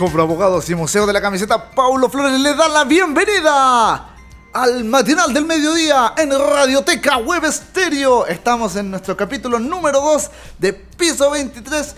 Cobro 0.00 0.22
Abogados 0.22 0.70
y 0.70 0.74
Museo 0.74 1.04
de 1.04 1.12
la 1.12 1.20
Camiseta, 1.20 1.72
Paulo 1.72 2.08
Flores, 2.08 2.40
le 2.40 2.54
da 2.54 2.68
la 2.70 2.84
bienvenida 2.84 4.14
al 4.50 4.82
matinal 4.84 5.34
del 5.34 5.44
mediodía 5.44 6.14
en 6.16 6.30
Radioteca 6.30 7.18
Web 7.18 7.44
Stereo. 7.52 8.24
Estamos 8.24 8.76
en 8.76 8.90
nuestro 8.90 9.14
capítulo 9.14 9.58
número 9.58 10.00
2 10.00 10.30
de 10.58 10.72
Piso 10.72 11.30
23. 11.30 11.94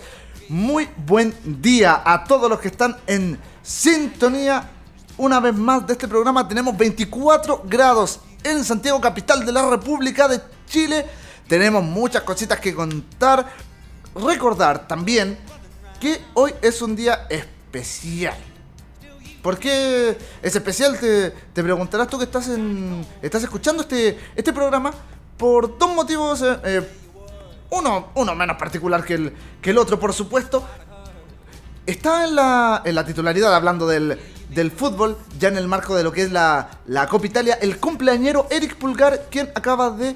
Muy 0.49 0.89
buen 1.07 1.33
día 1.61 2.01
a 2.03 2.25
todos 2.25 2.49
los 2.49 2.59
que 2.59 2.67
están 2.67 2.97
en 3.07 3.39
sintonía. 3.61 4.69
Una 5.15 5.39
vez 5.39 5.55
más 5.55 5.87
de 5.87 5.93
este 5.93 6.09
programa 6.09 6.45
tenemos 6.45 6.75
24 6.75 7.63
grados 7.63 8.19
en 8.43 8.65
Santiago, 8.65 8.99
capital 8.99 9.45
de 9.45 9.53
la 9.53 9.69
República 9.69 10.27
de 10.27 10.41
Chile. 10.67 11.05
Tenemos 11.47 11.81
muchas 11.81 12.23
cositas 12.23 12.59
que 12.59 12.75
contar. 12.75 13.49
Recordar 14.13 14.89
también 14.89 15.39
que 16.01 16.21
hoy 16.33 16.53
es 16.61 16.81
un 16.81 16.97
día 16.97 17.27
especial. 17.29 17.52
¿Por 19.41 19.57
qué 19.59 20.17
es 20.41 20.55
especial? 20.55 20.97
Te, 20.99 21.31
te 21.31 21.63
preguntarás 21.63 22.07
tú 22.07 22.17
que 22.17 22.23
estás, 22.23 22.47
en, 22.47 23.05
estás 23.21 23.43
escuchando 23.43 23.81
este, 23.83 24.17
este 24.35 24.53
programa 24.53 24.93
por 25.37 25.77
dos 25.77 25.93
motivos. 25.93 26.41
eh, 26.41 26.57
eh, 26.63 26.89
uno, 27.71 28.09
uno 28.15 28.35
menos 28.35 28.55
particular 28.57 29.03
que 29.03 29.15
el, 29.15 29.33
que 29.61 29.71
el 29.71 29.77
otro, 29.77 29.99
por 29.99 30.13
supuesto. 30.13 30.65
Está 31.85 32.23
en 32.23 32.35
la, 32.35 32.81
en 32.85 32.95
la 32.95 33.05
titularidad, 33.05 33.53
hablando 33.53 33.85
del, 33.85 34.17
del 34.49 34.71
fútbol, 34.71 35.17
ya 35.37 35.49
en 35.49 35.57
el 35.57 35.67
marco 35.67 35.95
de 35.95 36.03
lo 36.03 36.13
que 36.13 36.21
es 36.21 36.31
la, 36.31 36.79
la 36.85 37.07
Copa 37.07 37.25
Italia, 37.25 37.57
el 37.61 37.77
cumpleañero 37.77 38.47
Eric 38.49 38.77
Pulgar, 38.77 39.25
quien 39.29 39.49
acaba 39.55 39.89
de 39.89 40.15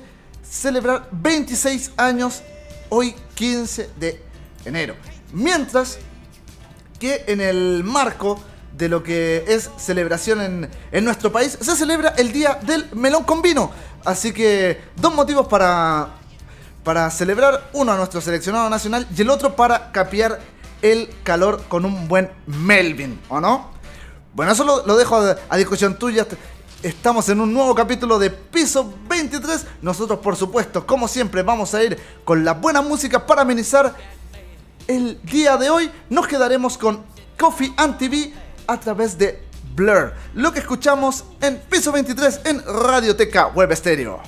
celebrar 0.49 1.09
26 1.11 1.91
años 1.97 2.41
hoy 2.87 3.13
15 3.35 3.89
de 3.99 4.23
enero. 4.63 4.95
Mientras 5.33 5.99
que 6.99 7.25
en 7.27 7.41
el 7.41 7.83
marco 7.83 8.39
de 8.77 8.89
lo 8.89 9.01
que 9.03 9.43
es 9.47 9.71
celebración 9.77 10.41
en, 10.41 10.69
en 10.91 11.05
nuestro 11.05 11.31
país, 11.31 11.57
se 11.59 11.75
celebra 11.75 12.13
el 12.17 12.31
Día 12.31 12.59
del 12.61 12.87
Melón 12.93 13.23
con 13.23 13.41
Vino. 13.41 13.71
Así 14.05 14.31
que 14.31 14.81
dos 14.95 15.13
motivos 15.13 15.47
para, 15.47 16.09
para 16.83 17.09
celebrar, 17.09 17.69
uno 17.73 17.91
a 17.91 17.97
nuestro 17.97 18.21
seleccionado 18.21 18.69
nacional 18.69 19.07
y 19.15 19.21
el 19.21 19.29
otro 19.29 19.55
para 19.55 19.91
capear 19.91 20.39
el 20.81 21.09
calor 21.23 21.63
con 21.67 21.85
un 21.85 22.07
buen 22.07 22.29
Melvin, 22.45 23.19
¿o 23.29 23.41
no? 23.41 23.71
Bueno, 24.33 24.51
eso 24.51 24.63
lo, 24.63 24.95
dejo 24.95 25.15
a, 25.15 25.35
a 25.49 25.57
discusión 25.57 25.97
tuya. 25.97 26.27
Estamos 26.83 27.27
en 27.29 27.41
un 27.41 27.51
nuevo 27.51 27.73
capítulo 27.73 28.19
de 28.19 28.29
Piso 28.29 28.93
23. 29.09 29.65
Nosotros, 29.81 30.19
por 30.19 30.35
supuesto, 30.35 30.85
como 30.85 31.07
siempre, 31.07 31.41
vamos 31.41 31.73
a 31.73 31.83
ir 31.83 31.97
con 32.23 32.45
la 32.45 32.53
buena 32.53 32.83
música 32.83 33.25
para 33.25 33.41
amenizar 33.41 33.95
el 34.87 35.19
día 35.23 35.57
de 35.57 35.69
hoy. 35.69 35.91
Nos 36.09 36.27
quedaremos 36.27 36.77
con 36.77 37.03
Coffee 37.37 37.73
and 37.77 37.97
TV 37.97 38.33
a 38.67 38.79
través 38.79 39.17
de 39.17 39.43
Blur. 39.75 40.13
Lo 40.33 40.51
que 40.51 40.59
escuchamos 40.59 41.23
en 41.41 41.57
Piso 41.69 41.91
23 41.91 42.41
en 42.45 42.63
Radioteca 42.65 43.47
Web 43.47 43.75
Stereo. 43.75 44.21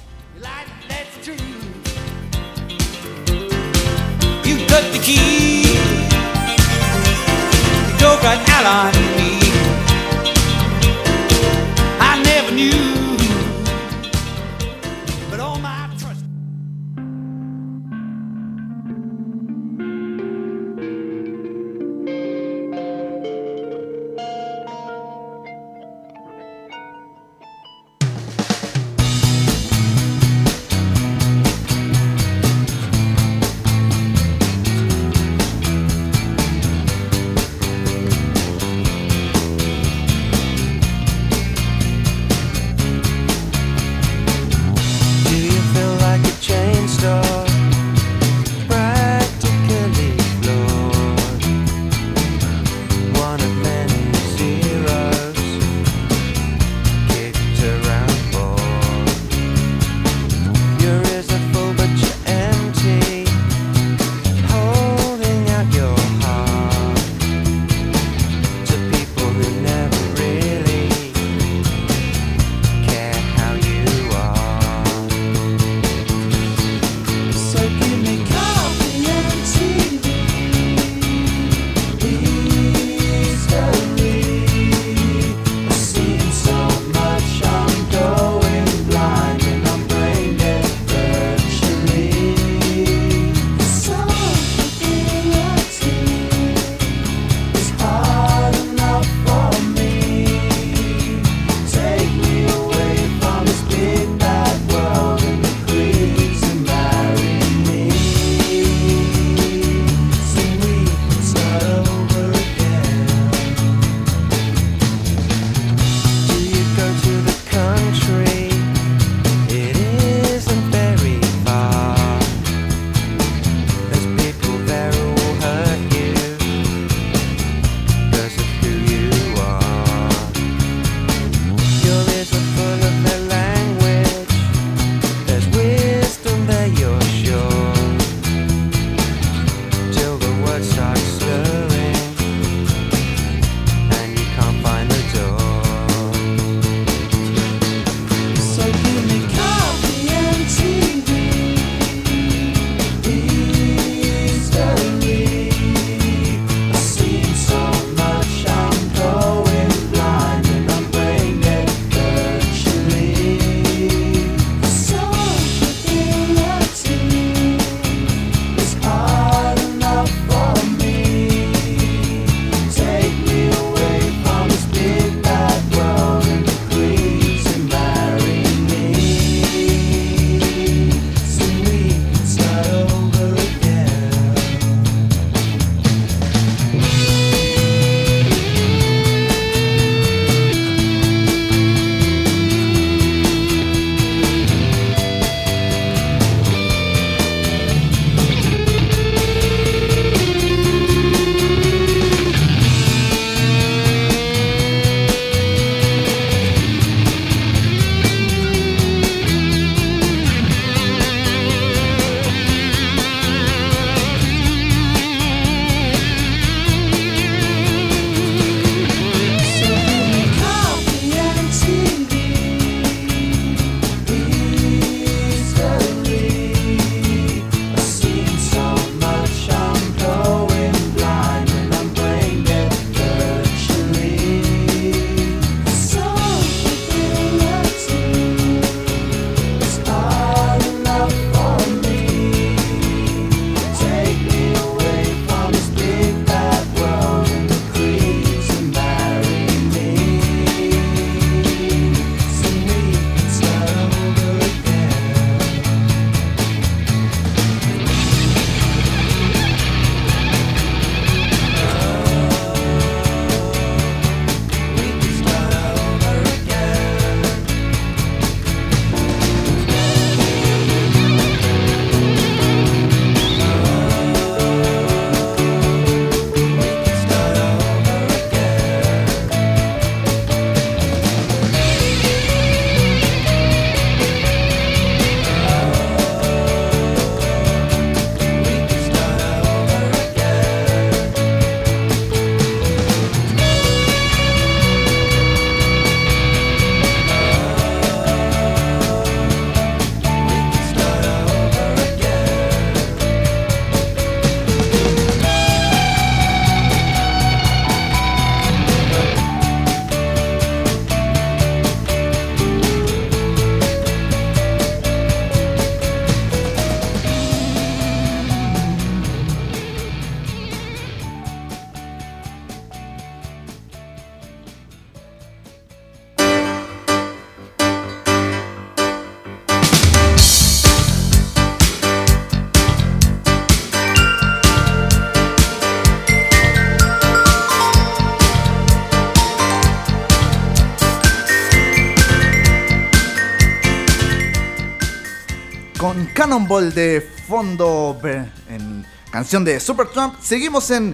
Cannonball 346.30 346.72
de 346.76 347.02
fondo 347.28 348.00
en 348.48 348.86
canción 349.12 349.44
de 349.44 349.60
Supertramp. 349.60 350.14
Seguimos 350.22 350.70
en 350.70 350.94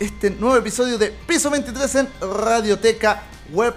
este 0.00 0.30
nuevo 0.30 0.56
episodio 0.56 0.98
de 0.98 1.12
Piso 1.12 1.48
23 1.48 1.94
en 1.94 2.08
Radioteca 2.20 3.22
Web 3.52 3.74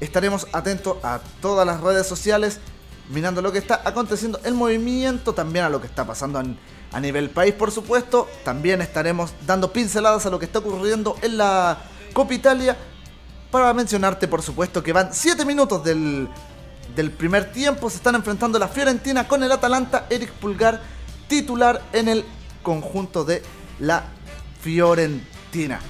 Estaremos 0.00 0.46
atentos 0.52 0.98
a 1.02 1.20
todas 1.40 1.66
las 1.66 1.80
redes 1.80 2.06
sociales, 2.06 2.60
mirando 3.08 3.42
lo 3.42 3.50
que 3.50 3.58
está 3.58 3.82
aconteciendo, 3.84 4.38
el 4.44 4.54
movimiento, 4.54 5.34
también 5.34 5.64
a 5.64 5.68
lo 5.68 5.80
que 5.80 5.88
está 5.88 6.06
pasando 6.06 6.38
en- 6.40 6.56
a 6.92 7.00
nivel 7.00 7.30
país, 7.30 7.54
por 7.54 7.70
supuesto. 7.70 8.28
También 8.44 8.80
estaremos 8.80 9.32
dando 9.46 9.72
pinceladas 9.72 10.24
a 10.26 10.30
lo 10.30 10.38
que 10.38 10.46
está 10.46 10.60
ocurriendo 10.60 11.16
en 11.22 11.38
la 11.38 11.78
Copa 12.12 12.34
Italia. 12.34 12.76
Para 13.50 13.72
mencionarte, 13.72 14.28
por 14.28 14.42
supuesto, 14.42 14.82
que 14.82 14.92
van 14.92 15.12
7 15.12 15.44
minutos 15.44 15.82
del, 15.82 16.28
del 16.94 17.10
primer 17.10 17.52
tiempo. 17.52 17.88
Se 17.88 17.96
están 17.96 18.14
enfrentando 18.14 18.58
la 18.58 18.68
Fiorentina 18.68 19.26
con 19.26 19.42
el 19.42 19.52
Atalanta. 19.52 20.06
Eric 20.10 20.32
Pulgar, 20.32 20.82
titular 21.28 21.82
en 21.92 22.08
el 22.08 22.24
conjunto 22.62 23.24
de 23.24 23.42
la 23.80 24.04
Fiorentina. 24.60 25.80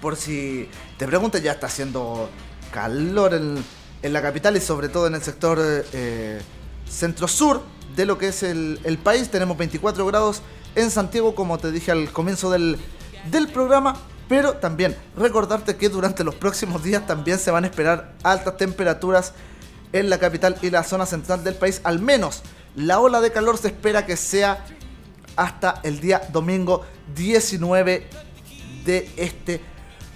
Por 0.00 0.16
si 0.16 0.68
te 0.98 1.06
preguntas, 1.06 1.42
ya 1.42 1.52
está 1.52 1.68
haciendo 1.68 2.28
calor 2.70 3.34
en, 3.34 3.64
en 4.02 4.12
la 4.12 4.20
capital 4.20 4.56
y 4.56 4.60
sobre 4.60 4.88
todo 4.88 5.06
en 5.06 5.14
el 5.14 5.22
sector 5.22 5.58
eh, 5.60 6.40
centro-sur 6.88 7.62
de 7.96 8.06
lo 8.06 8.18
que 8.18 8.28
es 8.28 8.42
el, 8.42 8.80
el 8.84 8.98
país. 8.98 9.30
Tenemos 9.30 9.56
24 9.56 10.06
grados 10.06 10.42
en 10.74 10.90
Santiago, 10.90 11.34
como 11.34 11.58
te 11.58 11.70
dije 11.70 11.90
al 11.90 12.10
comienzo 12.12 12.50
del, 12.50 12.78
del 13.30 13.48
programa. 13.48 13.96
Pero 14.28 14.54
también 14.54 14.96
recordarte 15.16 15.76
que 15.76 15.88
durante 15.88 16.24
los 16.24 16.34
próximos 16.34 16.82
días 16.82 17.06
también 17.06 17.38
se 17.38 17.50
van 17.50 17.64
a 17.64 17.66
esperar 17.66 18.14
altas 18.22 18.56
temperaturas 18.56 19.34
en 19.92 20.08
la 20.08 20.18
capital 20.18 20.56
y 20.62 20.70
la 20.70 20.84
zona 20.84 21.06
central 21.06 21.44
del 21.44 21.54
país. 21.54 21.80
Al 21.84 21.98
menos 21.98 22.42
la 22.74 22.98
ola 22.98 23.20
de 23.20 23.32
calor 23.32 23.58
se 23.58 23.68
espera 23.68 24.06
que 24.06 24.16
sea 24.16 24.64
hasta 25.36 25.80
el 25.82 26.00
día 26.00 26.22
domingo 26.32 26.84
19 27.14 28.06
de 28.84 29.10
este 29.16 29.60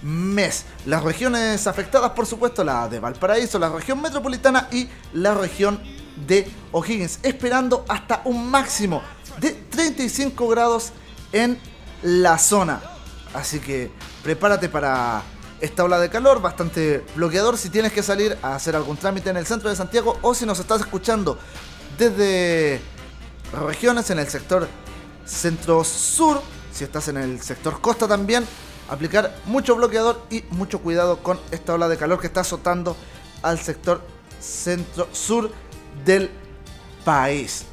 mes. 0.03 0.65
Las 0.87 1.03
regiones 1.03 1.67
afectadas, 1.67 2.13
por 2.13 2.27
supuesto, 2.27 2.65
la 2.65 2.89
de 2.89 3.01
Valparaíso, 3.01 3.59
la 3.59 3.69
región 3.69 4.01
metropolitana 4.01 4.69
y 4.73 4.89
la 5.13 5.35
región 5.35 5.81
de 6.27 6.51
O'Higgins, 6.73 7.19
esperando 7.23 7.85
hasta 7.89 8.23
un 8.25 8.51
máximo 8.51 9.03
de 9.41 9.53
35 9.53 10.49
grados 10.49 10.93
en 11.33 11.59
la 12.03 12.39
zona. 12.39 12.81
Así 13.35 13.61
que 13.61 13.91
prepárate 14.23 14.69
para 14.69 15.23
esta 15.61 15.85
ola 15.85 15.99
de 15.99 16.11
calor, 16.11 16.41
bastante 16.41 17.05
bloqueador 17.15 17.57
si 17.57 17.71
tienes 17.71 17.93
que 17.93 18.03
salir 18.03 18.37
a 18.43 18.55
hacer 18.55 18.77
algún 18.77 18.97
trámite 18.97 19.31
en 19.31 19.37
el 19.37 19.47
centro 19.47 19.71
de 19.71 19.77
Santiago 19.77 20.19
o 20.23 20.35
si 20.35 20.45
nos 20.47 20.59
estás 20.59 20.81
escuchando 20.81 21.39
desde 21.99 22.81
regiones 23.53 24.11
en 24.11 24.19
el 24.19 24.29
sector 24.29 24.69
centro-sur, 25.25 26.43
si 26.73 26.85
estás 26.85 27.09
en 27.09 27.17
el 27.17 27.41
sector 27.41 27.81
costa 27.81 28.07
también, 28.07 28.45
aplicar 28.89 29.35
mucho 29.47 29.75
bloqueador 29.77 30.23
y 30.31 30.45
mucho 30.51 30.81
cuidado 30.81 31.23
con 31.23 31.41
esta 31.51 31.75
ola 31.75 31.89
de 31.89 31.97
calor 31.97 32.21
que 32.21 32.27
está 32.27 32.41
azotando 32.41 32.97
al 33.43 33.59
sector 33.59 34.03
centro-sur 34.41 35.51
del 36.07 36.31
país. 37.05 37.67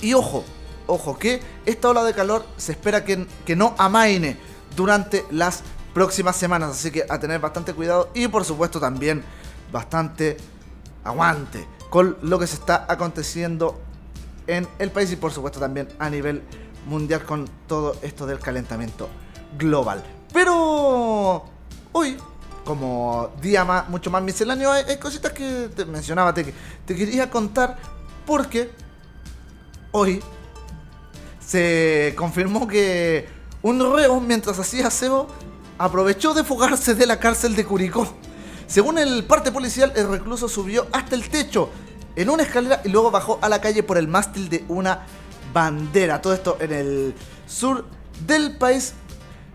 Y 0.00 0.14
ojo, 0.14 0.44
ojo, 0.86 1.18
que 1.18 1.42
esta 1.66 1.90
ola 1.90 2.02
de 2.04 2.14
calor 2.14 2.46
se 2.56 2.72
espera 2.72 3.04
que, 3.04 3.26
que 3.44 3.54
no 3.54 3.74
amaine 3.76 4.38
durante 4.74 5.26
las 5.30 5.62
próximas 5.92 6.36
semanas, 6.36 6.70
así 6.70 6.90
que 6.90 7.04
a 7.06 7.18
tener 7.18 7.40
bastante 7.40 7.74
cuidado 7.74 8.10
y 8.14 8.28
por 8.28 8.44
supuesto 8.44 8.80
también 8.80 9.22
bastante 9.70 10.38
aguante 11.04 11.66
con 11.90 12.16
lo 12.22 12.38
que 12.38 12.46
se 12.46 12.54
está 12.54 12.86
aconteciendo 12.88 13.78
en 14.46 14.66
el 14.78 14.90
país 14.90 15.12
y 15.12 15.16
por 15.16 15.32
supuesto 15.32 15.58
también 15.58 15.88
a 15.98 16.08
nivel 16.08 16.42
mundial 16.86 17.24
con 17.24 17.48
todo 17.66 17.96
esto 18.02 18.26
del 18.26 18.38
calentamiento 18.38 19.08
global. 19.58 20.02
Pero 20.32 21.44
hoy, 21.92 22.16
como 22.70 23.32
día 23.42 23.64
más, 23.64 23.88
mucho 23.88 24.12
más 24.12 24.22
misceláneo, 24.22 24.70
hay, 24.70 24.96
cositas 24.98 25.32
que 25.32 25.68
te 25.74 25.84
mencionaba, 25.84 26.32
te, 26.32 26.54
te 26.86 26.94
quería 26.94 27.28
contar 27.28 27.76
porque 28.24 28.70
hoy 29.90 30.22
se 31.44 32.14
confirmó 32.16 32.68
que 32.68 33.28
un 33.62 33.80
reo 33.92 34.20
mientras 34.20 34.56
hacía 34.60 34.86
aseo 34.86 35.26
aprovechó 35.78 36.32
de 36.32 36.44
fugarse 36.44 36.94
de 36.94 37.06
la 37.06 37.18
cárcel 37.18 37.56
de 37.56 37.64
Curicó. 37.64 38.06
Según 38.68 38.98
el 38.98 39.24
parte 39.24 39.50
policial, 39.50 39.92
el 39.96 40.08
recluso 40.08 40.48
subió 40.48 40.86
hasta 40.92 41.16
el 41.16 41.28
techo 41.28 41.70
en 42.14 42.30
una 42.30 42.44
escalera 42.44 42.82
y 42.84 42.88
luego 42.88 43.10
bajó 43.10 43.40
a 43.42 43.48
la 43.48 43.60
calle 43.60 43.82
por 43.82 43.98
el 43.98 44.06
mástil 44.06 44.48
de 44.48 44.64
una 44.68 45.06
bandera. 45.52 46.22
Todo 46.22 46.34
esto 46.34 46.56
en 46.60 46.72
el 46.72 47.14
sur 47.48 47.84
del 48.28 48.56
país. 48.56 48.94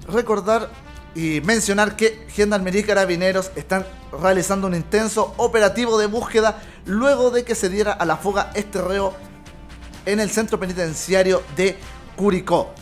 Recordar 0.10 0.70
y 1.16 1.40
mencionar 1.42 1.96
que 1.96 2.28
Gendarmería 2.30 2.86
Carabineros 2.86 3.52
están 3.56 3.86
realizando 4.12 4.68
un 4.68 4.76
intenso 4.76 5.34
operativo 5.38 5.98
de 5.98 6.08
búsqueda 6.08 6.62
luego 6.86 7.32
de 7.32 7.46
que 7.46 7.56
se 7.56 7.70
diera 7.70 7.94
a 7.94 8.06
la 8.06 8.18
fuga 8.18 8.52
este 8.54 8.82
reo 8.82 9.14
en 10.06 10.20
el 10.20 10.30
centro 10.30 10.60
penitenciario 10.60 11.42
de 11.56 11.78
Curicó. 12.18 12.74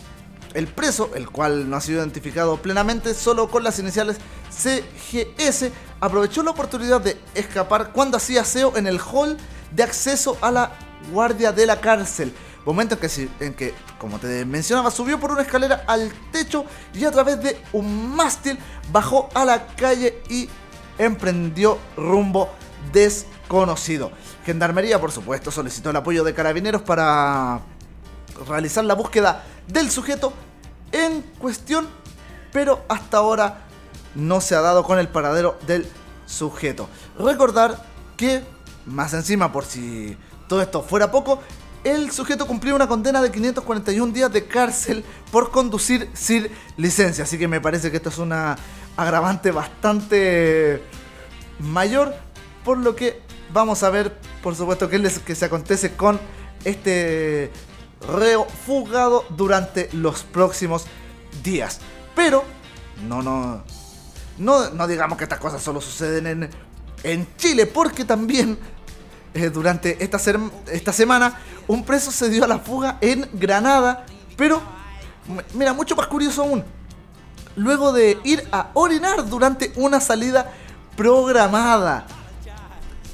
El 0.56 0.68
preso, 0.68 1.12
el 1.16 1.30
cual 1.30 1.70
no 1.70 1.78
ha 1.78 1.82
sido 1.82 2.00
identificado 2.00 2.58
plenamente, 2.58 3.14
solo 3.14 3.50
con 3.50 3.64
las 3.64 3.80
iniciales 3.80 4.18
CGS, 4.52 5.72
aprovechó 6.00 6.44
la 6.44 6.52
oportunidad 6.52 7.02
de 7.02 7.18
escapar 7.34 7.92
cuando 7.92 8.18
hacía 8.18 8.42
aseo 8.42 8.76
en 8.78 8.88
el 8.88 9.00
hall 9.00 9.38
de 9.72 9.84
acceso 9.84 10.38
a 10.42 10.52
la 10.52 10.72
guardia 11.12 11.52
de 11.52 11.66
la 11.66 11.82
cárcel. 11.82 12.34
Momento 12.66 12.96
en 12.96 13.02
que, 13.02 13.30
en 13.40 13.54
que, 13.54 13.74
como 14.00 14.20
te 14.20 14.46
mencionaba, 14.46 14.90
subió 14.90 15.20
por 15.20 15.32
una 15.32 15.42
escalera 15.42 15.84
al 15.86 16.12
techo 16.32 16.66
y 16.94 17.04
a 17.04 17.12
través 17.12 17.42
de 17.42 17.62
un 17.74 18.16
mástil 18.16 18.58
bajó 18.92 19.30
a 19.34 19.44
la 19.44 19.68
calle 19.76 20.22
y 20.30 20.50
emprendió 20.98 21.78
rumbo 21.98 22.50
desconocido. 22.92 24.12
Gendarmería, 24.46 25.00
por 25.00 25.12
supuesto, 25.12 25.52
solicitó 25.52 25.90
el 25.90 25.98
apoyo 25.98 26.24
de 26.24 26.34
carabineros 26.34 26.82
para 26.82 27.62
realizar 28.48 28.86
la 28.86 28.94
búsqueda 28.94 29.44
del 29.68 29.92
sujeto 29.92 30.34
en 30.92 31.22
cuestión, 31.40 31.88
pero 32.52 32.84
hasta 32.88 33.18
ahora 33.18 33.66
no 34.16 34.42
se 34.42 34.56
ha 34.56 34.62
dado 34.62 34.84
con 34.84 35.00
el 35.00 35.08
paradero 35.08 35.58
del 35.66 35.88
sujeto. 36.26 36.88
Recordar 37.18 37.84
que, 38.16 38.44
más 38.86 39.14
encima, 39.14 39.52
por 39.52 39.66
si 39.66 40.18
todo 40.48 40.62
esto 40.62 40.82
fuera 40.82 41.12
poco, 41.12 41.42
el 41.84 42.12
sujeto 42.12 42.48
cumplió 42.48 42.76
una 42.76 42.88
condena 42.88 43.22
de 43.22 43.32
541 43.32 44.14
días 44.14 44.32
de 44.32 44.46
cárcel 44.46 45.04
por 45.32 45.52
conducir 45.52 46.10
sin 46.14 46.48
licencia. 46.78 47.24
Así 47.24 47.38
que 47.38 47.48
me 47.48 47.62
parece 47.62 47.92
que 47.92 47.98
esto 47.98 48.10
es 48.10 48.18
una 48.18 48.56
agravante 48.96 49.52
bastante 49.52 50.82
mayor, 51.60 52.14
por 52.64 52.78
lo 52.78 52.96
que 52.96 53.22
vamos 53.52 53.84
a 53.84 53.90
ver, 53.90 54.18
por 54.42 54.56
supuesto, 54.56 54.90
qué 54.90 54.98
es 54.98 55.20
que 55.20 55.36
se 55.36 55.46
acontece 55.46 55.94
con 55.96 56.20
este 56.64 57.52
reo 58.08 58.46
fugado 58.46 59.26
durante 59.30 59.90
los 59.94 60.24
próximos 60.24 60.86
días. 61.44 61.80
Pero, 62.16 62.44
no, 63.08 63.22
no, 63.22 63.64
no, 64.38 64.70
no 64.70 64.88
digamos 64.88 65.18
que 65.18 65.26
estas 65.26 65.40
cosas 65.40 65.62
solo 65.62 65.82
suceden 65.82 66.28
en, 66.28 66.50
en 67.04 67.28
Chile, 67.38 67.66
porque 67.66 68.06
también 68.06 68.58
eh, 69.34 69.50
durante 69.50 70.04
esta, 70.04 70.20
ser- 70.20 70.40
esta 70.72 70.94
semana 70.94 71.40
un 71.68 71.84
preso 71.84 72.12
se 72.12 72.30
dio 72.30 72.44
a 72.44 72.48
la 72.48 72.60
fuga 72.60 72.98
en 73.02 73.28
Granada, 73.34 74.06
pero, 74.38 74.62
mira, 75.54 75.74
mucho 75.74 75.96
más 75.96 76.08
curioso 76.08 76.44
aún, 76.44 76.64
luego 77.56 77.92
de 77.94 78.18
ir 78.24 78.48
a 78.52 78.70
orinar 78.74 79.28
durante 79.30 79.72
una 79.76 80.00
salida 80.02 80.52
programada. 80.96 82.06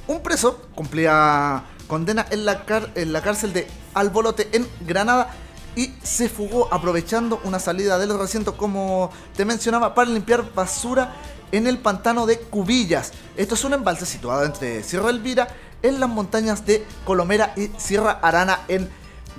Un 0.07 0.21
preso 0.21 0.61
cumplía 0.75 1.63
condena 1.87 2.25
en 2.29 2.45
la, 2.45 2.65
car- 2.65 2.89
en 2.95 3.13
la 3.13 3.21
cárcel 3.21 3.53
de 3.53 3.67
Albolote 3.93 4.49
en 4.53 4.67
Granada 4.81 5.29
y 5.75 5.93
se 6.03 6.29
fugó 6.29 6.67
aprovechando 6.73 7.39
una 7.43 7.59
salida 7.59 7.97
del 7.99 8.17
recinto, 8.17 8.57
como 8.57 9.11
te 9.35 9.45
mencionaba, 9.45 9.93
para 9.93 10.09
limpiar 10.09 10.53
basura 10.53 11.13
en 11.51 11.67
el 11.67 11.77
pantano 11.77 12.25
de 12.25 12.39
Cubillas. 12.39 13.11
Esto 13.37 13.55
es 13.55 13.63
un 13.63 13.73
embalse 13.73 14.05
situado 14.05 14.43
entre 14.43 14.83
Sierra 14.83 15.09
Elvira 15.09 15.47
en 15.81 15.99
las 15.99 16.09
montañas 16.09 16.65
de 16.65 16.85
Colomera 17.05 17.53
y 17.55 17.69
Sierra 17.77 18.19
Arana 18.21 18.59
en 18.67 18.89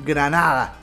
Granada. 0.04 0.74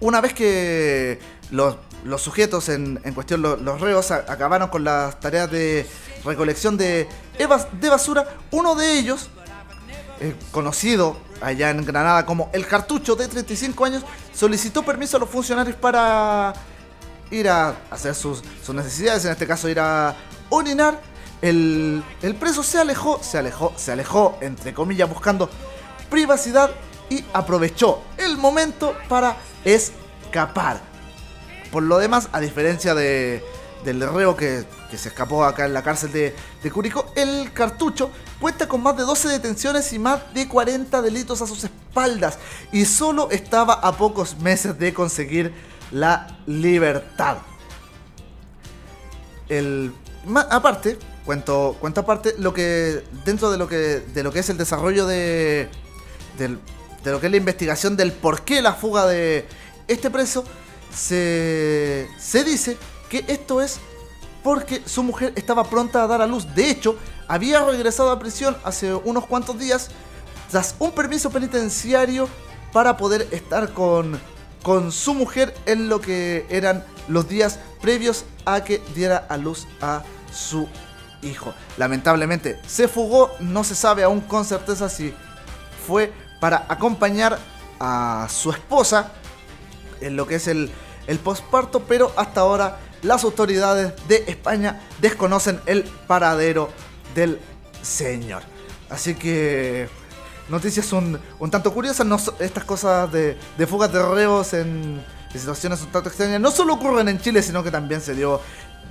Una 0.00 0.20
vez 0.20 0.34
que 0.34 1.18
los, 1.50 1.76
los 2.04 2.20
sujetos 2.22 2.68
en, 2.68 3.00
en 3.04 3.14
cuestión, 3.14 3.42
lo- 3.42 3.56
los, 3.56 3.80
reos, 3.80 4.10
acabaron 4.10 4.68
con 4.68 4.84
las 4.84 5.18
tareas 5.20 5.50
de 5.50 5.86
recolección 6.24 6.76
de, 6.76 7.08
evas- 7.38 7.68
de 7.80 7.88
basura, 7.88 8.26
uno 8.50 8.74
de 8.74 8.98
ellos, 8.98 9.28
eh, 10.20 10.34
conocido 10.50 11.16
allá 11.40 11.70
en 11.70 11.84
Granada 11.84 12.24
como 12.26 12.50
el 12.52 12.66
cartucho 12.66 13.14
de 13.16 13.28
35 13.28 13.84
años, 13.84 14.02
solicitó 14.34 14.82
permiso 14.82 15.16
a 15.16 15.20
los 15.20 15.28
funcionarios 15.30 15.76
para 15.76 16.52
ir 17.30 17.48
a 17.48 17.74
hacer 17.90 18.14
sus, 18.14 18.42
sus 18.64 18.74
necesidades, 18.74 19.24
en 19.24 19.32
este 19.32 19.46
caso 19.46 19.68
ir 19.68 19.78
a 19.80 20.14
orinar. 20.50 21.00
El, 21.42 22.02
el 22.22 22.34
preso 22.34 22.62
se 22.62 22.78
alejó, 22.78 23.20
se 23.22 23.38
alejó, 23.38 23.72
se 23.76 23.92
alejó, 23.92 24.38
entre 24.40 24.72
comillas, 24.72 25.08
buscando 25.08 25.50
privacidad 26.10 26.70
y 27.10 27.24
aprovechó 27.32 28.02
el 28.16 28.36
momento 28.36 28.96
para 29.08 29.36
escapar. 29.64 30.80
Por 31.70 31.82
lo 31.82 31.98
demás, 31.98 32.28
a 32.32 32.40
diferencia 32.40 32.94
de, 32.94 33.44
del 33.84 34.00
reo 34.00 34.36
que, 34.36 34.64
que 34.90 34.98
se 34.98 35.08
escapó 35.08 35.44
acá 35.44 35.64
en 35.64 35.74
la 35.74 35.82
cárcel 35.82 36.12
de, 36.12 36.34
de 36.62 36.70
Curicó, 36.70 37.12
el 37.14 37.52
cartucho 37.52 38.10
cuenta 38.40 38.68
con 38.68 38.82
más 38.82 38.96
de 38.96 39.04
12 39.04 39.28
detenciones 39.28 39.92
y 39.92 39.98
más 39.98 40.32
de 40.34 40.48
40 40.48 41.02
delitos 41.02 41.42
a 41.42 41.46
sus 41.46 41.64
espaldas 41.64 42.38
y 42.72 42.84
solo 42.84 43.30
estaba 43.30 43.74
a 43.74 43.96
pocos 43.96 44.38
meses 44.38 44.78
de 44.78 44.92
conseguir 44.92 45.54
la 45.90 46.38
libertad. 46.46 47.38
El, 49.48 49.92
aparte, 50.50 50.98
cuento, 51.26 51.76
cuento 51.80 52.00
aparte, 52.00 52.34
lo 52.38 52.54
que 52.54 53.04
dentro 53.26 53.50
de 53.50 53.58
lo 53.58 53.68
que, 53.68 53.76
de 53.76 54.22
lo 54.22 54.32
que 54.32 54.38
es 54.38 54.48
el 54.48 54.56
desarrollo 54.56 55.06
de, 55.06 55.68
de 56.38 56.48
lo 57.12 57.20
que 57.20 57.26
es 57.26 57.30
la 57.30 57.36
investigación 57.36 57.96
del 57.96 58.12
por 58.12 58.42
qué 58.42 58.62
la 58.62 58.72
fuga 58.72 59.06
de 59.06 59.46
este 59.88 60.10
preso, 60.10 60.44
se, 60.94 62.08
se 62.18 62.44
dice 62.44 62.76
que 63.10 63.24
esto 63.28 63.60
es 63.60 63.78
porque 64.42 64.82
su 64.86 65.02
mujer 65.02 65.32
estaba 65.36 65.64
pronta 65.64 66.02
a 66.02 66.06
dar 66.06 66.22
a 66.22 66.26
luz. 66.26 66.54
De 66.54 66.70
hecho, 66.70 66.96
había 67.28 67.64
regresado 67.64 68.10
a 68.10 68.18
prisión 68.18 68.56
hace 68.64 68.94
unos 68.94 69.26
cuantos 69.26 69.58
días 69.58 69.90
tras 70.50 70.76
un 70.78 70.92
permiso 70.92 71.30
penitenciario 71.30 72.28
para 72.72 72.96
poder 72.96 73.26
estar 73.32 73.72
con, 73.72 74.18
con 74.62 74.92
su 74.92 75.14
mujer 75.14 75.54
en 75.66 75.88
lo 75.88 76.00
que 76.00 76.46
eran 76.48 76.84
los 77.08 77.28
días 77.28 77.58
previos 77.80 78.24
a 78.44 78.62
que 78.62 78.80
diera 78.94 79.16
a 79.28 79.36
luz 79.36 79.66
a 79.80 80.04
su 80.32 80.68
hijo. 81.22 81.54
Lamentablemente 81.76 82.60
se 82.66 82.88
fugó, 82.88 83.34
no 83.40 83.64
se 83.64 83.74
sabe 83.74 84.02
aún 84.02 84.20
con 84.20 84.44
certeza 84.44 84.88
si 84.88 85.14
fue 85.86 86.12
para 86.40 86.66
acompañar 86.68 87.38
a 87.80 88.26
su 88.30 88.50
esposa 88.50 89.12
en 90.00 90.16
lo 90.16 90.26
que 90.26 90.36
es 90.36 90.48
el, 90.48 90.70
el 91.06 91.18
posparto, 91.18 91.80
pero 91.80 92.12
hasta 92.16 92.40
ahora 92.40 92.78
las 93.02 93.24
autoridades 93.24 93.92
de 94.08 94.24
España 94.26 94.80
desconocen 95.00 95.60
el 95.66 95.84
paradero 96.06 96.70
del 97.14 97.40
señor. 97.82 98.42
Así 98.90 99.14
que 99.14 99.88
noticias 100.48 100.92
un, 100.92 101.18
un 101.38 101.50
tanto 101.50 101.72
curiosas, 101.72 102.06
estas 102.38 102.64
cosas 102.64 103.10
de, 103.12 103.38
de 103.56 103.66
fugas 103.66 103.92
de 103.92 104.02
reos 104.02 104.52
en 104.54 105.02
situaciones 105.32 105.82
un 105.82 105.88
tanto 105.88 106.08
extrañas, 106.08 106.40
no 106.40 106.50
solo 106.50 106.74
ocurren 106.74 107.08
en 107.08 107.20
Chile, 107.20 107.42
sino 107.42 107.62
que 107.62 107.70
también 107.70 108.00
se 108.00 108.14
dio 108.14 108.40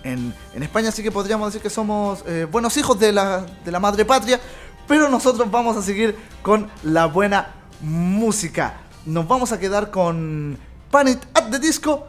en, 0.06 0.34
España, 0.64 0.90
así 0.90 1.02
que 1.02 1.12
podríamos 1.12 1.48
decir 1.48 1.62
que 1.62 1.70
somos 1.70 2.24
eh, 2.28 2.48
buenos 2.50 2.78
hijos 2.78 3.00
de 3.00 3.12
la, 3.12 3.46
madre 3.82 4.06
patria, 4.06 4.40
pero 4.88 5.10
nosotros 5.10 5.50
vamos 5.50 5.76
a 5.76 5.82
seguir 5.82 6.16
con 6.42 6.70
la 6.84 7.08
buena 7.08 7.56
música. 7.82 8.82
Nos 9.06 9.28
vamos 9.28 9.52
a 9.52 9.60
quedar 9.60 9.90
con 9.90 10.58
Panic 10.92 11.28
at 11.34 11.50
the 11.50 11.60
Disco 11.60 12.08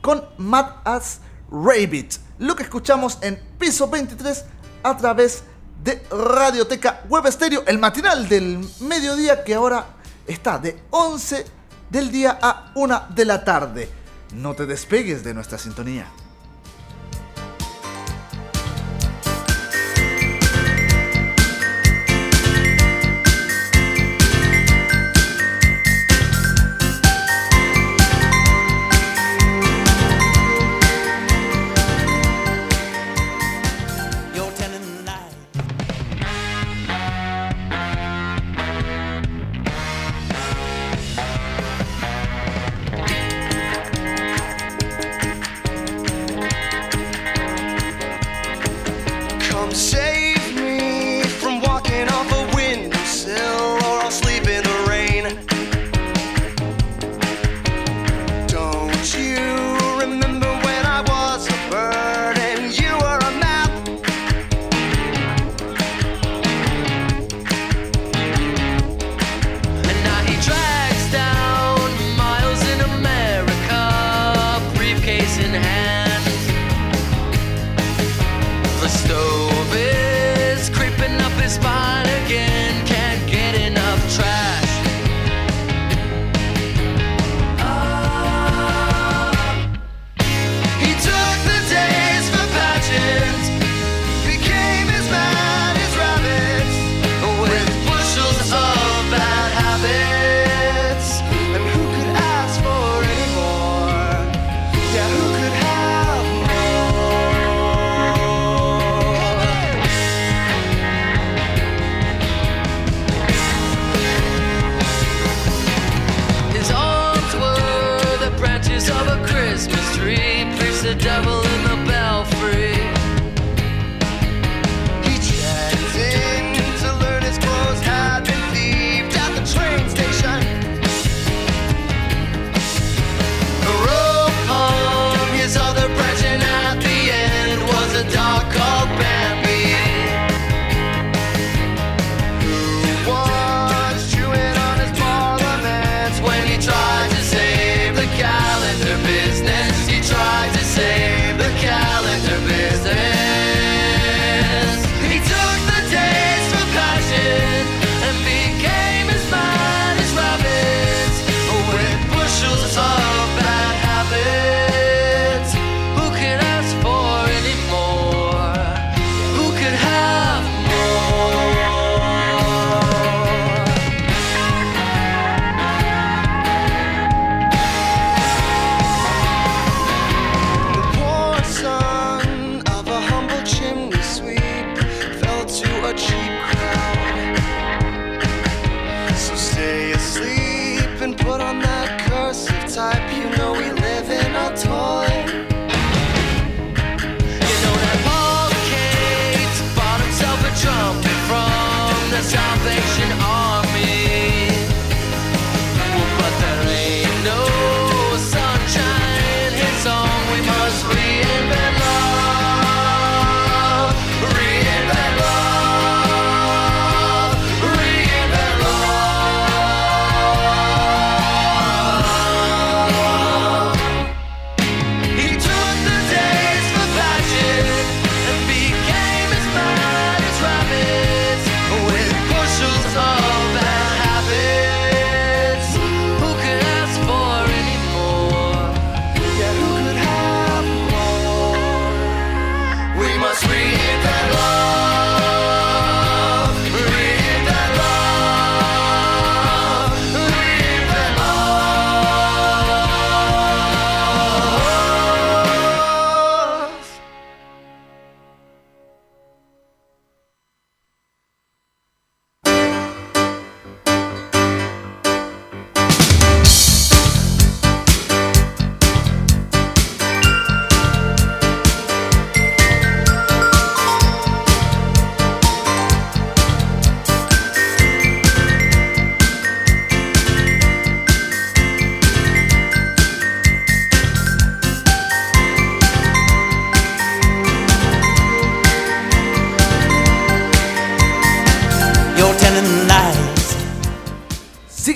con 0.00 0.24
Mad 0.38 0.66
as 0.84 1.20
Rabbit. 1.50 2.14
Lo 2.38 2.56
que 2.56 2.62
escuchamos 2.62 3.18
en 3.20 3.38
piso 3.58 3.88
23 3.88 4.44
a 4.82 4.96
través 4.96 5.44
de 5.82 6.02
Radioteca 6.10 7.02
Web 7.08 7.30
Stereo, 7.30 7.62
el 7.66 7.78
matinal 7.78 8.26
del 8.26 8.66
mediodía 8.80 9.44
que 9.44 9.54
ahora 9.54 9.86
está 10.26 10.58
de 10.58 10.78
11 10.90 11.44
del 11.90 12.10
día 12.10 12.38
a 12.40 12.72
1 12.74 13.02
de 13.14 13.24
la 13.26 13.44
tarde. 13.44 13.88
No 14.32 14.54
te 14.54 14.64
despegues 14.66 15.22
de 15.22 15.34
nuestra 15.34 15.58
sintonía. 15.58 16.06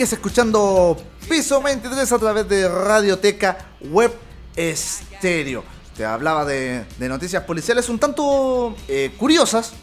Sigues 0.09 0.21
escuchando 0.25 0.97
Piso 1.29 1.61
23 1.61 2.13
a 2.13 2.19
través 2.19 2.49
de 2.49 2.67
Radioteca 2.67 3.59
Web 3.91 4.11
Estéreo. 4.57 5.63
Te 5.95 6.07
hablaba 6.07 6.47
de, 6.47 6.87
noticias 6.99 7.43
policiales 7.45 7.91
un 7.91 7.99
tanto 7.99 8.75
eh, 8.89 9.13
curiosas, 9.19 9.75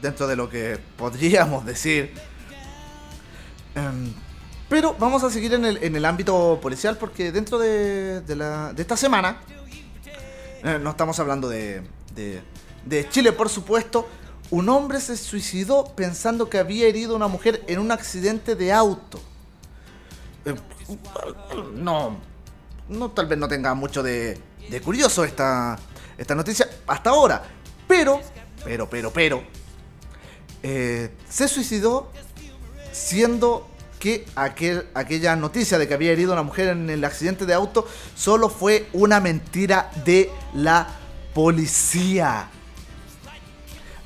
dentro 0.00 0.26
de 0.26 0.36
lo 0.36 0.48
que 0.48 0.78
podríamos 0.96 1.66
decir. 1.66 2.14
Em, 3.74 4.10
pero 4.70 4.96
vamos 4.98 5.22
a 5.22 5.28
seguir 5.30 5.52
en 5.52 5.66
el, 5.66 6.04
ámbito 6.06 6.58
policial 6.62 6.96
porque 6.96 7.30
dentro 7.30 7.58
de, 7.58 8.22
de 8.22 8.36
la- 8.36 8.72
de 8.72 8.80
esta 8.80 8.96
semana, 8.96 9.38
eh, 10.64 10.78
no 10.80 10.88
estamos 10.90 11.20
hablando 11.20 11.46
de, 11.46 11.82
de- 12.14 12.40
de 12.86 13.06
Chile, 13.10 13.32
por 13.32 13.50
supuesto, 13.50 14.08
un 14.50 14.70
hombre 14.70 14.98
se 14.98 15.14
suicidó 15.18 15.84
pensando 15.94 16.48
que 16.48 16.56
había 16.56 16.86
herido 16.86 17.12
a 17.12 17.16
una 17.16 17.28
mujer 17.28 17.62
en 17.66 17.80
un 17.80 17.90
accidente 17.92 18.54
de 18.54 18.72
auto. 18.72 19.20
Eh, 20.44 20.54
no, 21.74 22.16
no, 22.88 23.10
tal 23.10 23.26
vez 23.26 23.38
no 23.38 23.48
tenga 23.48 23.74
mucho 23.74 24.02
de, 24.02 24.40
curioso 24.84 25.24
esta, 25.24 25.78
esta 26.16 26.34
noticia 26.34 26.68
hasta 26.86 27.10
ahora. 27.10 27.42
Pero, 27.86 28.20
pero, 28.64 28.88
pero, 28.88 29.12
pero, 29.12 29.42
eh, 30.62 31.10
se 31.28 31.48
suicidó 31.48 32.10
siendo 32.92 33.68
que 33.98 34.26
aquel, 34.36 34.86
aquella 34.94 35.36
noticia 35.36 35.78
de 35.78 35.88
que 35.88 35.94
había 35.94 36.12
herido 36.12 36.32
a 36.32 36.34
una 36.34 36.42
mujer 36.42 36.68
en 36.68 36.88
el 36.90 37.04
accidente 37.04 37.46
de 37.46 37.54
auto 37.54 37.86
solo 38.14 38.48
fue 38.48 38.88
una 38.92 39.20
mentira 39.20 39.90
de 40.04 40.30
la 40.54 40.86
policía. 41.34 42.48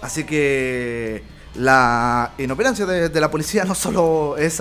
Así 0.01 0.25
que 0.25 1.23
la 1.55 2.33
inoperancia 2.39 2.87
de, 2.87 3.09
de 3.09 3.21
la 3.21 3.31
policía 3.31 3.65
no 3.65 3.75
solo 3.75 4.37
es 4.37 4.61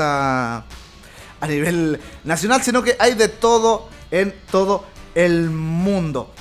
a, 1.41 1.45
a 1.45 1.47
nivel 1.47 1.99
nacional, 2.23 2.61
sino 2.61 2.83
que 2.83 2.95
hay 2.99 3.15
de 3.15 3.27
todo 3.27 3.89
en 4.11 4.33
todo 4.51 4.85
el 5.15 5.49
mundo. 5.49 6.31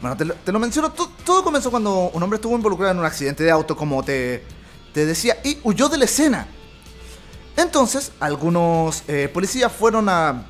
Bueno, 0.00 0.16
te 0.16 0.24
lo, 0.24 0.34
te 0.34 0.52
lo 0.52 0.58
menciono, 0.58 0.92
to- 0.92 1.10
todo 1.24 1.42
comenzó 1.42 1.70
cuando 1.70 2.10
un 2.12 2.22
hombre 2.22 2.36
estuvo 2.36 2.54
involucrado 2.54 2.92
en 2.92 2.98
un 2.98 3.06
accidente 3.06 3.42
de 3.44 3.50
auto, 3.50 3.74
como 3.76 4.02
te, 4.02 4.44
te 4.92 5.06
decía, 5.06 5.38
y 5.42 5.58
huyó 5.62 5.88
de 5.88 5.98
la 5.98 6.04
escena. 6.04 6.46
Entonces, 7.56 8.12
algunos 8.20 9.02
eh, 9.08 9.30
policías 9.32 9.72
fueron 9.72 10.08
a, 10.08 10.46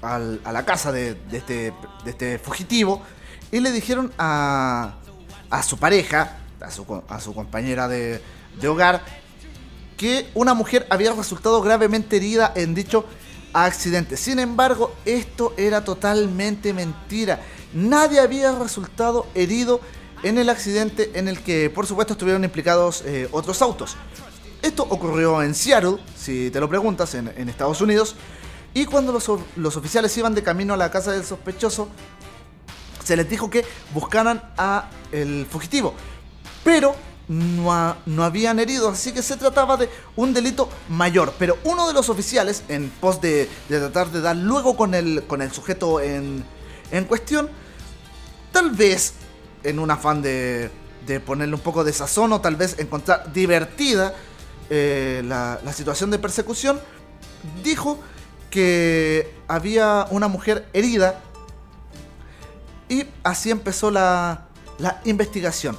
al- 0.00 0.40
a 0.44 0.52
la 0.52 0.64
casa 0.64 0.92
de, 0.92 1.14
de 1.14 1.38
este, 1.38 1.72
de 2.04 2.10
este 2.10 2.38
fugitivo 2.38 3.02
y 3.50 3.60
le 3.60 3.72
dijeron 3.72 4.12
a, 4.16 4.94
a 5.50 5.62
su 5.62 5.76
pareja, 5.78 6.38
a 6.60 6.70
su, 6.70 7.02
a 7.08 7.20
su 7.20 7.34
compañera 7.34 7.88
de, 7.88 8.22
de 8.60 8.68
hogar, 8.68 9.04
que 9.98 10.28
una 10.34 10.54
mujer 10.54 10.86
había 10.90 11.12
resultado 11.12 11.60
gravemente 11.60 12.16
herida 12.16 12.52
en 12.56 12.74
dicho 12.74 13.04
accidente. 13.54 14.16
Sin 14.16 14.38
embargo, 14.38 14.94
esto 15.06 15.54
era 15.56 15.84
totalmente 15.84 16.74
mentira. 16.74 17.40
Nadie 17.72 18.20
había 18.20 18.52
resultado 18.58 19.26
herido 19.34 19.80
en 20.22 20.38
el 20.38 20.50
accidente 20.50 21.12
en 21.14 21.28
el 21.28 21.40
que, 21.40 21.70
por 21.70 21.86
supuesto, 21.86 22.12
estuvieron 22.12 22.44
implicados 22.44 23.02
eh, 23.06 23.28
otros 23.32 23.62
autos. 23.62 23.96
Esto 24.60 24.82
ocurrió 24.88 25.42
en 25.42 25.54
Seattle, 25.54 25.98
si 26.16 26.50
te 26.50 26.60
lo 26.60 26.68
preguntas, 26.68 27.14
en, 27.14 27.32
en 27.36 27.48
Estados 27.48 27.80
Unidos. 27.80 28.16
Y 28.72 28.86
cuando 28.86 29.12
los, 29.12 29.30
los 29.56 29.76
oficiales 29.76 30.16
iban 30.16 30.34
de 30.34 30.42
camino 30.42 30.74
a 30.74 30.76
la 30.76 30.90
casa 30.90 31.12
del 31.12 31.24
sospechoso, 31.24 31.88
se 33.04 33.16
les 33.16 33.28
dijo 33.28 33.50
que 33.50 33.64
buscaran 33.92 34.42
a 34.56 34.90
el 35.12 35.46
fugitivo. 35.48 35.94
Pero 36.64 36.96
no, 37.28 37.96
no 38.06 38.24
habían 38.24 38.58
heridos, 38.58 38.92
así 38.92 39.12
que 39.12 39.22
se 39.22 39.36
trataba 39.36 39.76
de 39.76 39.88
un 40.16 40.34
delito 40.34 40.68
mayor. 40.88 41.34
Pero 41.38 41.58
uno 41.64 41.86
de 41.88 41.94
los 41.94 42.08
oficiales, 42.08 42.62
en 42.68 42.90
pos 42.90 43.20
de, 43.20 43.48
de 43.68 43.78
tratar 43.78 44.10
de 44.10 44.20
dar 44.20 44.36
luego 44.36 44.76
con 44.76 44.94
el, 44.94 45.24
con 45.26 45.42
el 45.42 45.52
sujeto 45.52 46.00
en, 46.00 46.44
en 46.90 47.04
cuestión, 47.04 47.48
tal 48.52 48.70
vez 48.70 49.14
en 49.62 49.78
un 49.78 49.90
afán 49.90 50.22
de, 50.22 50.70
de 51.06 51.20
ponerle 51.20 51.54
un 51.54 51.60
poco 51.60 51.84
de 51.84 51.92
sazón 51.92 52.32
o 52.32 52.40
tal 52.40 52.56
vez 52.56 52.78
encontrar 52.78 53.32
divertida 53.32 54.14
eh, 54.70 55.22
la, 55.24 55.58
la 55.64 55.72
situación 55.72 56.10
de 56.10 56.18
persecución, 56.18 56.80
dijo 57.62 57.98
que 58.50 59.34
había 59.48 60.06
una 60.10 60.28
mujer 60.28 60.68
herida 60.72 61.20
y 62.88 63.06
así 63.22 63.50
empezó 63.50 63.90
la, 63.90 64.46
la 64.78 65.00
investigación. 65.04 65.76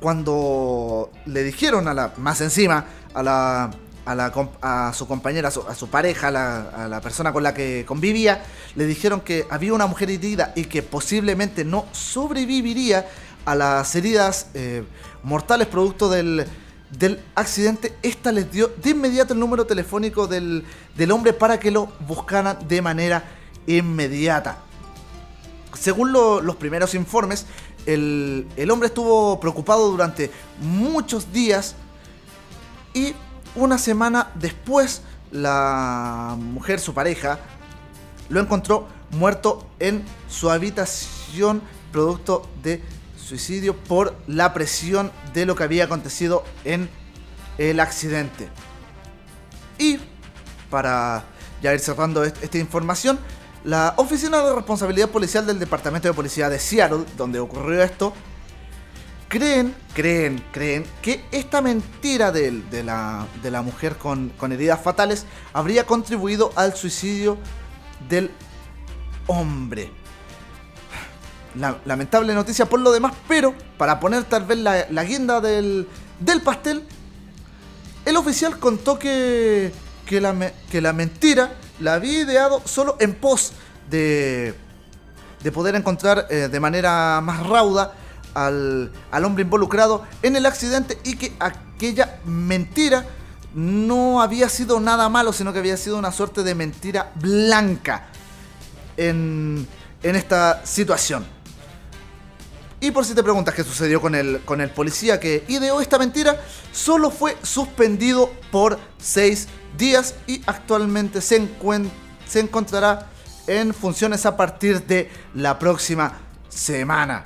Cuando 0.00 1.10
le 1.26 1.42
dijeron 1.42 1.88
a 1.88 1.94
la, 1.94 2.12
más 2.16 2.40
encima 2.40 2.84
a 3.14 3.22
la, 3.22 3.70
a, 4.06 4.14
la 4.14 4.32
a 4.62 4.92
su 4.94 5.06
compañera, 5.08 5.48
a 5.48 5.74
su, 5.74 5.88
pareja, 5.88 6.28
a 6.28 6.30
la, 6.30 6.60
a 6.84 6.88
la 6.88 7.00
persona 7.00 7.32
con 7.32 7.42
la 7.42 7.52
que 7.52 7.84
convivía, 7.86 8.44
le 8.76 8.86
dijeron 8.86 9.20
que 9.20 9.44
había 9.50 9.74
una 9.74 9.86
mujer 9.86 10.10
herida 10.10 10.52
y 10.54 10.64
que 10.64 10.82
posiblemente 10.82 11.64
no 11.64 11.86
sobreviviría 11.92 13.06
a 13.44 13.54
las 13.54 13.94
heridas 13.96 14.48
eh, 14.54 14.84
mortales 15.22 15.66
producto 15.66 16.08
del, 16.08 16.46
del 16.96 17.20
accidente. 17.34 17.94
Esta 18.02 18.30
les 18.30 18.50
dio 18.52 18.68
de 18.68 18.90
inmediato 18.90 19.34
el 19.34 19.40
número 19.40 19.66
telefónico 19.66 20.26
del, 20.26 20.64
del 20.96 21.10
hombre 21.10 21.32
para 21.32 21.58
que 21.58 21.70
lo 21.70 21.86
buscaran 22.06 22.58
de 22.68 22.82
manera 22.82 23.24
inmediata. 23.66 24.58
Según 25.78 26.12
lo- 26.12 26.40
los 26.40 26.56
primeros 26.56 26.94
informes, 26.94 27.46
el, 27.92 28.46
el 28.56 28.70
hombre 28.70 28.88
estuvo 28.88 29.40
preocupado 29.40 29.90
durante 29.90 30.30
muchos 30.60 31.32
días 31.32 31.74
y 32.94 33.14
una 33.54 33.78
semana 33.78 34.30
después 34.34 35.02
la 35.30 36.36
mujer, 36.38 36.80
su 36.80 36.94
pareja, 36.94 37.38
lo 38.28 38.40
encontró 38.40 38.86
muerto 39.10 39.66
en 39.78 40.04
su 40.28 40.50
habitación 40.50 41.62
producto 41.92 42.48
de 42.62 42.82
suicidio 43.16 43.74
por 43.76 44.14
la 44.26 44.52
presión 44.54 45.10
de 45.34 45.46
lo 45.46 45.54
que 45.56 45.64
había 45.64 45.84
acontecido 45.84 46.44
en 46.64 46.88
el 47.58 47.80
accidente. 47.80 48.48
Y 49.78 49.98
para 50.70 51.24
ya 51.62 51.72
ir 51.74 51.80
cerrando 51.80 52.24
est- 52.24 52.42
esta 52.42 52.58
información, 52.58 53.18
la 53.68 53.92
Oficina 53.98 54.38
de 54.42 54.54
Responsabilidad 54.54 55.10
Policial 55.10 55.46
del 55.46 55.58
Departamento 55.58 56.08
de 56.08 56.14
Policía 56.14 56.48
de 56.48 56.58
Seattle, 56.58 57.04
donde 57.18 57.38
ocurrió 57.38 57.82
esto, 57.82 58.14
creen, 59.28 59.74
creen, 59.92 60.42
creen 60.52 60.86
que 61.02 61.22
esta 61.32 61.60
mentira 61.60 62.32
de, 62.32 62.62
la, 62.82 63.26
de 63.42 63.50
la 63.50 63.60
mujer 63.60 63.96
con, 63.96 64.30
con 64.38 64.52
heridas 64.52 64.80
fatales 64.80 65.26
habría 65.52 65.84
contribuido 65.84 66.50
al 66.56 66.74
suicidio 66.76 67.36
del 68.08 68.30
hombre. 69.26 69.90
La- 71.54 71.76
lamentable 71.84 72.32
noticia 72.32 72.64
por 72.64 72.80
lo 72.80 72.90
demás, 72.90 73.12
pero 73.28 73.54
para 73.76 74.00
poner 74.00 74.24
tal 74.24 74.46
vez 74.46 74.56
la, 74.60 74.86
la 74.88 75.04
guinda 75.04 75.42
del, 75.42 75.86
del 76.20 76.40
pastel, 76.40 76.84
el 78.06 78.16
oficial 78.16 78.58
contó 78.58 78.98
que, 78.98 79.74
que, 80.06 80.22
la, 80.22 80.52
que 80.70 80.80
la 80.80 80.94
mentira 80.94 81.52
la 81.80 81.94
había 81.94 82.20
ideado 82.20 82.62
solo 82.64 82.96
en 83.00 83.14
pos 83.14 83.52
de, 83.90 84.54
de 85.42 85.52
poder 85.52 85.74
encontrar 85.74 86.26
eh, 86.30 86.48
de 86.50 86.60
manera 86.60 87.20
más 87.22 87.46
rauda 87.46 87.94
al, 88.34 88.92
al 89.10 89.24
hombre 89.24 89.44
involucrado 89.44 90.04
en 90.22 90.36
el 90.36 90.46
accidente 90.46 90.98
y 91.04 91.16
que 91.16 91.32
aquella 91.38 92.20
mentira 92.24 93.04
no 93.54 94.20
había 94.20 94.48
sido 94.48 94.78
nada 94.78 95.08
malo, 95.08 95.32
sino 95.32 95.52
que 95.52 95.58
había 95.58 95.76
sido 95.76 95.98
una 95.98 96.12
suerte 96.12 96.42
de 96.42 96.54
mentira 96.54 97.12
blanca 97.16 98.06
en, 98.96 99.66
en 100.02 100.16
esta 100.16 100.64
situación. 100.64 101.37
Y 102.80 102.92
por 102.92 103.04
si 103.04 103.14
te 103.14 103.24
preguntas 103.24 103.54
qué 103.54 103.64
sucedió 103.64 104.00
con 104.00 104.14
el, 104.14 104.40
con 104.44 104.60
el 104.60 104.70
policía 104.70 105.18
que 105.18 105.44
ideó 105.48 105.80
esta 105.80 105.98
mentira, 105.98 106.40
solo 106.72 107.10
fue 107.10 107.36
suspendido 107.42 108.30
por 108.52 108.78
seis 108.98 109.48
días 109.76 110.14
y 110.28 110.42
actualmente 110.46 111.20
se, 111.20 111.48
se 112.26 112.40
encontrará 112.40 113.10
en 113.48 113.74
funciones 113.74 114.26
a 114.26 114.36
partir 114.36 114.84
de 114.84 115.10
la 115.34 115.58
próxima 115.58 116.18
semana. 116.48 117.24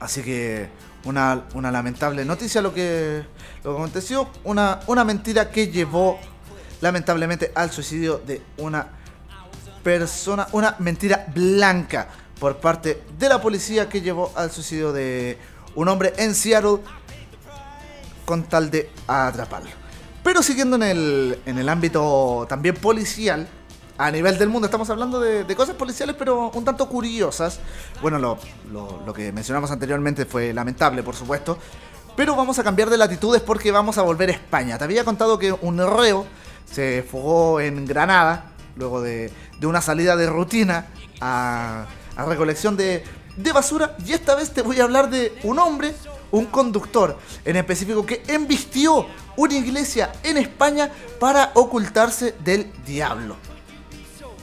Así 0.00 0.22
que 0.22 0.68
una, 1.04 1.44
una 1.54 1.70
lamentable 1.70 2.24
noticia 2.24 2.60
lo 2.60 2.74
que, 2.74 3.24
lo 3.62 3.70
que 3.70 3.76
aconteció, 3.76 4.28
una, 4.42 4.80
una 4.88 5.04
mentira 5.04 5.50
que 5.50 5.68
llevó 5.68 6.18
lamentablemente 6.80 7.52
al 7.54 7.70
suicidio 7.70 8.18
de 8.26 8.42
una 8.56 8.88
persona, 9.84 10.48
una 10.50 10.74
mentira 10.80 11.26
blanca 11.32 12.08
por 12.42 12.56
parte 12.56 13.00
de 13.20 13.28
la 13.28 13.40
policía 13.40 13.88
que 13.88 14.00
llevó 14.00 14.32
al 14.34 14.50
suicidio 14.50 14.92
de 14.92 15.38
un 15.76 15.86
hombre 15.86 16.12
en 16.16 16.34
Seattle 16.34 16.78
con 18.26 18.42
tal 18.42 18.68
de 18.68 18.90
atraparlo. 19.06 19.70
Pero 20.24 20.42
siguiendo 20.42 20.74
en 20.74 20.82
el, 20.82 21.38
en 21.46 21.58
el 21.58 21.68
ámbito 21.68 22.44
también 22.48 22.74
policial, 22.74 23.46
a 23.96 24.10
nivel 24.10 24.38
del 24.38 24.48
mundo, 24.48 24.66
estamos 24.66 24.90
hablando 24.90 25.20
de, 25.20 25.54
cosas 25.54 25.76
policiales, 25.76 26.16
pero 26.18 26.50
un 26.52 26.64
tanto 26.64 26.88
curiosas. 26.88 27.60
Bueno, 28.00 28.18
lo, 28.18 28.36
lo- 28.72 29.00
lo 29.06 29.14
que 29.14 29.30
mencionamos 29.30 29.70
anteriormente 29.70 30.26
fue 30.26 30.52
lamentable, 30.52 31.04
por 31.04 31.14
supuesto. 31.14 31.58
Pero 32.16 32.34
vamos 32.34 32.58
a 32.58 32.64
cambiar 32.64 32.90
de 32.90 32.96
latitudes 32.98 33.40
porque 33.40 33.70
vamos 33.70 33.98
a 33.98 34.02
volver 34.02 34.30
a 34.30 34.32
España. 34.32 34.78
Te 34.78 34.82
había 34.84 35.04
contado 35.04 35.38
que 35.38 35.52
un 35.52 35.78
reo 35.78 36.26
se 36.68 37.06
fugó 37.08 37.60
en 37.60 37.86
Granada, 37.86 38.46
luego 38.74 39.00
de, 39.00 39.32
de 39.60 39.66
una 39.68 39.80
salida 39.80 40.16
de 40.16 40.26
rutina 40.28 40.86
a, 41.20 41.86
a 42.16 42.24
recolección 42.24 42.76
de, 42.76 43.04
de 43.36 43.52
basura. 43.52 43.96
Y 44.04 44.12
esta 44.12 44.34
vez 44.34 44.50
te 44.52 44.62
voy 44.62 44.80
a 44.80 44.84
hablar 44.84 45.10
de 45.10 45.32
un 45.42 45.58
hombre, 45.58 45.94
un 46.30 46.46
conductor 46.46 47.18
en 47.44 47.56
específico, 47.56 48.04
que 48.06 48.22
embistió 48.26 49.06
una 49.36 49.54
iglesia 49.54 50.12
en 50.22 50.36
España 50.36 50.90
para 51.18 51.52
ocultarse 51.54 52.34
del 52.44 52.70
diablo. 52.86 53.36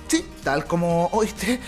Sí, 0.08 0.26
tal 0.44 0.66
como 0.66 1.08
oíste, 1.12 1.60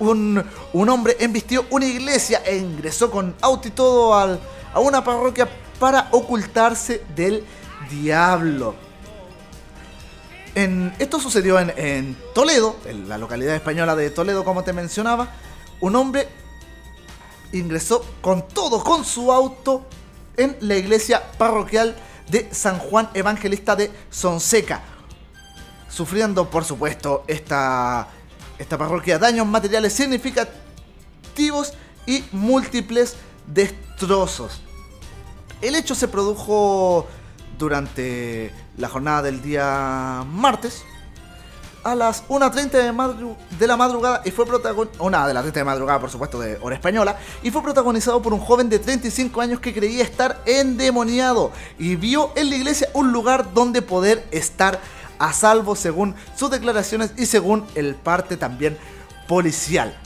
un, 0.00 0.44
un 0.72 0.88
hombre 0.88 1.16
embistió 1.20 1.64
una 1.70 1.86
iglesia 1.86 2.42
e 2.44 2.56
ingresó 2.56 3.10
con 3.10 3.34
auto 3.40 3.68
y 3.68 3.70
todo 3.70 4.14
al- 4.14 4.40
a 4.74 4.80
una 4.80 5.02
parroquia 5.04 5.48
para 5.78 6.08
ocultarse 6.10 7.02
del 7.14 7.44
diablo. 7.90 8.74
En, 10.56 10.94
esto 10.98 11.20
sucedió 11.20 11.60
en, 11.60 11.70
en 11.76 12.16
Toledo, 12.34 12.76
en 12.86 13.10
la 13.10 13.18
localidad 13.18 13.54
española 13.54 13.94
de 13.94 14.10
Toledo, 14.10 14.42
como 14.42 14.64
te 14.64 14.72
mencionaba. 14.72 15.28
Un 15.80 15.94
hombre 15.96 16.28
ingresó 17.52 18.02
con 18.22 18.48
todo, 18.48 18.82
con 18.82 19.04
su 19.04 19.30
auto, 19.30 19.86
en 20.38 20.56
la 20.60 20.76
iglesia 20.76 21.22
parroquial 21.36 21.94
de 22.28 22.48
San 22.52 22.78
Juan 22.78 23.10
Evangelista 23.12 23.76
de 23.76 23.90
Sonseca. 24.10 24.80
Sufriendo, 25.90 26.48
por 26.48 26.64
supuesto, 26.64 27.24
esta, 27.26 28.08
esta 28.58 28.78
parroquia 28.78 29.18
daños 29.18 29.46
materiales 29.46 29.92
significativos 29.92 31.74
y 32.06 32.24
múltiples 32.32 33.16
destrozos. 33.46 34.62
El 35.60 35.74
hecho 35.74 35.94
se 35.94 36.08
produjo 36.08 37.06
durante 37.58 38.52
la 38.76 38.88
jornada 38.88 39.22
del 39.22 39.42
día 39.42 40.24
martes 40.28 40.84
a 41.86 41.94
las 41.94 42.26
1.30 42.26 42.70
de, 42.70 43.36
de 43.58 43.66
la 43.68 43.76
madrugada 43.76 44.20
y 44.24 44.32
fue 44.32 44.44
protagonizado, 44.44 45.28
de 45.28 45.34
las 45.34 45.42
30 45.44 45.60
de 45.60 45.64
madrugada 45.64 46.00
por 46.00 46.10
supuesto 46.10 46.40
de 46.40 46.58
hora 46.60 46.74
española, 46.74 47.16
y 47.44 47.52
fue 47.52 47.62
protagonizado 47.62 48.20
por 48.20 48.34
un 48.34 48.40
joven 48.40 48.68
de 48.68 48.80
35 48.80 49.40
años 49.40 49.60
que 49.60 49.72
creía 49.72 50.02
estar 50.02 50.42
endemoniado 50.46 51.52
y 51.78 51.94
vio 51.94 52.32
en 52.34 52.50
la 52.50 52.56
iglesia 52.56 52.88
un 52.92 53.12
lugar 53.12 53.54
donde 53.54 53.82
poder 53.82 54.26
estar 54.32 54.80
a 55.20 55.32
salvo 55.32 55.76
según 55.76 56.16
sus 56.34 56.50
declaraciones 56.50 57.12
y 57.16 57.26
según 57.26 57.64
el 57.76 57.94
parte 57.94 58.36
también 58.36 58.76
policial. 59.28 59.96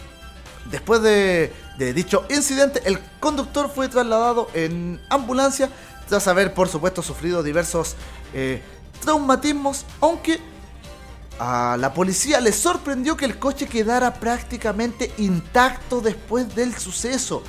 Después 0.71 1.01
de, 1.01 1.51
de 1.79 1.95
dicho 1.95 2.27
incidente, 2.29 2.83
el 2.85 3.01
conductor 3.21 3.71
fue 3.75 3.89
trasladado 3.89 4.49
en 4.53 5.01
ambulancia 5.09 5.71
tras 6.11 6.27
haber, 6.27 6.53
por 6.53 6.69
supuesto, 6.69 7.03
sufrido 7.03 7.43
diversos 7.43 7.95
eh, 8.35 8.61
traumatismos, 9.03 9.87
aunque 10.01 10.41
a 11.39 11.77
la 11.79 11.95
policía 11.95 12.41
le 12.41 12.53
sorprendió 12.53 13.17
que 13.17 13.25
el 13.25 13.39
coche 13.39 13.67
quedara 13.67 14.13
prácticamente 14.13 15.11
intacto 15.19 16.01
después 16.01 16.55
del 16.55 16.77
suceso. 16.77 17.43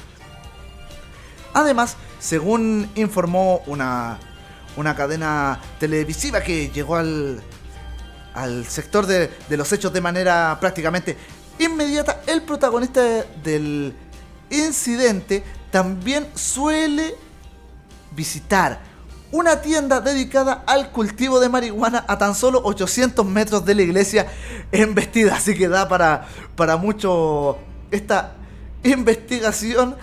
Además, 1.53 1.97
según 2.19 2.89
informó 2.95 3.63
una, 3.65 4.19
una 4.77 4.95
cadena 4.95 5.59
televisiva 5.79 6.41
que 6.41 6.69
llegó 6.69 6.95
al, 6.95 7.41
al 8.33 8.65
sector 8.67 9.07
de, 9.07 9.29
de 9.49 9.57
los 9.57 9.69
hechos 9.73 9.91
de 9.91 10.01
manera 10.01 10.55
prácticamente 10.61 11.17
inmediata, 11.59 12.21
el 12.27 12.43
protagonista 12.43 13.01
del 13.43 13.93
incidente 14.51 15.43
también 15.71 16.29
suele 16.35 17.15
visitar 18.11 18.91
una 19.31 19.61
tienda 19.61 20.01
dedicada 20.01 20.63
al 20.67 20.91
cultivo 20.91 21.39
de 21.39 21.49
marihuana 21.49 22.03
a 22.07 22.17
tan 22.17 22.35
solo 22.35 22.61
800 22.63 23.25
metros 23.25 23.65
de 23.65 23.75
la 23.75 23.81
iglesia 23.81 24.27
embestida. 24.71 25.35
Así 25.35 25.55
que 25.55 25.67
da 25.69 25.87
para, 25.87 26.27
para 26.55 26.77
mucho 26.77 27.57
esta 27.91 28.33
investigación. 28.83 29.95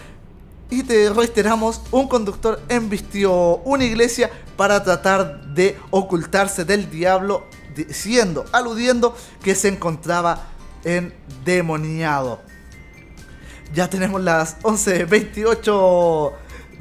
Y 0.70 0.82
te 0.82 1.08
reiteramos, 1.10 1.80
un 1.90 2.08
conductor 2.08 2.60
embistió 2.68 3.56
una 3.58 3.84
iglesia 3.84 4.30
para 4.56 4.82
tratar 4.82 5.54
de 5.54 5.78
ocultarse 5.90 6.64
del 6.66 6.90
diablo, 6.90 7.46
diciendo, 7.74 8.44
aludiendo 8.52 9.16
que 9.42 9.54
se 9.54 9.68
encontraba 9.68 10.44
endemoniado. 10.84 12.40
Ya 13.72 13.88
tenemos 13.88 14.22
las 14.22 14.58
11.28 14.60 16.32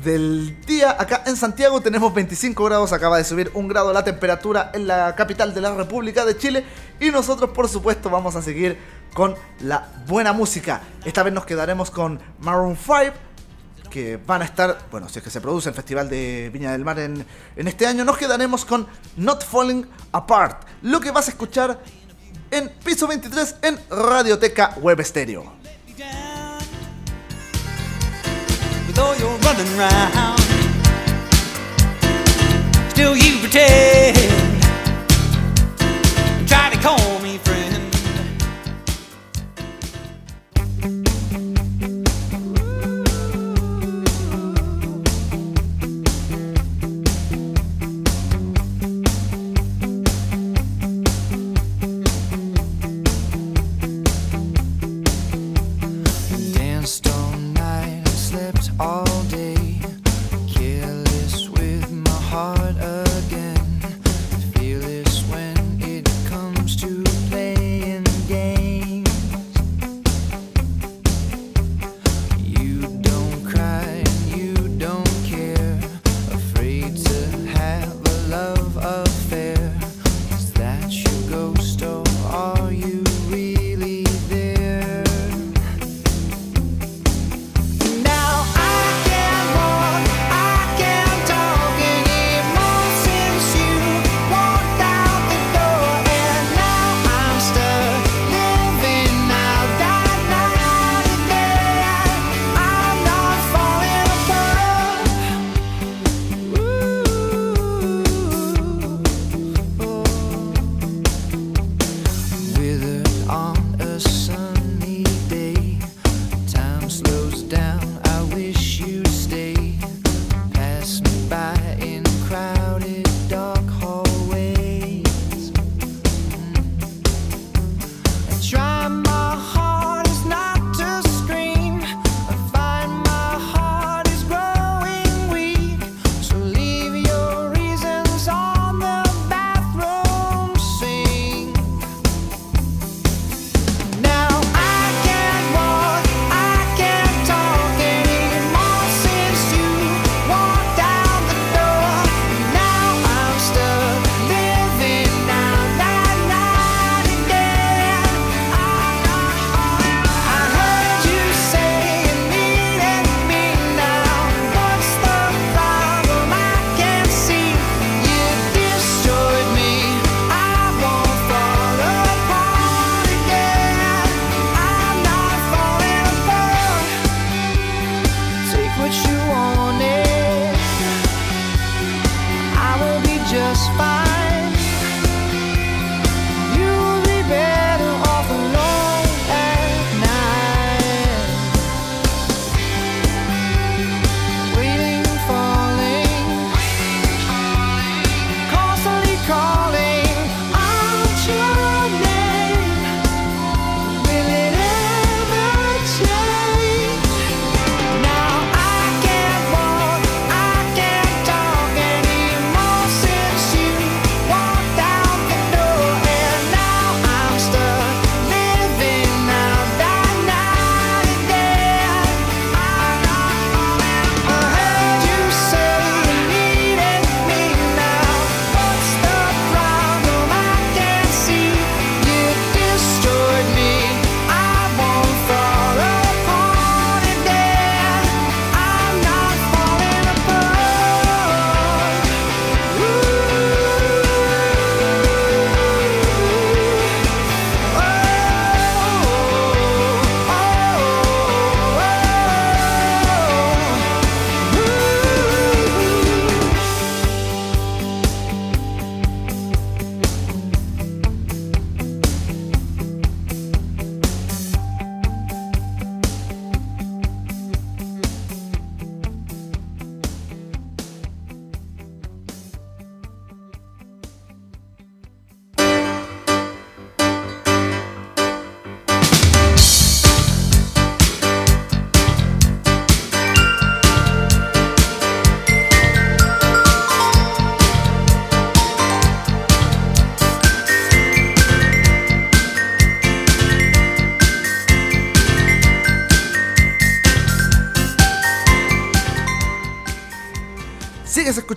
del 0.03 0.59
día. 0.65 0.95
Acá 0.99 1.23
en 1.25 1.35
Santiago 1.35 1.81
tenemos 1.81 2.13
25 2.13 2.63
grados. 2.63 2.93
Acaba 2.93 3.17
de 3.17 3.23
subir 3.23 3.51
un 3.53 3.67
grado 3.67 3.93
la 3.93 4.03
temperatura 4.03 4.71
en 4.73 4.87
la 4.87 5.15
capital 5.15 5.53
de 5.53 5.61
la 5.61 5.73
República 5.73 6.25
de 6.25 6.37
Chile. 6.37 6.63
Y 6.99 7.11
nosotros, 7.11 7.51
por 7.51 7.67
supuesto, 7.67 8.09
vamos 8.09 8.35
a 8.35 8.41
seguir 8.41 8.77
con 9.13 9.35
la 9.61 9.87
buena 10.07 10.33
música. 10.33 10.81
Esta 11.05 11.23
vez 11.23 11.33
nos 11.33 11.45
quedaremos 11.45 11.91
con 11.91 12.19
Maroon 12.39 12.77
5. 12.77 13.13
Que 13.89 14.17
van 14.17 14.41
a 14.41 14.45
estar, 14.45 14.77
bueno, 14.91 15.07
si 15.07 15.19
es 15.19 15.23
que 15.23 15.29
se 15.29 15.39
produce 15.39 15.69
el 15.69 15.75
Festival 15.75 16.09
de 16.09 16.49
Viña 16.53 16.73
del 16.73 16.83
Mar 16.83 16.99
en, 16.99 17.25
en 17.55 17.67
este 17.67 17.87
año, 17.87 18.03
nos 18.03 18.17
quedaremos 18.17 18.65
con 18.65 18.85
Not 19.15 19.45
Falling 19.45 19.87
Apart. 20.11 20.67
Lo 20.81 20.99
que 20.99 21.11
vas 21.11 21.27
a 21.27 21.31
escuchar 21.31 21.79
en 22.51 22.69
piso 22.83 23.07
23 23.07 23.55
en 23.61 23.79
Radioteca 23.89 24.75
Web 24.81 25.03
Stereo. 25.03 25.56
With 28.97 29.05
all 29.05 29.15
your 29.17 29.37
running 29.39 29.77
round. 29.77 30.39
Still 32.89 33.15
you 33.15 33.39
pretend, 33.39 34.17
try 36.47 36.69
to 36.71 36.79
call 36.81 37.19
me 37.19 37.37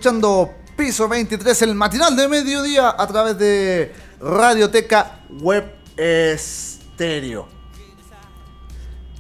escuchando 0.01 0.55
Piso 0.79 1.07
23, 1.09 1.61
el 1.61 1.75
matinal 1.75 2.17
de 2.17 2.27
mediodía 2.27 2.95
a 2.97 3.07
través 3.07 3.37
de 3.37 3.93
Radioteca 4.19 5.21
Web 5.29 5.75
Estéreo. 5.95 7.47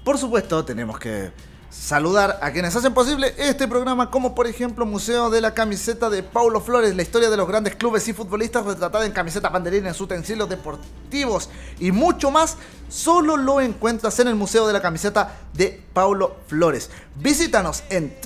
Por 0.02 0.16
supuesto, 0.16 0.64
tenemos 0.64 0.98
que 0.98 1.32
saludar 1.68 2.38
a 2.40 2.50
quienes 2.50 2.74
hacen 2.74 2.94
posible 2.94 3.34
este 3.36 3.68
programa, 3.68 4.10
como 4.10 4.34
por 4.34 4.46
ejemplo 4.46 4.86
Museo 4.86 5.28
de 5.28 5.42
la 5.42 5.52
Camiseta 5.52 6.08
de 6.08 6.22
Paulo 6.22 6.62
Flores, 6.62 6.96
la 6.96 7.02
historia 7.02 7.28
de 7.28 7.36
los 7.36 7.46
grandes 7.46 7.76
clubes 7.76 8.08
y 8.08 8.14
futbolistas 8.14 8.64
retratada 8.64 9.04
en 9.04 9.12
camisetas 9.12 9.52
banderines, 9.52 9.94
en 9.94 10.02
utensilios 10.02 10.48
deportivos 10.48 11.50
y 11.78 11.92
mucho 11.92 12.30
más, 12.30 12.56
solo 12.88 13.36
lo 13.36 13.60
encuentras 13.60 14.18
en 14.18 14.28
el 14.28 14.34
Museo 14.34 14.66
de 14.66 14.72
la 14.72 14.80
Camiseta 14.80 15.40
de 15.52 15.84
Paulo 15.92 16.36
Flores. 16.46 16.88
Visítanos 17.16 17.82
en 17.90 18.18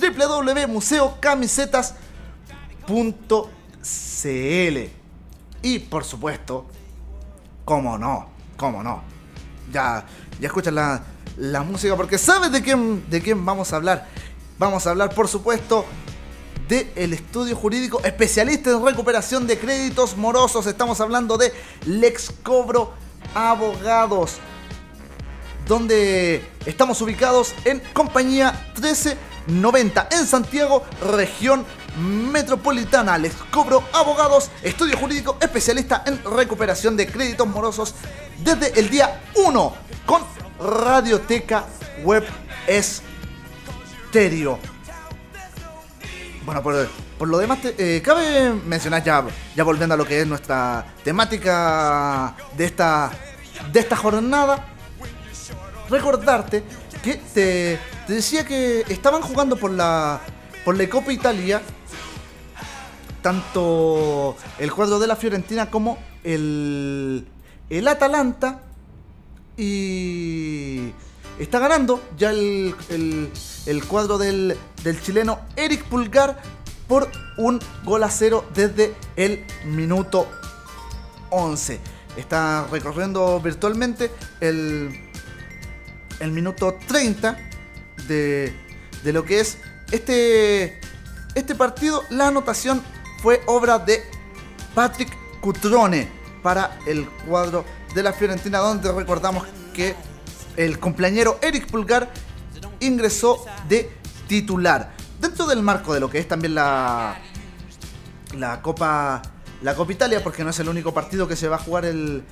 www.museocamisetas.cl 2.87 4.89
y 5.61 5.79
por 5.79 6.03
supuesto, 6.03 6.65
cómo 7.63 7.97
no, 7.97 8.27
cómo 8.57 8.83
no, 8.83 9.01
ya, 9.71 10.05
ya 10.39 10.47
escuchas 10.47 10.73
la, 10.73 11.03
la 11.37 11.63
música 11.63 11.95
porque 11.95 12.17
sabes 12.17 12.51
de 12.51 12.61
quién, 12.61 13.09
de 13.09 13.21
quién 13.21 13.45
vamos 13.45 13.73
a 13.73 13.77
hablar. 13.77 14.07
Vamos 14.57 14.87
a 14.87 14.91
hablar, 14.91 15.13
por 15.13 15.27
supuesto, 15.27 15.85
de 16.69 16.91
el 16.95 17.13
estudio 17.13 17.55
jurídico 17.55 18.01
especialista 18.03 18.71
en 18.71 18.85
recuperación 18.85 19.47
de 19.47 19.57
créditos 19.57 20.15
morosos. 20.15 20.65
Estamos 20.67 21.01
hablando 21.01 21.37
de 21.37 21.51
Lex 21.85 22.31
Cobro 22.41 22.93
Abogados, 23.33 24.37
donde 25.67 26.47
estamos 26.65 27.01
ubicados 27.01 27.53
en 27.65 27.81
compañía 27.91 28.51
1390 28.75 30.07
en 30.11 30.25
Santiago, 30.25 30.83
región 31.01 31.65
metropolitana. 31.97 33.17
Les 33.17 33.33
cobro 33.51 33.83
abogados, 33.93 34.51
estudio 34.63 34.97
jurídico 34.97 35.37
especialista 35.41 36.03
en 36.05 36.19
recuperación 36.23 36.95
de 36.97 37.07
créditos 37.07 37.47
morosos 37.47 37.95
desde 38.43 38.79
el 38.79 38.89
día 38.89 39.21
1 39.35 39.73
con 40.05 40.21
Radioteca 40.59 41.65
Web 42.03 42.25
Estéreo. 42.67 44.59
Bueno, 46.45 46.61
por, 46.61 47.27
lo 47.27 47.37
demás, 47.39 47.59
te- 47.61 47.75
eh, 47.97 48.01
cabe 48.01 48.51
mencionar 48.53 49.03
ya, 49.03 49.23
ya 49.55 49.63
volviendo 49.63 49.95
a 49.95 49.97
lo 49.97 50.05
que 50.05 50.21
es 50.21 50.27
nuestra 50.27 50.85
temática 51.03 52.35
de 52.55 52.65
esta, 52.65 53.09
de 53.71 53.79
esta 53.79 53.95
jornada, 53.95 54.63
recordarte 55.89 56.63
que 57.03 57.15
te, 57.15 57.79
te 58.05 58.13
decía 58.13 58.45
que 58.45 58.81
estaban 58.89 59.21
jugando 59.23 59.55
por 59.57 59.71
la, 59.71 60.19
por 60.63 60.77
la 60.77 60.87
Copa 60.87 61.11
Italia 61.13 61.61
tanto 63.25 64.37
el 64.59 64.71
cuadro 64.71 64.99
de 64.99 65.07
la 65.07 65.15
Fiorentina 65.15 65.71
como 65.71 65.97
el, 66.23 67.27
el 67.71 67.87
Atalanta 67.87 68.61
y 69.57 70.91
está 71.39 71.57
ganando 71.57 72.03
ya 72.19 72.29
el, 72.29 72.75
el- 72.89 73.83
cuadro 73.87 74.19
del, 74.19 74.55
del 74.83 75.01
chileno 75.01 75.39
Eric 75.55 75.85
Pulgar 75.85 76.39
por 76.87 77.09
un 77.37 77.59
gol 77.83 78.03
a 78.03 78.11
cero 78.11 78.45
desde 78.53 78.93
el 79.15 79.43
minuto 79.65 80.27
11. 81.31 81.79
Está 82.17 82.67
recorriendo 82.71 83.39
virtualmente 83.39 84.11
el, 84.39 84.99
el 86.19 86.31
minuto 86.31 86.77
30 86.87 87.39
de, 88.07 88.53
de 89.03 89.13
lo 89.13 89.25
que 89.25 89.39
es 89.39 89.57
este, 89.91 90.79
este 91.33 91.55
partido. 91.55 92.03
La 92.11 92.27
anotación 92.27 92.83
fue 93.25 93.41
obra 93.47 93.79
de 93.79 94.03
Patrick 94.75 95.11
Cutrone 95.41 96.07
para 96.43 96.77
el 96.85 97.09
cuadro 97.27 97.65
de 97.95 98.03
la 98.03 98.13
Fiorentina, 98.13 98.59
donde 98.59 98.91
recordamos 98.91 99.47
que 99.73 99.95
el 100.55 100.77
compañero 100.77 101.39
Eric 101.41 101.65
Pulgar 101.65 102.07
ingresó 102.81 103.43
de 103.67 103.91
titular. 104.27 104.93
Dentro 105.19 105.47
del 105.47 105.63
marco 105.63 105.91
de 105.91 106.01
lo 106.01 106.07
que 106.07 106.19
es 106.19 106.27
también 106.27 106.53
la, 106.53 107.17
la 108.37 108.61
Copa 108.61 109.23
la 109.63 109.73
Copa 109.73 109.91
Italia, 109.91 110.23
porque 110.23 110.43
no 110.43 110.51
es 110.51 110.59
el 110.59 110.69
único 110.69 110.93
partido 110.93 111.27
que 111.27 111.35
se 111.35 111.47
va 111.47 111.55
a 111.55 111.59
jugar 111.59 111.85
el, 111.85 112.23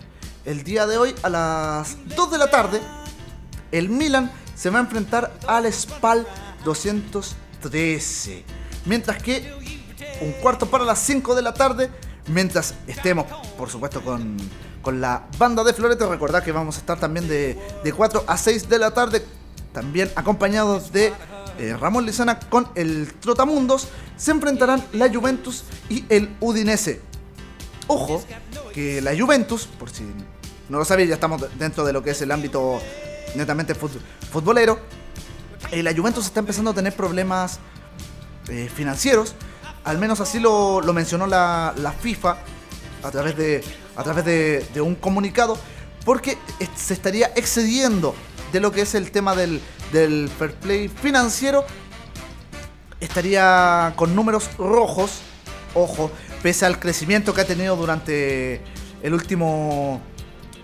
el 0.45 0.63
día 0.63 0.85
de 0.85 0.99
hoy 0.99 1.15
a 1.23 1.29
las 1.29 1.97
2 2.15 2.31
de 2.33 2.37
la 2.37 2.51
tarde. 2.51 2.79
El 3.71 3.89
Milan 3.89 4.31
se 4.53 4.69
va 4.69 4.77
a 4.77 4.81
enfrentar 4.83 5.33
al 5.47 5.73
Spal 5.73 6.27
213. 6.63 8.43
Mientras 8.85 9.23
que 9.23 9.72
un 10.21 10.31
cuarto 10.33 10.65
para 10.67 10.83
las 10.83 10.99
5 10.99 11.35
de 11.35 11.41
la 11.41 11.53
tarde, 11.53 11.89
mientras 12.27 12.73
estemos, 12.87 13.25
por 13.57 13.69
supuesto, 13.69 14.01
con, 14.03 14.37
con 14.81 15.01
la 15.01 15.23
banda 15.37 15.63
de 15.63 15.73
Florete, 15.73 16.05
recordad 16.05 16.43
que 16.43 16.51
vamos 16.51 16.75
a 16.77 16.79
estar 16.79 16.99
también 16.99 17.27
de, 17.27 17.57
de 17.83 17.93
4 17.93 18.23
a 18.27 18.37
6 18.37 18.69
de 18.69 18.79
la 18.79 18.91
tarde, 18.91 19.25
también 19.73 20.11
acompañados 20.15 20.91
de 20.91 21.13
eh, 21.59 21.75
Ramón 21.79 22.05
Lizana 22.05 22.39
con 22.39 22.67
el 22.75 23.13
Trotamundos, 23.19 23.87
se 24.17 24.31
enfrentarán 24.31 24.83
la 24.93 25.11
Juventus 25.13 25.63
y 25.89 26.05
el 26.09 26.35
Udinese. 26.39 27.01
Ojo, 27.87 28.23
que 28.73 29.01
la 29.01 29.11
Juventus, 29.17 29.65
por 29.67 29.89
si 29.89 30.03
no 30.69 30.77
lo 30.77 30.85
sabéis, 30.85 31.09
ya 31.09 31.15
estamos 31.15 31.43
dentro 31.59 31.83
de 31.83 31.91
lo 31.93 32.01
que 32.01 32.11
es 32.11 32.21
el 32.21 32.31
ámbito 32.31 32.79
netamente 33.35 33.75
fut- 33.75 33.99
futbolero. 34.31 34.79
eh, 35.71 35.83
la 35.83 35.93
Juventus 35.93 36.25
está 36.25 36.39
empezando 36.39 36.71
a 36.71 36.73
tener 36.73 36.95
problemas 36.95 37.59
eh, 38.47 38.69
financieros. 38.73 39.35
Al 39.83 39.97
menos 39.97 40.19
así 40.21 40.39
lo, 40.39 40.81
mencionó 40.93 41.27
la, 41.27 41.95
FIFA 41.99 42.37
a 43.03 43.11
través, 43.11 43.35
de, 43.35 43.63
a 43.95 44.03
través 44.03 44.25
de, 44.25 44.81
un 44.81 44.95
comunicado. 44.95 45.57
Porque 46.05 46.37
se 46.75 46.93
estaría 46.93 47.31
excediendo 47.35 48.13
de 48.51 48.59
lo 48.59 48.71
que 48.71 48.81
es 48.81 48.93
el 48.93 49.11
tema 49.11 49.35
del, 49.35 49.61
del 49.91 50.29
fair 50.29 50.53
play 50.55 50.87
financiero. 50.87 51.65
Estaría 52.99 53.93
con 53.95 54.15
números 54.15 54.49
rojos. 54.57 55.19
Ojo, 55.73 56.11
pese 56.41 56.65
al 56.65 56.79
crecimiento 56.79 57.33
que 57.33 57.41
ha 57.41 57.47
tenido 57.47 57.75
durante 57.75 58.61
el 59.01 59.13
último. 59.13 60.01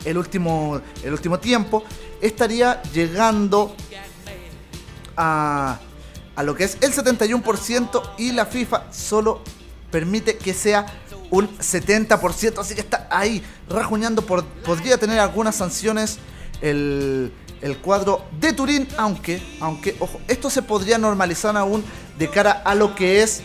El 0.05 0.17
último. 0.17 0.81
El 1.03 1.13
último 1.13 1.39
tiempo. 1.39 1.83
Estaría 2.21 2.81
llegando 2.93 3.75
a, 5.15 5.79
a 6.39 6.43
lo 6.43 6.55
que 6.55 6.63
es 6.63 6.77
el 6.79 6.93
71% 6.93 8.01
y 8.17 8.31
la 8.31 8.45
FIFA 8.45 8.93
solo 8.93 9.41
permite 9.91 10.37
que 10.37 10.53
sea 10.53 10.85
un 11.31 11.49
70%, 11.57 12.59
así 12.59 12.75
que 12.75 12.79
está 12.79 13.09
ahí 13.11 13.43
rajuñando, 13.67 14.21
por, 14.21 14.45
podría 14.45 14.97
tener 14.97 15.19
algunas 15.19 15.57
sanciones 15.57 16.17
el, 16.61 17.33
el 17.59 17.77
cuadro 17.79 18.23
de 18.39 18.53
Turín, 18.53 18.87
aunque, 18.95 19.41
aunque, 19.59 19.97
ojo, 19.99 20.21
esto 20.29 20.49
se 20.49 20.61
podría 20.61 20.97
normalizar 20.97 21.57
aún 21.57 21.83
de 22.17 22.29
cara 22.29 22.61
a 22.63 22.73
lo 22.73 22.95
que 22.95 23.21
es 23.21 23.43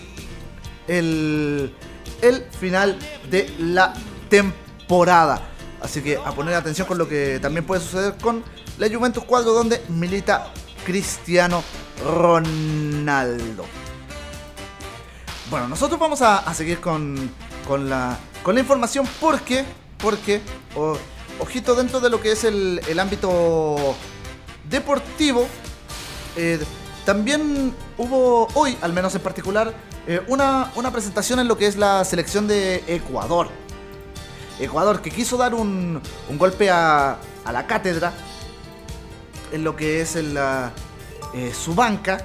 el, 0.86 1.74
el 2.22 2.44
final 2.60 2.96
de 3.28 3.52
la 3.58 3.92
temporada. 4.30 5.42
Así 5.82 6.00
que 6.00 6.16
a 6.16 6.30
poner 6.30 6.54
atención 6.54 6.86
con 6.86 6.98
lo 6.98 7.08
que 7.08 7.40
también 7.42 7.66
puede 7.66 7.80
suceder 7.80 8.14
con 8.22 8.44
la 8.78 8.88
Juventus 8.88 9.24
cuadro 9.24 9.52
donde 9.52 9.82
milita 9.88 10.52
Cristiano 10.86 11.64
Ronaldo. 12.02 13.64
Bueno, 15.50 15.68
nosotros 15.68 16.00
vamos 16.00 16.22
a, 16.22 16.52
seguir 16.54 16.80
con, 16.80 17.30
con, 17.66 17.88
la, 17.88 18.18
con 18.42 18.54
la 18.54 18.60
información 18.60 19.06
porque, 19.20 19.64
porque 19.98 20.40
o- 20.74 20.96
ojito, 21.38 21.74
dentro 21.74 22.00
de 22.00 22.10
lo 22.10 22.20
que 22.20 22.32
es 22.32 22.44
el, 22.44 22.80
el 22.88 22.98
ámbito 22.98 23.94
deportivo, 24.68 25.46
eh, 26.36 26.58
también 27.04 27.74
hubo 27.98 28.48
hoy, 28.54 28.76
al 28.80 28.92
menos 28.92 29.14
en 29.14 29.20
particular, 29.20 29.74
eh, 30.06 30.22
una, 30.28 30.72
una 30.74 30.90
presentación 30.90 31.38
en 31.38 31.48
lo 31.48 31.56
que 31.56 31.66
es 31.66 31.76
la 31.76 32.04
selección 32.04 32.48
de 32.48 32.82
Ecuador. 32.86 33.48
Ecuador 34.58 35.02
que 35.02 35.10
quiso 35.10 35.36
dar 35.36 35.54
un, 35.54 36.00
un 36.28 36.38
golpe 36.38 36.70
a, 36.70 37.18
a 37.44 37.52
la 37.52 37.66
cátedra 37.66 38.12
en 39.52 39.62
lo 39.62 39.76
que 39.76 40.00
es 40.00 40.16
en 40.16 40.34
la, 40.34 40.72
eh, 41.34 41.52
su 41.54 41.74
banca 41.74 42.24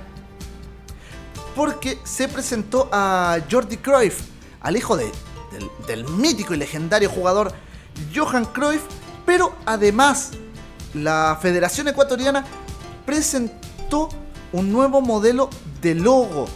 porque 1.56 2.00
se 2.04 2.28
presentó 2.28 2.88
a 2.92 3.38
Jordi 3.50 3.78
Cruyff, 3.78 4.22
al 4.62 4.78
hijo 4.78 4.96
de- 4.96 5.12
del, 5.88 6.06
mítico 6.06 6.54
y 6.54 6.58
legendario 6.58 7.10
jugador 7.10 7.52
Johan 8.16 8.46
Cruyff, 8.46 8.84
pero 9.26 9.54
además 9.66 10.32
la 10.94 11.38
Federación 11.42 11.88
Ecuatoriana 11.88 12.46
presentó 13.06 14.10
un 14.54 14.72
nuevo 14.72 15.02
modelo 15.02 15.50
de 15.82 15.96
logo, 15.96 16.48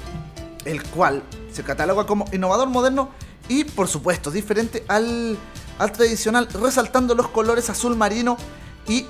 el 0.65 0.83
cual 0.83 1.23
se 1.51 1.63
cataloga 1.63 2.05
como 2.05 2.25
innovador 2.31 2.69
moderno 2.69 3.09
y 3.49 3.63
por 3.63 3.87
supuesto 3.87 4.31
diferente 4.31 4.85
al 4.87 5.37
tradicional, 5.93 6.47
resaltando 6.61 7.13
los 7.13 7.27
colores 7.27 7.69
azul 7.69 7.95
marino 7.97 8.37
y 8.87 9.05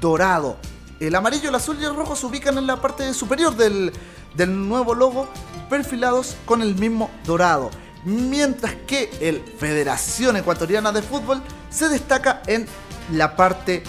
dorado. 0.00 0.56
El 1.00 1.14
amarillo, 1.14 1.48
el 1.48 1.54
azul 1.54 1.76
y 1.80 1.84
el 1.84 1.94
rojo 1.94 2.16
se 2.16 2.26
ubican 2.26 2.58
en 2.58 2.66
la 2.66 2.80
parte 2.80 3.12
superior 3.14 3.54
del, 3.56 3.92
del 4.34 4.68
nuevo 4.68 4.94
logo, 4.94 5.28
perfilados 5.70 6.36
con 6.44 6.62
el 6.62 6.74
mismo 6.74 7.10
dorado. 7.24 7.70
Mientras 8.04 8.74
que 8.86 9.10
el 9.20 9.40
Federación 9.58 10.36
Ecuatoriana 10.36 10.92
de 10.92 11.02
Fútbol 11.02 11.42
se 11.70 11.88
destaca 11.88 12.42
en 12.46 12.66
la 13.12 13.36
parte 13.36 13.82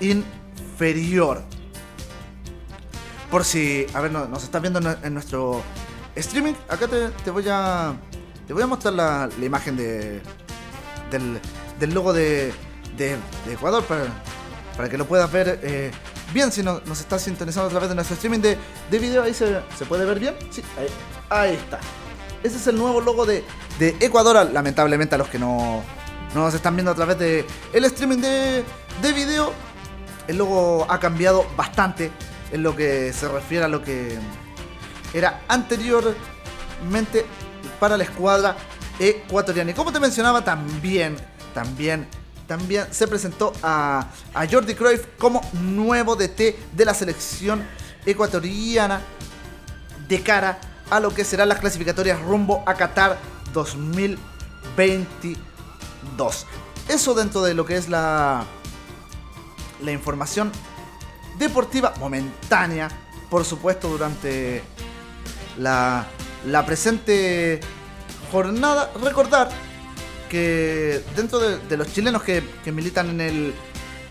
inferior. 0.00 1.42
Por 3.30 3.44
si, 3.44 3.86
a 3.94 4.00
ver, 4.00 4.10
no- 4.10 4.26
nos 4.26 4.42
estás 4.44 4.60
viendo 4.62 4.78
en, 4.80 4.96
en 5.02 5.14
nuestro 5.14 5.62
streaming, 6.14 6.54
acá 6.68 6.88
te, 6.88 7.08
te 7.24 7.30
voy 7.30 7.44
a 7.48 7.94
te 8.46 8.54
voy 8.54 8.62
a 8.62 8.66
mostrar 8.66 8.94
la, 8.94 9.28
la 9.38 9.44
imagen 9.44 9.76
de 9.76 10.22
del, 11.10 11.38
del 11.78 11.92
logo 11.94 12.12
de, 12.14 12.52
de- 12.96 13.16
de 13.46 13.52
Ecuador 13.52 13.84
para, 13.84 14.04
para 14.76 14.88
que 14.88 14.96
lo 14.96 15.06
puedas 15.06 15.30
ver 15.30 15.60
eh, 15.62 15.90
bien 16.32 16.52
si 16.52 16.62
no- 16.62 16.80
nos 16.86 17.00
estás 17.00 17.22
sintonizando 17.22 17.66
a 17.68 17.70
través 17.70 17.88
de 17.88 17.94
nuestro 17.94 18.14
streaming 18.14 18.40
de, 18.40 18.56
de 18.90 18.98
video. 18.98 19.22
Ahí 19.22 19.34
se, 19.34 19.60
puede 19.88 20.04
ver 20.04 20.18
bien. 20.20 20.36
Sí, 20.50 20.62
ahí, 21.30 21.54
está. 21.54 21.80
Ese 22.42 22.56
es 22.56 22.66
el 22.66 22.76
nuevo 22.76 23.00
logo 23.00 23.26
de, 23.26 23.44
Ecuador. 24.00 24.50
Lamentablemente 24.52 25.14
a 25.14 25.18
los 25.18 25.28
que 25.28 25.38
no, 25.38 25.82
no 26.34 26.42
nos 26.44 26.54
están 26.54 26.76
viendo 26.76 26.92
a 26.92 26.94
través 26.94 27.18
de 27.18 27.44
el 27.72 27.84
streaming 27.84 28.18
de, 28.18 28.64
de 29.02 29.12
video, 29.12 29.52
el 30.26 30.36
logo 30.36 30.86
ha 30.88 31.00
cambiado 31.00 31.46
bastante 31.56 32.10
en 32.52 32.62
lo 32.62 32.74
que 32.76 33.12
se 33.12 33.28
refiere 33.28 33.64
a 33.64 33.68
lo 33.68 33.82
que 33.82 34.16
era 35.14 35.42
anteriormente 35.48 37.24
para 37.80 37.96
la 37.96 38.04
escuadra 38.04 38.56
ecuatoriana. 38.98 39.70
Y 39.70 39.74
como 39.74 39.92
te 39.92 40.00
mencionaba, 40.00 40.44
también, 40.44 41.16
también, 41.54 42.06
también 42.48 42.86
se 42.90 43.06
presentó 43.06 43.52
a, 43.62 44.08
Jordi 44.50 44.74
Cruyff 44.74 45.04
como 45.18 45.40
nuevo 45.52 46.16
DT 46.16 46.56
de 46.72 46.84
la 46.84 46.94
selección 46.94 47.64
ecuatoriana 48.06 49.02
de 50.08 50.22
cara 50.22 50.58
a 50.90 50.98
lo 50.98 51.14
que 51.14 51.24
serán 51.24 51.50
las 51.50 51.60
clasificatorias 51.60 52.20
rumbo 52.22 52.64
a 52.66 52.74
Qatar 52.74 53.18
2022. 53.52 56.46
Eso 56.88 57.14
dentro 57.14 57.42
de 57.42 57.52
lo 57.52 57.66
que 57.66 57.76
es 57.76 57.90
la, 57.90 58.46
la 59.82 59.92
información 59.92 60.50
deportiva 61.38 61.92
momentánea, 62.00 62.88
por 63.28 63.44
supuesto, 63.44 63.88
durante 63.88 64.62
la, 65.58 66.06
la 66.46 66.64
presente 66.64 67.60
jornada. 68.32 68.90
Recordar 69.02 69.50
que 70.28 71.02
dentro 71.16 71.38
de, 71.38 71.76
los 71.76 71.92
chilenos 71.92 72.22
que, 72.22 72.42
militan 72.72 73.08
en 73.10 73.20
el 73.20 73.54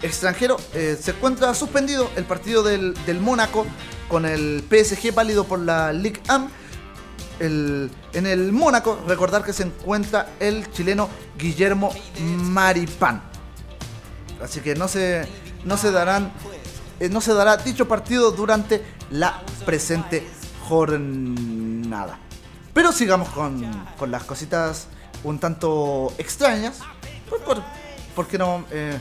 extranjero 0.02 0.58
eh, 0.74 0.98
se 1.02 1.12
encuentra 1.12 1.54
suspendido 1.54 2.10
el 2.16 2.24
partido 2.26 2.64
del, 2.64 2.94
del 3.06 3.20
Mónaco 3.20 3.66
con 4.10 4.26
el 4.26 4.64
PSG 4.70 5.14
válido 5.14 5.44
por 5.46 5.60
la 5.60 5.94
Ligue 5.94 6.22
1. 6.30 6.50
El- 7.40 7.92
en 8.14 8.26
el 8.26 8.52
Mónaco, 8.52 9.00
recordar 9.08 9.44
que 9.44 9.54
se 9.54 9.64
encuentra 9.64 10.30
el 10.40 10.70
chileno 10.72 11.08
Guillermo 11.38 11.92
Maripán. 12.20 13.22
Así 14.42 14.60
que 14.62 14.76
no 14.76 14.88
se, 14.88 15.28
no 15.66 15.78
se 15.78 15.92
darán, 15.92 16.32
eh, 17.00 17.10
no 17.10 17.22
se 17.22 17.34
dará 17.34 17.58
dicho 17.58 17.88
partido 17.88 18.32
durante 18.32 18.84
la 19.12 19.42
presente 19.66 20.26
jornada. 20.68 22.18
Pero 22.74 22.92
sigamos 22.92 23.30
con, 23.30 23.64
con 23.98 24.12
las 24.12 24.24
cositas 24.24 24.88
un 25.30 25.40
tanto 25.40 26.14
extrañas. 26.18 26.80
Por, 27.30 27.62
¿por 28.16 28.28
qué 28.28 28.38
no 28.38 28.66
eh, 28.72 28.98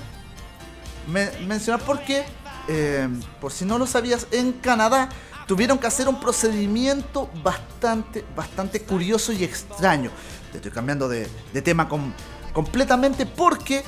me- 1.07 1.31
mencionar? 1.47 1.81
Porque, 1.83 2.25
eh, 2.69 3.09
por 3.41 3.53
si 3.53 3.65
no 3.65 3.79
lo 3.79 3.87
sabías, 3.87 4.27
en 4.33 4.53
Canadá 4.53 5.09
tuvieron 5.47 5.79
que 5.79 5.87
hacer 5.87 6.09
un 6.09 6.19
procedimiento 6.19 7.31
bastante, 7.43 8.25
bastante 8.35 8.83
curioso 8.83 9.33
y 9.33 9.45
extraño. 9.45 10.11
Te 10.51 10.59
estoy 10.59 10.73
cambiando 10.73 11.09
de, 11.09 11.29
de 11.53 11.63
tema 11.63 11.89
com- 11.89 12.13
completamente 12.53 13.27
porque 13.27 13.85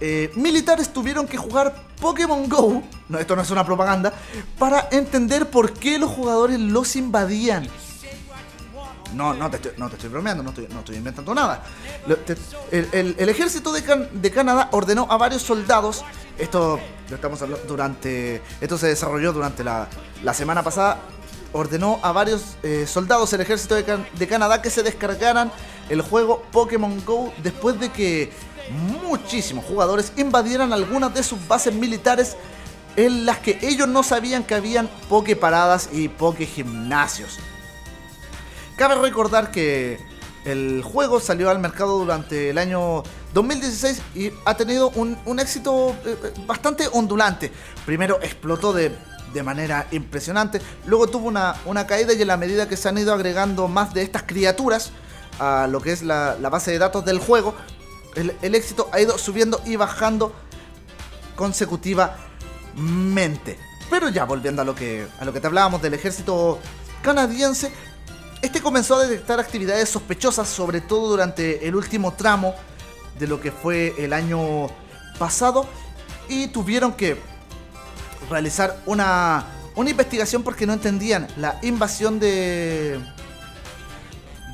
eh, 0.00 0.30
militares 0.34 0.92
tuvieron 0.92 1.26
que 1.26 1.36
jugar 1.38 1.86
Pokémon 2.00 2.48
Go, 2.48 2.82
no, 3.08 3.18
esto 3.18 3.36
no 3.36 3.42
es 3.42 3.50
una 3.50 3.64
propaganda, 3.64 4.12
para 4.58 4.88
entender 4.90 5.48
por 5.50 5.72
qué 5.72 5.98
los 5.98 6.10
jugadores 6.10 6.58
los 6.58 6.96
invadían. 6.96 7.66
No, 9.14 9.34
no 9.34 9.50
te 9.50 9.56
estoy, 9.56 10.08
bromeando, 10.08 10.42
no 10.42 10.50
estoy, 10.50 10.96
inventando 10.96 11.34
nada. 11.34 11.64
El, 12.70 13.28
ejército 13.28 13.72
de, 13.72 13.82
Can- 13.82 14.08
de 14.12 14.30
Canadá 14.30 14.68
ordenó 14.72 15.06
a 15.10 15.16
varios 15.16 15.42
soldados, 15.42 16.04
esto 16.38 16.78
lo 17.08 17.16
estamos 17.16 17.42
hablando 17.42 17.66
durante, 17.66 18.42
esto 18.60 18.78
se 18.78 18.86
desarrolló 18.88 19.32
durante 19.32 19.64
la, 19.64 19.88
semana 20.32 20.62
pasada, 20.62 20.98
ordenó 21.52 21.98
a 22.02 22.12
varios 22.12 22.56
eh, 22.62 22.86
soldados 22.86 23.32
el 23.32 23.40
ejército 23.40 23.74
de 23.74 24.28
Canadá 24.28 24.62
que 24.62 24.70
se 24.70 24.82
descargaran 24.82 25.50
el 25.88 26.02
juego 26.02 26.42
Pokémon 26.52 27.04
Go 27.04 27.32
después 27.42 27.78
de 27.80 27.90
que 27.90 28.32
muchísimos 29.02 29.64
jugadores 29.64 30.12
invadieran 30.16 30.72
algunas 30.72 31.12
de 31.12 31.22
sus 31.22 31.46
bases 31.48 31.74
militares 31.74 32.36
en 32.96 33.26
las 33.26 33.38
que 33.38 33.58
ellos 33.62 33.88
no 33.88 34.02
sabían 34.02 34.44
que 34.44 34.54
habían 34.54 34.88
Poké 35.08 35.36
paradas 35.36 35.88
y 35.92 36.08
Poké 36.08 36.46
gimnasios. 36.46 37.38
Cabe 38.80 38.94
recordar 38.94 39.50
que 39.50 40.00
el 40.46 40.82
juego 40.82 41.20
salió 41.20 41.50
al 41.50 41.58
mercado 41.58 41.98
durante 41.98 42.48
el 42.48 42.56
año 42.56 43.02
2016 43.34 44.00
y 44.14 44.32
ha 44.46 44.54
tenido 44.54 44.88
un, 44.94 45.18
éxito 45.38 45.90
eh, 46.06 46.16
eh, 46.24 46.32
bastante 46.46 46.88
ondulante. 46.90 47.52
Primero 47.84 48.18
explotó 48.22 48.72
de, 48.72 48.96
de 49.34 49.42
manera 49.42 49.86
impresionante, 49.90 50.62
luego 50.86 51.08
tuvo 51.08 51.28
una, 51.28 51.56
una 51.66 51.86
caída 51.86 52.14
y 52.14 52.22
en 52.22 52.28
la 52.28 52.38
medida 52.38 52.70
que 52.70 52.78
se 52.78 52.88
han 52.88 52.96
ido 52.96 53.12
agregando 53.12 53.68
más 53.68 53.92
de 53.92 54.00
estas 54.00 54.22
criaturas 54.22 54.92
a 55.38 55.66
lo 55.66 55.82
que 55.82 55.92
es 55.92 56.02
la, 56.02 56.38
la 56.40 56.48
base 56.48 56.70
de 56.70 56.78
datos 56.78 57.04
del 57.04 57.18
juego, 57.18 57.54
el, 58.16 58.34
el 58.40 58.54
éxito 58.54 58.88
ha 58.92 59.00
ido 59.02 59.18
subiendo 59.18 59.60
y 59.66 59.76
bajando 59.76 60.32
consecutivamente. 61.36 63.58
Pero 63.90 64.08
ya 64.08 64.24
volviendo 64.24 64.62
a 64.62 64.64
lo 64.64 64.74
que, 64.74 65.06
a 65.18 65.26
lo 65.26 65.34
que 65.34 65.40
te 65.40 65.48
hablábamos 65.48 65.82
del 65.82 65.92
ejército 65.92 66.58
canadiense, 67.02 67.72
este 68.42 68.60
comenzó 68.60 68.96
a 68.96 69.06
detectar 69.06 69.38
actividades 69.38 69.88
sospechosas, 69.88 70.48
sobre 70.48 70.80
todo 70.80 71.08
durante 71.08 71.66
el 71.66 71.74
último 71.74 72.12
tramo 72.14 72.54
de 73.18 73.26
lo 73.26 73.40
que 73.40 73.52
fue 73.52 73.94
el 73.98 74.12
año 74.12 74.68
pasado, 75.18 75.66
y 76.28 76.48
tuvieron 76.48 76.92
que 76.92 77.18
realizar 78.30 78.80
una, 78.86 79.44
una 79.74 79.90
investigación 79.90 80.42
porque 80.42 80.66
no 80.66 80.72
entendían 80.72 81.28
la 81.36 81.58
invasión 81.62 82.18
de, 82.18 83.00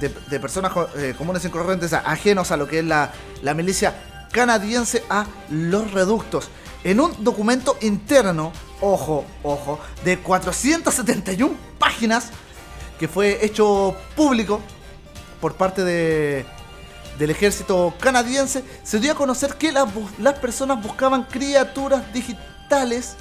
de, 0.00 0.40
personas 0.40 0.72
eh, 0.96 1.14
comunes 1.16 1.44
y 1.44 1.48
corrientes 1.48 1.92
ajenos 1.92 2.50
a 2.50 2.56
lo 2.56 2.66
que 2.66 2.80
es 2.80 2.84
la, 2.84 3.12
la 3.42 3.54
milicia 3.54 3.94
canadiense 4.32 5.02
a 5.08 5.26
los 5.50 5.92
reductos. 5.92 6.48
En 6.84 7.00
un 7.00 7.24
documento 7.24 7.76
interno, 7.80 8.52
ojo, 8.80 9.24
ojo, 9.42 9.80
de 10.04 10.18
471 10.18 11.54
páginas, 11.78 12.30
que 12.98 13.08
fue 13.08 13.44
hecho 13.44 13.96
público 14.14 14.60
por 15.40 15.54
parte 15.54 15.84
de, 15.84 16.46
del 17.18 17.30
ejército 17.30 17.94
canadiense, 18.00 18.64
se 18.82 18.98
dio 19.00 19.12
a 19.12 19.14
conocer 19.14 19.54
que 19.54 19.72
las, 19.72 19.88
las 20.18 20.38
personas 20.38 20.82
buscaban 20.82 21.24
criaturas 21.24 22.12
digitales 22.12 23.16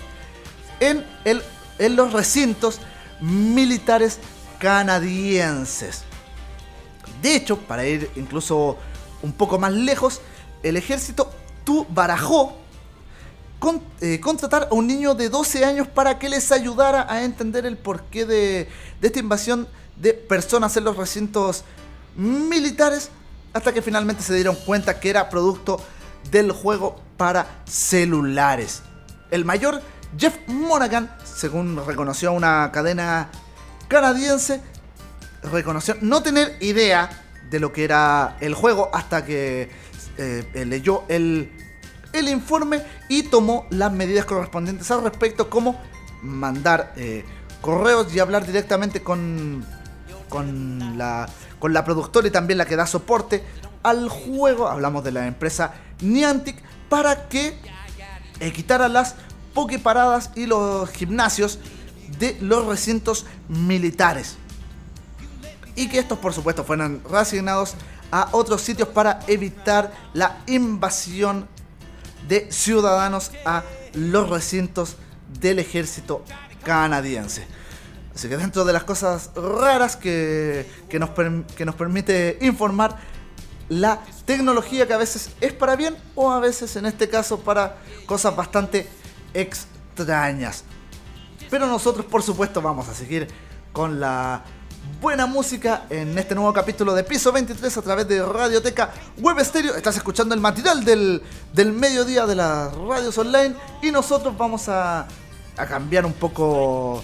en, 0.80 1.06
el, 1.24 1.42
en 1.80 1.96
los 1.96 2.14
recintos 2.14 2.80
militares 3.20 4.20
canadienses. 4.60 6.04
De 7.22 7.36
hecho, 7.36 7.58
para 7.58 7.86
ir 7.86 8.10
incluso 8.16 8.78
un 9.22 9.34
poco 9.34 9.58
más 9.58 9.74
lejos, 9.74 10.22
el 10.64 10.78
ejército 10.78 11.32
tu 11.64 11.86
barajó 11.90 12.58
eh, 14.02 14.20
contratar 14.20 14.70
a 14.70 14.76
un 14.76 14.88
niño 14.88 15.16
de 15.16 15.30
12 15.30 15.66
años 15.66 15.88
para 15.88 16.20
que 16.20 16.30
les 16.30 16.52
ayudara 16.52 17.08
a 17.10 17.24
entender 17.24 17.66
el 17.66 17.78
porqué 17.78 18.26
de, 18.26 18.70
de 19.02 19.08
esta 19.08 19.20
invasión 19.20 19.68
de 19.96 20.14
personas 20.14 20.76
en 20.78 20.84
los 20.84 20.98
recintos 20.98 21.64
militares, 22.16 23.10
hasta 23.54 23.74
que 23.74 23.82
finalmente 23.82 24.22
se 24.24 24.36
dieron 24.36 24.56
cuenta 24.56 25.00
que 25.00 25.10
era 25.10 25.30
producto 25.30 25.82
del 26.32 26.52
juego 26.52 27.02
para 27.18 27.64
celulares. 27.66 28.82
El 29.32 29.46
mayor 29.46 29.82
Jeff 30.18 30.36
Monaghan, 30.48 31.14
según 31.24 31.84
reconoció 31.86 32.34
una 32.34 32.70
cadena 32.72 33.30
canadiense, 33.88 34.62
reconoció 35.44 35.96
no 36.02 36.22
tener 36.22 36.58
idea 36.62 37.10
de 37.50 37.60
lo 37.60 37.72
que 37.72 37.84
era 37.84 38.38
el 38.40 38.54
juego 38.54 38.90
hasta 38.94 39.26
que 39.26 39.70
eh, 40.18 40.66
leyó 40.66 41.04
el, 41.08 41.52
el 42.20 42.30
informe 42.30 42.82
y 43.10 43.24
tomó 43.24 43.66
las 43.70 43.92
medidas 43.92 44.26
correspondientes 44.26 44.90
al 44.92 45.04
respecto, 45.04 45.50
como 45.50 45.80
mandar 46.22 46.94
eh, 46.96 47.26
correos 47.62 48.14
y 48.14 48.20
hablar 48.20 48.46
directamente 48.46 49.02
con, 49.02 49.66
con, 50.30 50.98
la, 50.98 51.28
con 51.60 51.74
la 51.74 51.84
productora 51.84 52.28
y 52.28 52.32
también 52.32 52.58
la 52.58 52.66
que 52.66 52.76
da 52.76 52.88
soporte 52.88 53.44
al 53.84 54.10
juego. 54.10 54.68
Hablamos 54.68 55.04
de 55.04 55.12
la 55.12 55.28
empresa 55.28 55.74
Niantic 56.02 56.62
para 56.90 57.28
que 57.28 57.58
eh, 58.40 58.52
quitara 58.52 58.88
las 58.88 59.16
pokeparadas 59.54 60.32
y 60.36 60.46
los 60.46 60.90
gimnasios 60.90 61.60
de 62.20 62.38
los 62.42 62.66
recintos 62.66 63.26
militares. 63.48 64.38
Y 65.76 65.90
que 65.90 66.00
estos 66.00 66.20
por 66.20 66.34
supuesto 66.34 66.64
fueran 66.64 67.02
reasignados 67.10 67.76
a 68.12 68.30
otros 68.32 68.62
sitios 68.62 68.90
para 68.90 69.20
evitar 69.28 69.92
la 70.14 70.38
invasión 70.48 71.48
de 72.28 72.52
ciudadanos 72.52 73.32
a 73.46 73.64
los 73.94 74.30
recintos 74.30 74.98
del 75.40 75.60
ejército 75.60 76.24
canadiense. 76.64 77.46
Así 78.14 78.30
que 78.30 78.38
dentro 78.38 78.64
de 78.64 78.74
las 78.74 78.84
cosas 78.84 79.32
raras 79.36 79.96
que, 79.96 80.66
que 80.90 81.00
nos, 81.00 81.12
que 81.56 81.66
nos 81.66 81.76
permite 81.76 82.38
informar, 82.42 82.98
la 83.68 84.02
tecnología 84.26 84.88
que 84.88 84.94
a 84.94 84.98
veces 84.98 85.32
es 85.42 85.52
para 85.54 85.76
bien 85.76 85.98
o 86.14 86.32
a 86.32 86.40
veces 86.40 86.76
en 86.76 86.86
este 86.86 87.10
caso 87.10 87.40
para 87.40 87.78
cosas 88.06 88.36
bastante 88.36 88.88
extrañas. 89.34 90.64
Pero 91.50 91.68
nosotros 91.68 92.06
por 92.06 92.24
supuesto 92.24 92.62
vamos 92.62 92.88
a 92.88 92.94
seguir 92.94 93.28
con 93.74 94.00
la 94.00 94.44
buena 95.02 95.26
música 95.26 95.84
en 95.90 96.18
este 96.18 96.36
nuevo 96.36 96.52
capítulo 96.54 96.94
de 96.94 97.04
Piso 97.04 97.32
23 97.32 97.78
a 97.78 97.82
través 97.82 98.08
de 98.08 98.26
Radioteca 98.26 98.92
Web 99.20 99.44
Stereo. 99.44 99.76
Estás 99.76 99.98
escuchando 99.98 100.34
el 100.34 100.42
material 100.42 100.84
del, 100.84 101.22
del 101.54 101.72
mediodía 101.72 102.26
de 102.26 102.36
las 102.36 102.76
radios 102.76 103.18
online 103.18 103.56
y 103.82 103.92
nosotros 103.92 104.38
vamos 104.38 104.70
a, 104.70 105.08
a 105.58 105.66
cambiar 105.68 106.06
un 106.06 106.14
poco 106.14 107.04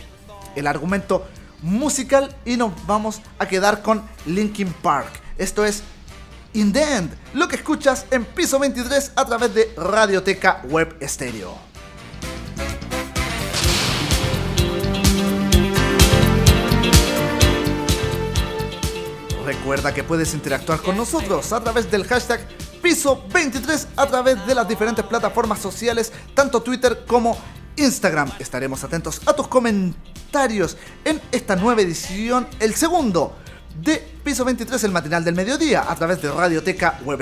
el 0.56 0.68
argumento 0.68 1.26
musical 1.62 2.36
y 2.46 2.58
nos 2.58 2.74
vamos 2.86 3.22
a 3.40 3.48
quedar 3.48 3.82
con 3.82 4.04
Linkin 4.26 4.72
Park. 4.82 5.12
Esto 5.38 5.66
es 5.66 5.84
In 6.54 6.74
the 6.74 6.84
End, 6.84 7.14
lo 7.34 7.48
que 7.48 7.56
escuchas 7.56 8.06
en 8.12 8.26
Piso 8.26 8.60
23 8.60 9.14
a 9.16 9.26
través 9.26 9.54
de 9.54 9.74
Radioteca 9.78 10.62
Web 10.70 10.98
Stereo. 11.02 11.71
Recuerda 19.52 19.94
que 19.94 20.06
puedes 20.06 20.34
interactuar 20.34 20.82
con 20.82 20.96
nosotros 20.96 21.52
a 21.52 21.62
través 21.62 21.92
del 21.92 22.06
hashtag 22.06 22.40
Piso23 22.82 23.86
a 23.98 24.08
través 24.08 24.48
de 24.48 24.56
las 24.56 24.66
diferentes 24.66 25.04
plataformas 25.04 25.60
sociales, 25.60 26.14
tanto 26.34 26.62
Twitter 26.62 27.04
como 27.06 27.38
Instagram. 27.76 28.32
Estaremos 28.40 28.82
atentos 28.86 29.22
a 29.26 29.34
tus 29.34 29.50
comentarios 29.50 30.78
en 31.04 31.20
esta 31.34 31.58
nueva 31.58 31.82
edición, 31.82 32.48
el 32.62 32.76
segundo 32.76 33.36
de 33.84 33.98
Piso 34.24 34.46
23, 34.46 34.86
el 34.86 34.92
matinal 34.92 35.26
del 35.26 35.36
mediodía, 35.36 35.84
a 35.86 35.96
través 35.96 36.22
de 36.22 36.32
Radioteca 36.32 37.02
Web 37.04 37.22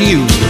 you. 0.00 0.49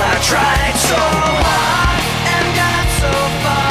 I 0.00 0.14
tried 0.22 0.76
so 0.76 0.96
hard 0.96 2.02
and 2.34 2.56
got 2.56 2.86
so 3.00 3.10
far. 3.42 3.67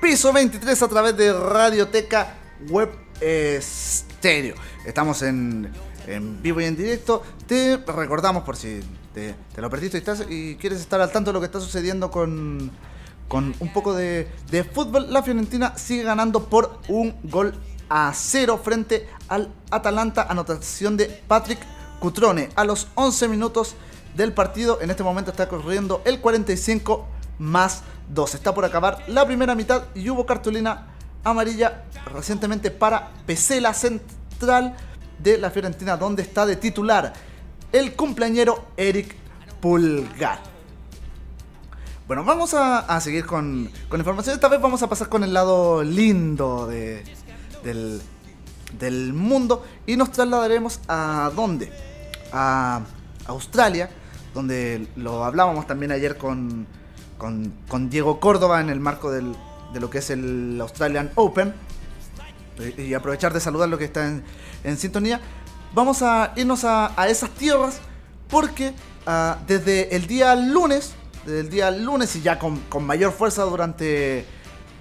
Piso 0.00 0.32
23 0.32 0.82
a 0.82 0.88
través 0.88 1.16
de 1.16 1.32
Radioteca 1.32 2.34
Web 2.68 2.90
Stereo. 3.60 4.56
Estamos 4.84 5.22
en, 5.22 5.70
en 6.08 6.42
vivo 6.42 6.60
y 6.60 6.64
en 6.64 6.74
directo. 6.74 7.22
Te 7.46 7.76
recordamos 7.76 8.42
por 8.42 8.56
si 8.56 8.80
te, 9.14 9.36
te 9.54 9.60
lo 9.60 9.70
perdiste 9.70 9.98
y, 9.98 10.00
estás, 10.00 10.24
y 10.28 10.56
quieres 10.56 10.80
estar 10.80 11.00
al 11.00 11.12
tanto 11.12 11.30
de 11.30 11.34
lo 11.34 11.38
que 11.38 11.46
está 11.46 11.60
sucediendo 11.60 12.10
con, 12.10 12.72
con 13.28 13.54
un 13.60 13.72
poco 13.72 13.94
de, 13.94 14.26
de 14.50 14.64
fútbol. 14.64 15.12
La 15.12 15.22
Fiorentina 15.22 15.78
sigue 15.78 16.02
ganando 16.02 16.46
por 16.46 16.80
un 16.88 17.14
gol 17.22 17.54
a 17.88 18.12
cero 18.16 18.60
frente 18.60 19.08
al 19.28 19.54
Atalanta. 19.70 20.26
Anotación 20.28 20.96
de 20.96 21.06
Patrick 21.28 21.60
Cutrone 22.00 22.48
a 22.56 22.64
los 22.64 22.88
11 22.96 23.28
minutos 23.28 23.76
del 24.16 24.32
partido. 24.32 24.80
En 24.80 24.90
este 24.90 25.04
momento 25.04 25.30
está 25.30 25.48
corriendo 25.48 26.02
el 26.06 26.20
45 26.20 27.06
más 27.38 27.84
2. 28.12 28.34
Está 28.34 28.54
por 28.54 28.64
acabar 28.64 28.98
la 29.08 29.26
primera 29.26 29.54
mitad 29.54 29.84
y 29.94 30.08
hubo 30.10 30.26
cartulina 30.26 30.86
amarilla 31.24 31.84
recientemente 32.12 32.70
para 32.70 33.10
Pesela 33.26 33.72
Central 33.74 34.76
de 35.18 35.38
la 35.38 35.50
Fiorentina, 35.50 35.96
donde 35.96 36.22
está 36.22 36.46
de 36.46 36.56
titular 36.56 37.12
el 37.70 37.94
cumpleañero 37.94 38.66
Eric 38.76 39.14
Pulgar. 39.60 40.40
Bueno, 42.06 42.24
vamos 42.24 42.52
a, 42.52 42.80
a 42.80 43.00
seguir 43.00 43.24
con, 43.24 43.70
con 43.88 44.00
información. 44.00 44.34
Esta 44.34 44.48
vez 44.48 44.60
vamos 44.60 44.82
a 44.82 44.88
pasar 44.88 45.08
con 45.08 45.24
el 45.24 45.32
lado 45.32 45.82
lindo 45.82 46.66
de, 46.66 47.04
del, 47.62 48.02
del 48.78 49.12
mundo 49.14 49.64
y 49.86 49.96
nos 49.96 50.10
trasladaremos 50.10 50.80
a 50.88 51.30
dónde? 51.34 51.72
A 52.32 52.82
Australia, 53.26 53.88
donde 54.34 54.88
lo 54.96 55.24
hablábamos 55.24 55.66
también 55.66 55.92
ayer 55.92 56.18
con, 56.18 56.66
con, 57.22 57.88
Diego 57.88 58.18
Córdoba 58.18 58.60
en 58.60 58.68
el 58.68 58.80
marco 58.80 59.12
de 59.12 59.22
lo 59.80 59.90
que 59.90 59.98
es 59.98 60.10
el 60.10 60.58
Australian 60.60 61.12
Open. 61.14 61.54
Y- 62.78 62.94
aprovechar 62.94 63.32
de 63.32 63.40
saludar 63.40 63.68
lo 63.68 63.78
que 63.78 63.84
está 63.84 64.20
en, 64.64 64.76
sintonía. 64.76 65.20
Vamos 65.72 66.02
a 66.02 66.32
irnos 66.36 66.64
a, 66.64 66.94
esas 67.08 67.30
tierras 67.30 67.78
porque 68.28 68.74
ah, 69.06 69.38
desde 69.46 69.94
el 69.94 70.06
día 70.06 70.34
lunes, 70.34 70.94
desde 71.24 71.40
el 71.40 71.50
día 71.50 71.70
lunes 71.70 72.14
y 72.16 72.22
ya 72.22 72.38
con, 72.38 72.58
con 72.68 72.84
mayor 72.84 73.12
fuerza 73.12 73.44
durante 73.44 74.26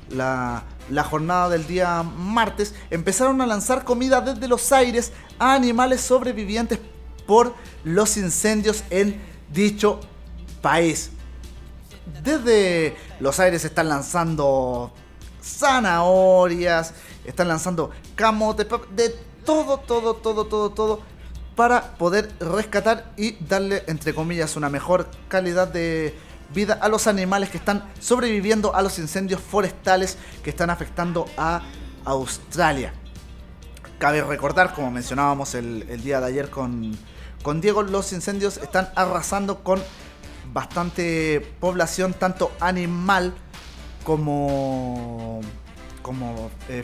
la, 0.10 0.64
la 0.90 1.04
jornada 1.04 1.50
del 1.50 1.66
día 1.68 2.04
martes, 2.04 2.74
empezaron 2.90 3.40
a 3.42 3.46
lanzar 3.46 3.84
comida 3.84 4.20
desde 4.20 4.48
los 4.48 4.72
aires 4.72 5.14
a 5.40 5.54
animales 5.54 6.02
sobrevivientes 6.02 6.80
por 7.28 7.54
los 7.84 8.18
incendios 8.18 8.84
en 8.90 9.22
dicho 9.54 10.00
país. 10.62 11.12
Desde 12.24 12.96
los 13.20 13.40
aires 13.40 13.64
están 13.64 13.90
lanzando 13.90 14.92
zanahorias, 15.44 16.94
están 17.26 17.48
lanzando 17.48 17.92
camotes, 18.16 18.68
de 18.96 19.10
todo, 19.46 19.80
todo, 19.80 20.16
todo, 20.16 20.46
todo, 20.46 20.70
todo, 20.72 21.00
para 21.56 21.96
poder 21.98 22.32
rescatar 22.40 23.12
y 23.18 23.34
darle, 23.46 23.84
entre 23.88 24.14
comillas, 24.14 24.56
una 24.56 24.70
mejor 24.70 25.08
calidad 25.28 25.68
de 25.68 26.16
vida 26.54 26.78
a 26.82 26.90
los 26.90 27.08
animales 27.08 27.50
que 27.50 27.58
están 27.58 27.90
sobreviviendo 28.00 28.76
a 28.76 28.82
los 28.82 29.00
incendios 29.00 29.42
forestales 29.42 30.18
que 30.44 30.50
están 30.50 30.70
afectando 30.70 31.26
a 31.38 31.62
Australia. 32.06 32.94
Cabe 34.00 34.24
recordar, 34.24 34.74
como 34.74 34.92
mencionábamos 34.92 35.54
el, 35.56 35.86
el 35.90 36.04
día 36.04 36.20
de 36.20 36.28
ayer 36.28 36.50
con, 36.50 36.98
con 37.44 37.62
Diego, 37.62 37.84
los 37.84 38.12
incendios 38.14 38.58
están 38.58 38.90
arrasando 38.96 39.64
con 39.64 39.82
bastante 40.54 41.56
población, 41.60 42.14
tanto 42.14 42.52
animal 42.60 43.34
como, 44.04 45.42
como 46.02 46.52
eh, 46.70 46.84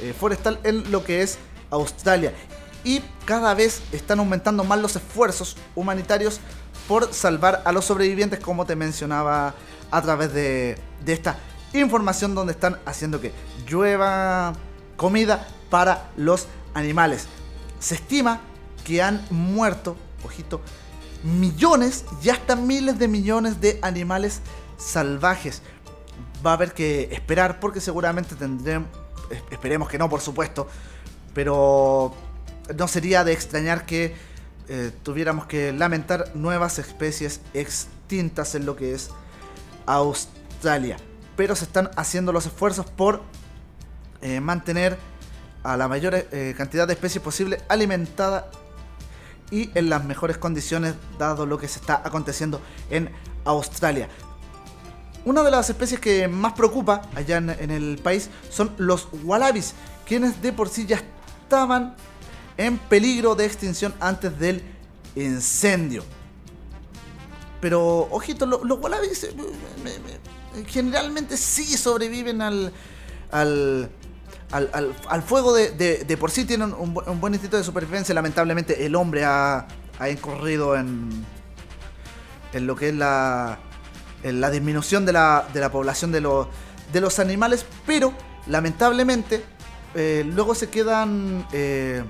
eh, 0.00 0.14
forestal, 0.18 0.60
en 0.64 0.90
lo 0.90 1.04
que 1.04 1.22
es 1.22 1.38
Australia. 1.70 2.32
Y 2.84 3.02
cada 3.24 3.54
vez 3.54 3.82
están 3.92 4.20
aumentando 4.20 4.64
más 4.64 4.80
los 4.80 4.96
esfuerzos 4.96 5.56
humanitarios 5.74 6.40
por 6.88 7.12
salvar 7.12 7.62
a 7.64 7.72
los 7.72 7.84
sobrevivientes, 7.84 8.40
como 8.40 8.64
te 8.64 8.76
mencionaba 8.76 9.54
a 9.90 10.02
través 10.02 10.32
de, 10.32 10.78
de 11.04 11.12
esta 11.12 11.38
información 11.72 12.34
donde 12.34 12.52
están 12.52 12.78
haciendo 12.86 13.20
que 13.20 13.32
llueva 13.68 14.54
comida 14.96 15.46
para 15.68 16.10
los 16.16 16.46
animales. 16.74 17.26
Se 17.78 17.94
estima 17.94 18.40
que 18.84 19.02
han 19.02 19.24
muerto, 19.30 19.96
ojito, 20.24 20.60
millones 21.22 22.04
y 22.22 22.30
hasta 22.30 22.56
miles 22.56 22.98
de 22.98 23.08
millones 23.08 23.60
de 23.60 23.78
animales 23.82 24.40
salvajes. 24.78 25.62
Va 26.44 26.52
a 26.52 26.54
haber 26.54 26.72
que 26.72 27.08
esperar 27.12 27.60
porque 27.60 27.80
seguramente 27.80 28.34
tendremos, 28.34 28.88
es- 29.30 29.42
esperemos 29.50 29.88
que 29.88 29.98
no 29.98 30.08
por 30.08 30.20
supuesto, 30.20 30.66
pero 31.34 32.14
no 32.76 32.88
sería 32.88 33.24
de 33.24 33.32
extrañar 33.32 33.84
que 33.86 34.14
eh, 34.68 34.92
tuviéramos 35.02 35.46
que 35.46 35.72
lamentar 35.72 36.30
nuevas 36.34 36.78
especies 36.78 37.40
extintas 37.54 38.54
en 38.54 38.66
lo 38.66 38.76
que 38.76 38.94
es 38.94 39.10
Australia. 39.86 40.96
Pero 41.36 41.56
se 41.56 41.64
están 41.64 41.90
haciendo 41.96 42.32
los 42.32 42.46
esfuerzos 42.46 42.86
por 42.86 43.22
eh, 44.22 44.40
mantener 44.40 44.96
a 45.62 45.76
la 45.76 45.88
mayor 45.88 46.14
eh, 46.14 46.54
cantidad 46.56 46.86
de 46.86 46.92
especies 46.94 47.22
posible 47.22 47.60
alimentada 47.68 48.50
y 49.50 49.70
en 49.74 49.88
las 49.90 50.04
mejores 50.04 50.38
condiciones 50.38 50.94
dado 51.18 51.46
lo 51.46 51.58
que 51.58 51.68
se 51.68 51.78
está 51.80 52.02
aconteciendo 52.04 52.60
en 52.90 53.10
Australia. 53.44 54.08
Una 55.24 55.42
de 55.42 55.50
las 55.50 55.68
especies 55.68 56.00
que 56.00 56.28
más 56.28 56.54
preocupa 56.54 57.02
allá 57.14 57.36
en, 57.36 57.70
el 57.70 57.98
país 58.02 58.30
son 58.50 58.72
los 58.78 59.08
wallabies, 59.24 59.74
quienes 60.06 60.40
de 60.40 60.52
por 60.52 60.68
sí 60.68 60.86
ya 60.86 61.02
estaban 61.42 61.94
en 62.56 62.78
peligro 62.78 63.34
de 63.34 63.44
extinción 63.44 63.94
antes 64.00 64.38
del 64.38 64.62
incendio. 65.16 66.04
Pero, 67.60 68.08
ojito, 68.10 68.46
lo- 68.46 68.64
los 68.64 68.78
wallabies 68.80 69.24
eh, 69.24 69.34
me- 69.84 69.98
me- 69.98 70.64
generalmente 70.66 71.36
sí 71.36 71.64
sobreviven 71.76 72.40
al, 72.40 72.72
al, 73.30 73.90
al, 74.52 74.94
fuego 75.22 75.54
de, 75.54 75.70
de- 75.70 76.04
por 76.16 76.30
sí. 76.30 76.44
Tienen 76.44 76.74
un, 76.76 76.94
bu- 76.94 77.06
un 77.06 77.20
buen 77.20 77.32
instinto 77.34 77.56
de 77.56 77.64
supervivencia. 77.64 78.14
Lamentablemente, 78.14 78.84
el 78.86 78.94
hombre 78.96 79.24
ha, 79.24 79.66
ha 79.98 80.08
incurrido 80.10 80.76
en, 80.76 81.24
lo 82.66 82.74
que 82.76 82.88
es 82.88 82.94
la, 82.94 83.58
disminución 84.50 85.06
de 85.06 85.12
la, 85.12 85.46
de 85.52 85.60
la 85.60 85.70
población 85.70 86.12
de, 86.12 86.20
los 86.20 86.48
de 86.92 87.00
los 87.00 87.18
animales. 87.18 87.64
Pero, 87.86 88.12
lamentablemente, 88.46 89.44
eh, 89.94 90.24
luego 90.34 90.54
se 90.54 90.68
quedan 90.68 91.46
eh, 91.52 92.02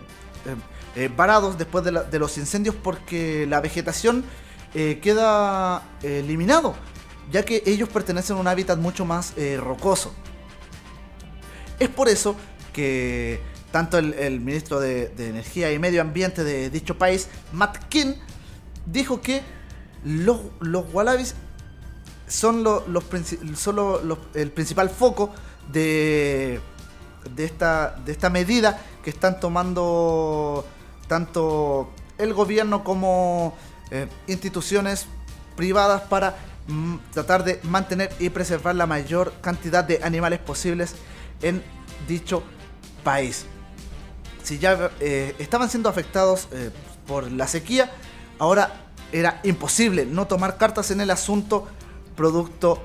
eh, 0.96 1.10
varados 1.14 1.58
después 1.58 1.84
de, 1.84 1.92
la- 1.92 2.02
de 2.04 2.18
los 2.18 2.36
incendios 2.38 2.74
porque 2.74 3.46
la 3.48 3.60
vegetación 3.60 4.24
queda 4.72 5.82
eliminado, 6.00 6.76
ya 7.32 7.44
que 7.44 7.60
ellos 7.66 7.88
pertenecen 7.88 8.36
a 8.36 8.40
un 8.40 8.46
hábitat 8.46 8.78
mucho 8.78 9.04
más 9.04 9.34
rocoso. 9.58 10.14
Es 11.80 11.88
por 11.88 12.08
eso 12.08 12.36
que 12.72 13.40
tanto 13.72 13.98
el, 13.98 14.40
ministro 14.40 14.78
de, 14.80 15.12
Energía 15.18 15.72
y 15.72 15.78
Medio 15.78 16.02
Ambiente 16.02 16.44
de 16.44 16.70
dicho 16.70 16.98
país, 16.98 17.28
Matt 17.52 17.78
King, 17.88 18.14
dijo 18.86 19.20
que 19.20 19.42
los, 20.04 20.40
los 20.60 20.84
wallabies 20.92 21.34
son, 22.28 22.62
son 23.56 23.76
lo- 23.76 24.02
los- 24.04 24.18
el 24.34 24.50
principal 24.52 24.90
foco 24.90 25.32
de, 25.72 26.60
de, 27.34 27.44
esta, 27.44 27.96
de 28.04 28.12
esta 28.12 28.28
medida 28.30 28.80
que 29.02 29.10
están 29.10 29.40
tomando 29.40 30.66
tanto 31.08 31.90
el 32.18 32.34
gobierno 32.34 32.84
como 32.84 33.54
eh, 33.90 34.06
instituciones 34.26 35.06
privadas 35.56 36.02
para 36.02 36.36
mm, 36.68 36.96
tratar 37.12 37.44
de 37.44 37.58
mantener 37.64 38.12
y 38.18 38.28
preservar 38.30 38.74
la 38.74 38.86
mayor 38.86 39.32
cantidad 39.40 39.82
de 39.84 40.00
animales 40.02 40.40
posibles 40.40 40.94
en 41.42 41.62
dicho 42.08 42.42
país. 43.04 43.46
Si 44.42 44.58
ya 44.58 44.90
eh, 45.00 45.34
estaban 45.38 45.68
siendo 45.68 45.88
afectados 45.88 46.48
eh, 46.52 46.70
por 47.06 47.30
la 47.30 47.46
sequía, 47.46 47.90
ahora 48.38 48.90
era 49.12 49.40
imposible 49.44 50.06
no 50.06 50.26
tomar 50.26 50.56
cartas 50.56 50.90
en 50.90 51.00
el 51.00 51.10
asunto 51.10 51.66
producto 52.16 52.82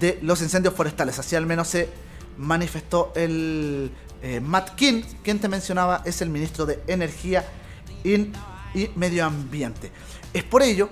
de 0.00 0.18
los 0.22 0.42
incendios 0.42 0.74
forestales. 0.74 1.18
Así 1.18 1.36
al 1.36 1.46
menos 1.46 1.68
se 1.68 1.88
manifestó 2.38 3.12
el 3.14 3.90
eh, 4.22 4.40
Matt 4.40 4.74
King, 4.74 5.02
quien 5.22 5.38
te 5.40 5.48
mencionaba, 5.48 6.02
es 6.04 6.22
el 6.22 6.28
ministro 6.28 6.66
de 6.66 6.80
Energía 6.86 7.44
y 8.04 8.30
Medio 8.94 9.24
Ambiente. 9.24 9.90
Es 10.32 10.44
por 10.44 10.62
ello, 10.62 10.88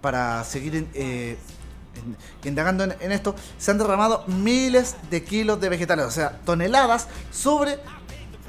para 0.00 0.44
seguir 0.44 0.86
eh, 0.94 1.36
indagando 2.44 2.84
en, 2.84 3.12
esto, 3.12 3.34
se 3.58 3.70
han 3.70 3.78
derramado 3.78 4.24
miles 4.26 4.96
de 5.10 5.24
kilos 5.24 5.60
de 5.60 5.68
vegetales, 5.68 6.06
o 6.06 6.10
sea, 6.10 6.40
toneladas 6.44 7.08
sobre 7.30 7.78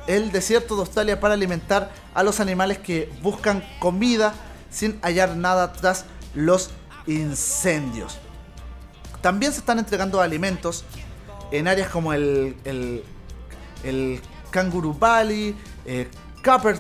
el 0.08 0.32
desierto 0.32 0.76
de 0.76 0.82
Australia 0.82 1.20
para 1.20 1.34
alimentar 1.34 1.91
a 2.14 2.24
los 2.24 2.39
animales 2.39 2.78
que 2.78 3.12
buscan 3.22 3.64
comida 3.80 4.34
sin 4.70 5.00
hallar 5.02 5.36
nada 5.36 5.74
tras 5.74 6.06
los 6.34 6.70
incendios. 7.08 8.18
También 9.22 9.52
se 9.52 9.60
están 9.60 9.80
entregando 9.80 10.22
alimentos 10.22 10.86
en 11.52 11.68
áreas 11.68 11.89
como 11.89 12.14
el, 12.14 12.56
el, 12.66 13.04
el 13.84 14.22
Kangaroo 14.52 14.93
Valley, 14.93 15.56
eh, 15.86 16.10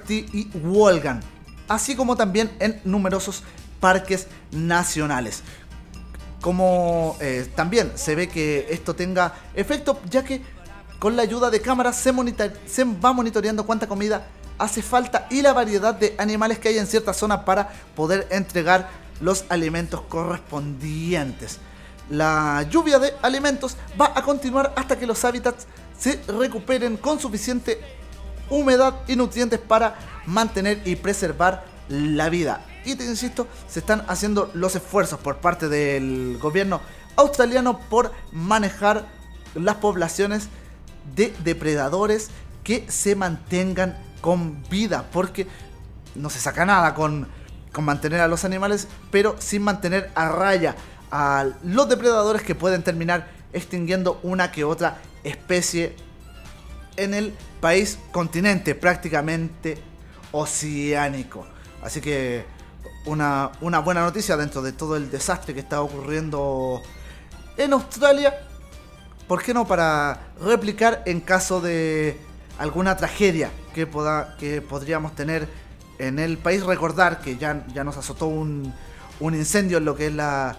y 0.09 0.47
Wolgan, 0.59 1.21
así 1.67 1.95
como 1.95 2.15
también 2.15 2.51
en 2.59 2.79
numerosos 2.83 3.41
parques 3.79 4.27
nacionales. 4.51 5.41
Como 6.45 7.17
eh, 7.21 7.49
también 7.55 7.93
se 7.95 8.13
ve 8.13 8.29
que 8.29 8.67
esto 8.69 8.95
tenga 8.95 9.33
efecto, 9.55 9.99
ya 10.07 10.23
que 10.23 10.43
con 10.99 11.15
la 11.15 11.23
ayuda 11.23 11.49
de 11.49 11.59
cámaras 11.59 11.95
se, 11.95 12.13
se 12.67 12.83
va 12.83 13.13
monitoreando 13.13 13.65
cuánta 13.65 13.87
comida 13.87 14.27
hace 14.59 14.83
falta 14.83 15.25
y 15.31 15.41
la 15.41 15.53
variedad 15.53 15.95
de 15.95 16.13
animales 16.19 16.59
que 16.59 16.67
hay 16.67 16.77
en 16.77 16.85
cierta 16.85 17.15
zona 17.15 17.45
para 17.45 17.69
poder 17.95 18.27
entregar 18.29 18.91
los 19.21 19.45
alimentos 19.49 20.01
correspondientes. 20.01 21.57
La 22.11 22.63
lluvia 22.69 22.99
de 22.99 23.15
alimentos 23.23 23.75
va 23.99 24.11
a 24.13 24.21
continuar 24.21 24.71
hasta 24.75 24.99
que 24.99 25.07
los 25.07 25.25
hábitats 25.25 25.65
se 25.97 26.21
recuperen 26.27 26.97
con 26.97 27.19
suficiente 27.19 27.79
humedad 28.51 28.93
y 29.07 29.15
nutrientes 29.15 29.59
para 29.59 29.95
mantener 30.27 30.79
y 30.85 30.95
preservar 30.95 31.65
la 31.89 32.29
vida. 32.29 32.61
Y 32.85 32.95
te 32.95 33.03
insisto, 33.03 33.47
se 33.67 33.79
están 33.79 34.05
haciendo 34.07 34.51
los 34.53 34.75
esfuerzos 34.75 35.19
por 35.19 35.37
parte 35.37 35.67
del 35.67 36.37
gobierno 36.39 36.81
australiano 37.15 37.79
por 37.79 38.11
manejar 38.31 39.07
las 39.55 39.75
poblaciones 39.75 40.49
de 41.15 41.33
depredadores 41.43 42.29
que 42.63 42.85
se 42.89 43.15
mantengan 43.15 43.97
con 44.21 44.63
vida, 44.69 45.05
porque 45.11 45.47
no 46.15 46.29
se 46.29 46.39
saca 46.39 46.65
nada 46.65 46.93
con, 46.93 47.27
con 47.71 47.85
mantener 47.85 48.21
a 48.21 48.27
los 48.27 48.45
animales, 48.45 48.87
pero 49.11 49.35
sin 49.39 49.63
mantener 49.63 50.11
a 50.15 50.29
raya 50.29 50.75
a 51.11 51.45
los 51.63 51.89
depredadores 51.89 52.41
que 52.41 52.55
pueden 52.55 52.83
terminar 52.83 53.27
extinguiendo 53.53 54.19
una 54.23 54.51
que 54.51 54.63
otra 54.63 54.97
especie 55.23 55.95
en 56.97 57.13
el 57.13 57.33
país 57.61 57.97
continente 58.11 58.75
prácticamente 58.75 59.77
oceánico. 60.31 61.45
Así 61.81 62.01
que 62.01 62.45
una, 63.05 63.51
una 63.61 63.79
buena 63.79 64.01
noticia 64.01 64.37
dentro 64.37 64.61
de 64.61 64.71
todo 64.71 64.95
el 64.95 65.09
desastre 65.11 65.53
que 65.53 65.59
está 65.59 65.81
ocurriendo 65.81 66.81
en 67.57 67.73
Australia. 67.73 68.33
¿Por 69.27 69.41
qué 69.41 69.53
no 69.53 69.65
para 69.65 70.19
replicar 70.41 71.01
en 71.05 71.19
caso 71.21 71.59
de 71.61 72.19
alguna 72.59 72.95
tragedia 72.95 73.49
que, 73.73 73.87
poda- 73.87 74.35
que 74.37 74.61
podríamos 74.61 75.15
tener 75.15 75.47
en 75.97 76.19
el 76.19 76.37
país? 76.37 76.63
Recordar 76.63 77.21
que 77.21 77.37
ya, 77.37 77.65
ya 77.73 77.83
nos 77.83 77.97
azotó 77.97 78.27
un, 78.27 78.73
un 79.19 79.33
incendio 79.33 79.79
en 79.79 79.85
lo 79.85 79.95
que 79.95 80.07
es 80.07 80.13
la, 80.13 80.57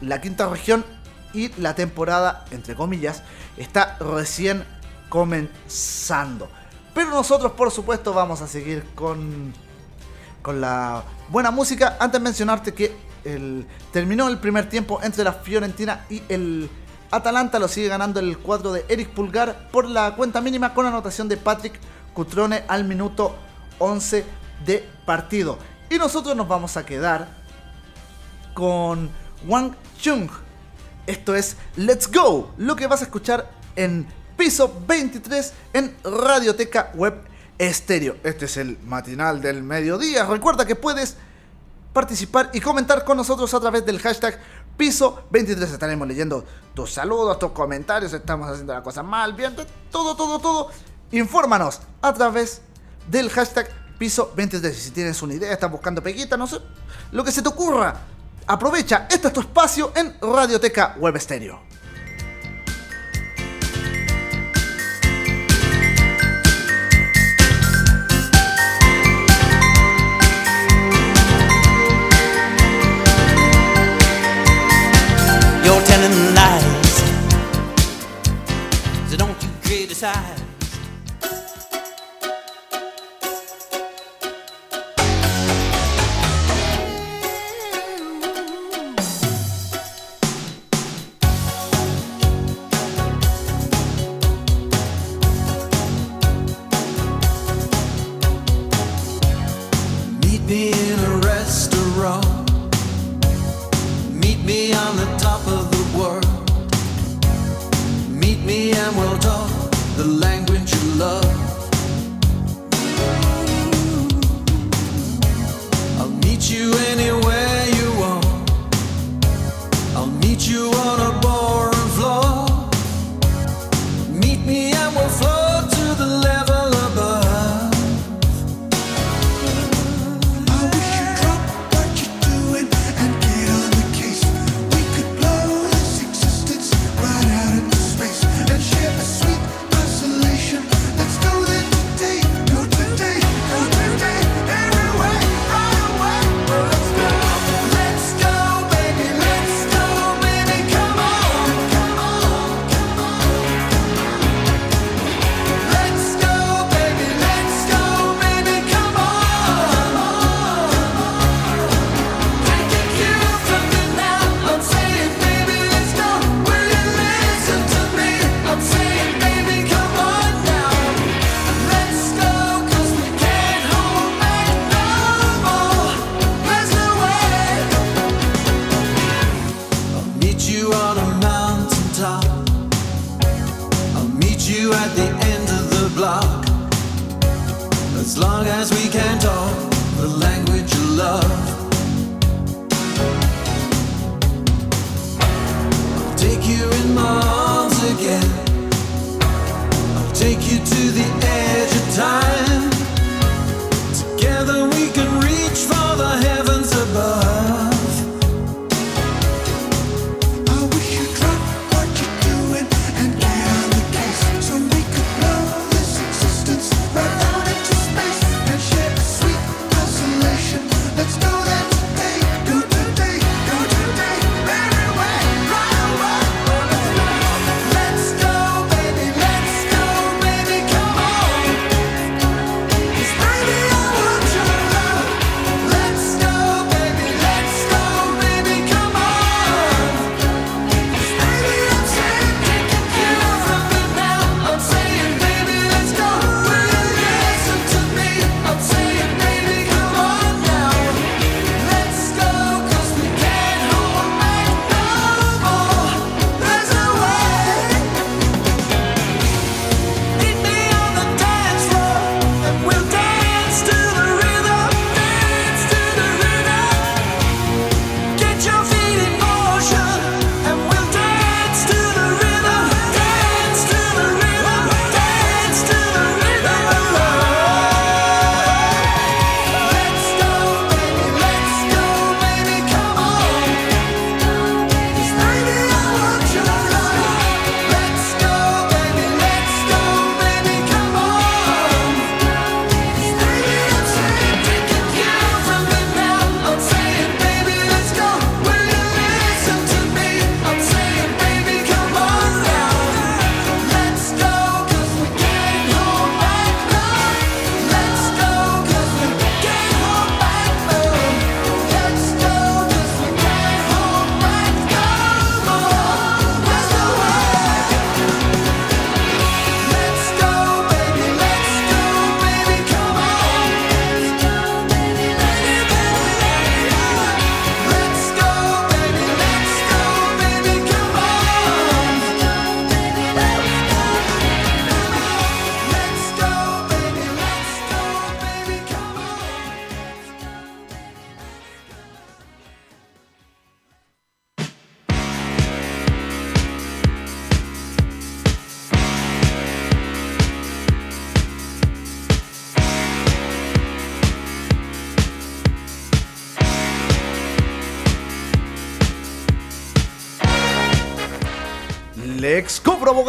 la 0.00 0.20
quinta 0.20 0.48
región 0.48 0.84
y 1.32 1.48
la 1.60 1.74
temporada, 1.74 2.44
entre 2.50 2.74
comillas, 2.74 3.22
está 3.56 3.96
recién 4.00 4.64
comenzando. 5.08 6.50
Pero 6.94 7.10
nosotros, 7.10 7.52
por 7.52 7.70
supuesto, 7.70 8.12
vamos 8.12 8.40
a 8.42 8.46
seguir 8.48 8.84
con, 8.94 9.52
con 10.42 10.60
la 10.60 11.02
buena 11.28 11.50
música. 11.50 11.96
Antes 12.00 12.20
de 12.20 12.24
mencionarte 12.24 12.74
que 12.74 13.08
terminó 13.92 14.28
el 14.28 14.38
primer 14.38 14.68
tiempo 14.68 15.00
entre 15.02 15.24
la 15.24 15.32
Fiorentina 15.32 16.04
y 16.08 16.22
el 16.28 16.70
Atalanta. 17.10 17.58
Lo 17.58 17.68
sigue 17.68 17.88
ganando 17.88 18.20
el 18.20 18.38
cuadro 18.38 18.72
de 18.72 18.84
Eric 18.88 19.10
Pulgar 19.10 19.68
por 19.70 19.88
la 19.88 20.14
cuenta 20.14 20.40
mínima 20.40 20.74
con 20.74 20.86
anotación 20.86 21.28
de 21.28 21.36
Patrick 21.36 21.78
Cutrone 22.14 22.64
al 22.68 22.84
minuto 22.84 23.36
11 23.78 24.24
de 24.64 24.88
partido. 25.04 25.58
Y 25.90 25.98
nosotros 25.98 26.36
nos 26.36 26.48
vamos 26.48 26.76
a 26.76 26.84
quedar 26.84 27.28
con 28.54 29.10
Wang 29.46 29.72
Chung. 30.00 30.28
Esto 31.06 31.34
es 31.34 31.56
Let's 31.76 32.10
Go, 32.10 32.52
lo 32.58 32.76
que 32.76 32.86
vas 32.86 33.00
a 33.00 33.04
escuchar 33.04 33.50
en 33.76 34.06
piso 34.36 34.82
23 34.86 35.52
en 35.72 35.96
Radioteca 36.04 36.92
Web 36.94 37.24
Estéreo. 37.58 38.16
Este 38.22 38.44
es 38.44 38.56
el 38.56 38.78
matinal 38.86 39.42
del 39.42 39.62
mediodía. 39.62 40.24
Recuerda 40.24 40.64
que 40.64 40.76
puedes 40.76 41.16
participar 41.92 42.50
y 42.52 42.60
comentar 42.60 43.04
con 43.04 43.16
nosotros 43.16 43.52
a 43.52 43.60
través 43.60 43.84
del 43.84 43.98
hashtag 43.98 44.38
piso 44.76 45.24
23. 45.30 45.72
Estaremos 45.72 46.06
leyendo 46.06 46.44
tus 46.74 46.92
saludos, 46.92 47.38
tus 47.38 47.50
comentarios, 47.50 48.12
estamos 48.12 48.48
haciendo 48.48 48.72
la 48.72 48.82
cosa 48.82 49.02
mal, 49.02 49.32
bien, 49.32 49.56
todo, 49.90 50.14
todo, 50.14 50.38
todo. 50.38 50.70
Infórmanos 51.10 51.80
a 52.00 52.12
través 52.14 52.60
del 53.10 53.28
hashtag 53.30 53.68
piso 53.98 54.32
23. 54.36 54.76
Y 54.76 54.80
si 54.80 54.90
tienes 54.92 55.20
una 55.22 55.34
idea, 55.34 55.52
estás 55.52 55.70
buscando 55.70 56.02
peguita, 56.02 56.36
no 56.36 56.46
sé, 56.46 56.58
lo 57.12 57.24
que 57.24 57.32
se 57.32 57.42
te 57.42 57.48
ocurra. 57.48 57.94
Aprovecha, 58.46 59.06
este 59.10 59.28
es 59.28 59.34
tu 59.34 59.40
espacio 59.40 59.92
en 59.94 60.16
Radioteca 60.22 60.94
Web 60.98 61.16
Estéreo. 61.16 61.67
So 79.08 79.16
don't 79.16 79.42
you 79.42 79.48
criticize. 79.64 80.37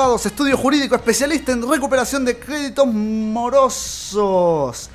Abogados, 0.09 0.25
estudio 0.25 0.57
jurídico 0.57 0.95
especialista 0.95 1.51
en 1.51 1.69
recuperación 1.69 2.25
de 2.25 2.39
créditos 2.39 2.87
morosos. 2.87 4.89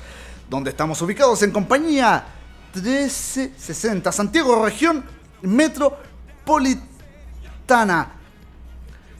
Donde 0.49 0.71
estamos 0.71 1.01
ubicados 1.01 1.41
en 1.41 1.51
compañía 1.51 2.25
1360, 2.73 4.11
Santiago, 4.11 4.65
región 4.65 5.05
metropolitana. 5.41 8.11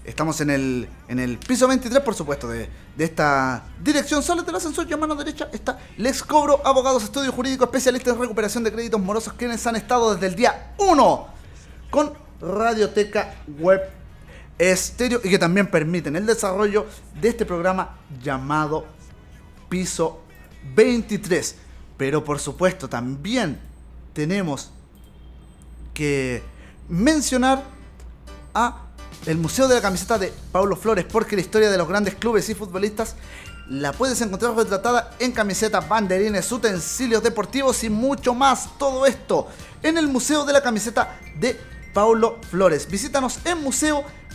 Estamos 0.03 0.41
en 0.41 0.49
el, 0.49 0.89
en 1.07 1.19
el 1.19 1.37
piso 1.37 1.65
23, 1.65 2.03
por 2.03 2.13
supuesto, 2.13 2.49
de, 2.49 2.69
de 2.97 3.05
esta 3.05 3.63
dirección. 3.81 4.21
Sale 4.21 4.43
del 4.43 4.55
ascensor 4.55 4.85
y 4.89 4.93
a 4.93 4.97
mano 4.97 5.15
derecha 5.15 5.47
está 5.53 5.79
Lex 5.95 6.23
Cobro, 6.23 6.59
abogados, 6.67 7.05
estudio 7.05 7.31
jurídico, 7.31 7.63
especialistas 7.63 8.15
en 8.15 8.19
recuperación 8.19 8.65
de 8.65 8.73
créditos 8.73 8.99
morosos, 8.99 9.31
quienes 9.31 9.65
han 9.65 9.77
estado 9.77 10.13
desde 10.13 10.27
el 10.27 10.35
día 10.35 10.73
1 10.77 11.27
con 11.89 12.11
Radioteca 12.41 13.35
Web 13.59 13.94
Estéreo 14.57 15.19
y 15.23 15.29
que 15.29 15.39
también 15.39 15.67
permiten 15.67 16.15
el 16.15 16.25
desarrollo 16.25 16.85
de 17.19 17.29
este 17.29 17.45
programa 17.45 17.97
llamado 18.23 18.85
Piso 19.69 20.21
23. 20.75 21.55
Pero 21.97 22.23
por 22.23 22.39
supuesto 22.39 22.87
también 22.87 23.59
tenemos 24.13 24.71
que 25.93 26.43
mencionar 26.89 27.63
a 28.53 28.81
el 29.25 29.37
Museo 29.37 29.67
de 29.67 29.75
la 29.75 29.81
Camiseta 29.81 30.17
de 30.19 30.31
Paulo 30.51 30.75
Flores, 30.75 31.05
porque 31.11 31.35
la 31.35 31.41
historia 31.41 31.69
de 31.69 31.77
los 31.77 31.87
grandes 31.87 32.15
clubes 32.15 32.47
y 32.49 32.53
futbolistas 32.53 33.15
la 33.67 33.91
puedes 33.91 34.21
encontrar 34.21 34.55
retratada 34.55 35.15
en 35.19 35.31
camisetas, 35.31 35.87
banderines, 35.87 36.51
utensilios 36.51 37.23
deportivos 37.23 37.83
y 37.83 37.89
mucho 37.89 38.35
más. 38.35 38.77
Todo 38.77 39.05
esto 39.05 39.47
en 39.81 39.97
el 39.97 40.07
Museo 40.07 40.45
de 40.45 40.53
la 40.53 40.61
Camiseta 40.61 41.17
de 41.39 41.59
Paulo 41.93 42.39
Flores. 42.49 42.87
Visítanos 42.87 43.39
en 43.45 43.61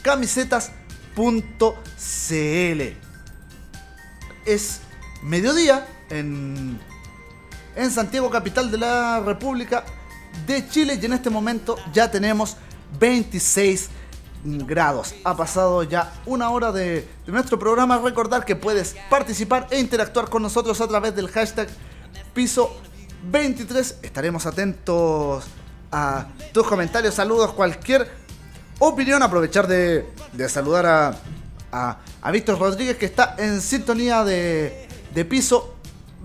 museocamisetas.cl. 0.01 2.83
Es 4.47 4.81
mediodía 5.23 5.87
en, 6.09 6.81
en 7.77 7.91
Santiago, 7.91 8.31
capital 8.31 8.71
de 8.71 8.79
la 8.79 9.21
República 9.21 9.85
de 10.47 10.67
Chile, 10.69 10.99
y 11.01 11.05
en 11.05 11.13
este 11.13 11.31
momento 11.31 11.77
ya 11.93 12.11
tenemos 12.11 12.57
26 12.99 13.91
grados. 14.45 15.15
Ha 15.25 15.37
pasado 15.37 15.83
ya 15.83 16.13
una 16.25 16.51
hora 16.51 16.73
de, 16.73 17.07
de 17.27 17.33
nuestro 17.33 17.59
programa. 17.59 17.99
Recordar 17.99 18.45
que 18.45 18.57
puedes 18.57 18.97
participar 19.11 19.67
e 19.71 19.79
interactuar 19.79 20.31
con 20.31 20.43
nosotros 20.43 20.81
a 20.81 20.89
través 20.89 21.15
del 21.15 21.29
hashtag 21.29 21.69
piso 22.33 22.75
23. 23.31 23.99
Estaremos 24.03 24.47
atentos 24.47 25.45
a 25.93 26.29
tus 26.53 26.67
comentarios, 26.67 27.15
saludos, 27.15 27.53
cualquier 27.53 28.20
opinión. 28.81 29.23
Aprovechar 29.23 29.69
de, 29.69 30.05
saludar 30.49 30.87
a, 30.87 31.17
a, 31.71 31.99
a 32.21 32.31
Víctor 32.33 32.59
Rodríguez 32.59 32.97
que 32.97 33.07
está 33.07 33.37
en 33.39 33.61
sintonía 33.61 34.25
de, 34.25 34.89
de 35.15 35.25
piso 35.25 35.77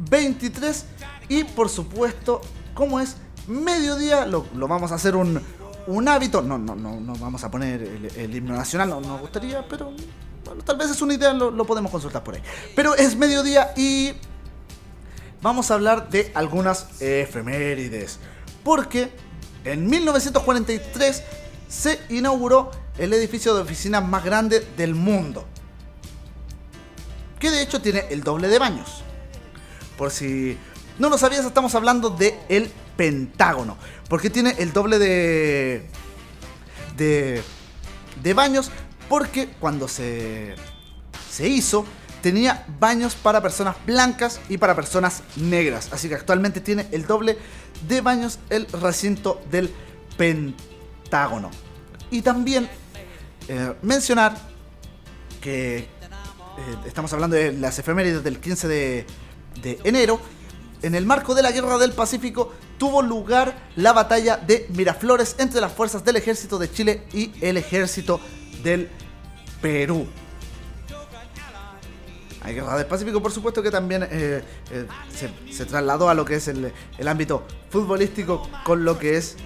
23. 0.10 0.86
Y 1.30 1.44
por 1.44 1.70
supuesto, 1.70 2.42
como 2.74 3.00
es 3.00 3.18
mediodía, 3.48 4.26
lo, 4.26 4.46
vamos 4.54 4.92
a 4.92 4.96
hacer 4.96 5.16
un, 5.16 5.42
un 5.88 6.08
hábito. 6.08 6.42
No, 6.42 6.58
no, 6.58 6.76
no, 6.76 7.00
no 7.00 7.16
vamos 7.16 7.44
a 7.44 7.52
poner 7.52 7.82
el, 8.16 8.36
himno 8.36 8.56
nacional, 8.56 8.90
no 8.90 9.02
nos 9.02 9.22
gustaría, 9.22 9.68
pero 9.68 9.92
bueno, 10.46 10.64
tal 10.64 10.78
vez 10.78 10.92
es 10.92 11.02
una 11.02 11.14
idea, 11.14 11.34
lo 11.34 11.66
podemos 11.66 11.92
consultar 11.92 12.24
por 12.24 12.36
ahí. 12.36 12.42
Pero 12.76 12.96
es 12.96 13.16
mediodía 13.16 13.74
y 13.76 14.14
vamos 15.42 15.72
a 15.72 15.76
hablar 15.76 16.10
de 16.10 16.32
algunas 16.36 17.02
efemérides. 17.02 18.20
Porque 18.64 19.12
en 19.64 19.88
1943 19.88 21.24
se 21.68 22.00
inauguró 22.10 22.72
el 22.98 23.14
edificio 23.14 23.54
de 23.56 23.62
oficinas 23.62 24.08
más 24.08 24.24
grande 24.24 24.66
del 24.78 24.96
mundo. 24.96 25.46
Que 27.40 27.52
de 27.52 27.62
hecho 27.62 27.82
tiene 27.82 28.06
el 28.10 28.24
doble 28.24 28.48
de 28.48 28.60
baños. 28.60 29.04
Por 29.98 30.12
si 30.12 30.58
no 30.98 31.10
lo 31.10 31.18
sabías, 31.18 31.46
estamos 31.46 31.76
hablando 31.76 32.10
de 32.10 32.38
el 32.50 32.72
Pentágono. 32.96 33.78
Porque 34.10 34.30
tiene 34.30 34.56
el 34.60 34.72
doble 34.72 35.00
de. 35.00 35.90
de. 36.96 37.44
de 38.22 38.34
baños. 38.34 38.72
Porque 39.10 39.50
cuando 39.60 39.88
se. 39.88 40.56
se 41.30 41.48
hizo. 41.48 41.86
Tenía 42.22 42.66
baños 42.80 43.14
para 43.14 43.40
personas 43.40 43.76
blancas 43.86 44.40
y 44.50 44.58
para 44.58 44.76
personas 44.76 45.22
negras. 45.36 45.90
Así 45.92 46.10
que 46.10 46.16
actualmente 46.16 46.60
tiene 46.60 46.88
el 46.92 47.06
doble 47.06 47.38
de 47.88 48.02
baños 48.02 48.40
el 48.50 48.66
recinto 48.66 49.40
del 49.52 49.70
Pentágono. 50.18 50.75
Y 52.12 52.22
también 52.22 52.70
eh, 53.48 53.74
mencionar 53.82 54.36
que 55.42 55.78
eh, 55.78 55.88
estamos 56.86 57.12
hablando 57.14 57.36
de 57.36 57.52
las 57.52 57.78
efemérides 57.80 58.24
del 58.24 58.40
15 58.40 58.68
de, 58.68 59.06
enero. 59.84 60.20
En 60.82 60.96
el 60.96 61.06
marco 61.06 61.34
de 61.34 61.42
la 61.42 61.52
Guerra 61.52 61.78
del 61.78 61.94
Pacífico 61.94 62.54
tuvo 62.78 63.02
lugar 63.02 63.56
la 63.76 63.94
batalla 63.94 64.38
de 64.38 64.68
Miraflores 64.70 65.36
entre 65.40 65.62
las 65.62 65.72
fuerzas 65.72 66.04
del 66.04 66.18
ejército 66.18 66.60
de 66.60 66.72
Chile 66.72 67.04
y 67.14 67.32
el 67.42 67.58
ejército 67.58 68.20
del 68.64 68.90
Perú. 69.62 70.08
Hay 72.42 72.54
Guerra 72.54 72.78
del 72.78 72.86
Pacífico, 72.86 73.22
por 73.22 73.32
supuesto, 73.32 73.64
que 73.64 73.72
también 73.72 74.08
eh, 74.12 74.44
se, 75.14 75.32
se 75.52 75.66
trasladó 75.66 76.10
a 76.10 76.14
lo 76.14 76.26
que 76.26 76.36
es 76.36 76.48
el, 76.48 76.72
el 76.98 77.08
ámbito 77.08 77.46
futbolístico 77.70 78.48
con 78.64 78.86
lo 78.86 79.00
que 79.00 79.18
es 79.18 79.38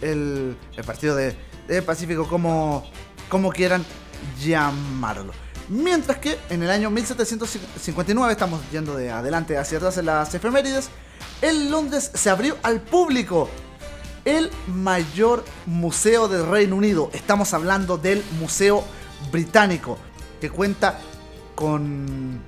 el, 0.00 0.56
partido 0.84 1.14
de, 1.14 1.34
de 1.66 1.82
Pacífico, 1.82 2.28
como, 2.28 2.84
como 3.28 3.50
quieran 3.50 3.84
llamarlo. 4.40 5.32
Mientras 5.68 6.18
que 6.18 6.38
en 6.48 6.62
el 6.62 6.70
año 6.70 6.90
1759, 6.90 8.32
estamos 8.32 8.60
yendo 8.72 8.96
de 8.96 9.10
adelante 9.10 9.58
hacia 9.58 9.78
atrás 9.78 9.98
en 9.98 10.06
las 10.06 10.34
efemérides, 10.34 10.88
en 11.42 11.70
Londres 11.70 12.10
se 12.14 12.30
abrió 12.30 12.56
al 12.62 12.80
público 12.80 13.48
el 14.24 14.50
mayor 14.66 15.44
museo 15.66 16.26
del 16.28 16.46
Reino 16.46 16.76
Unido. 16.76 17.10
Estamos 17.12 17.52
hablando 17.52 17.98
del 17.98 18.24
Museo 18.40 18.82
Británico, 19.30 19.98
que 20.40 20.50
cuenta 20.50 20.98
con, 21.54 22.40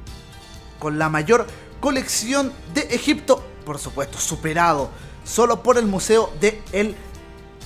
con 0.78 0.98
la 0.98 1.08
mayor 1.08 1.46
colección 1.80 2.52
de 2.72 2.82
Egipto, 2.82 3.44
por 3.64 3.78
supuesto, 3.78 4.18
superado 4.18 4.90
solo 5.24 5.62
por 5.62 5.78
el 5.78 5.86
Museo 5.86 6.32
de 6.40 6.62
El 6.72 6.96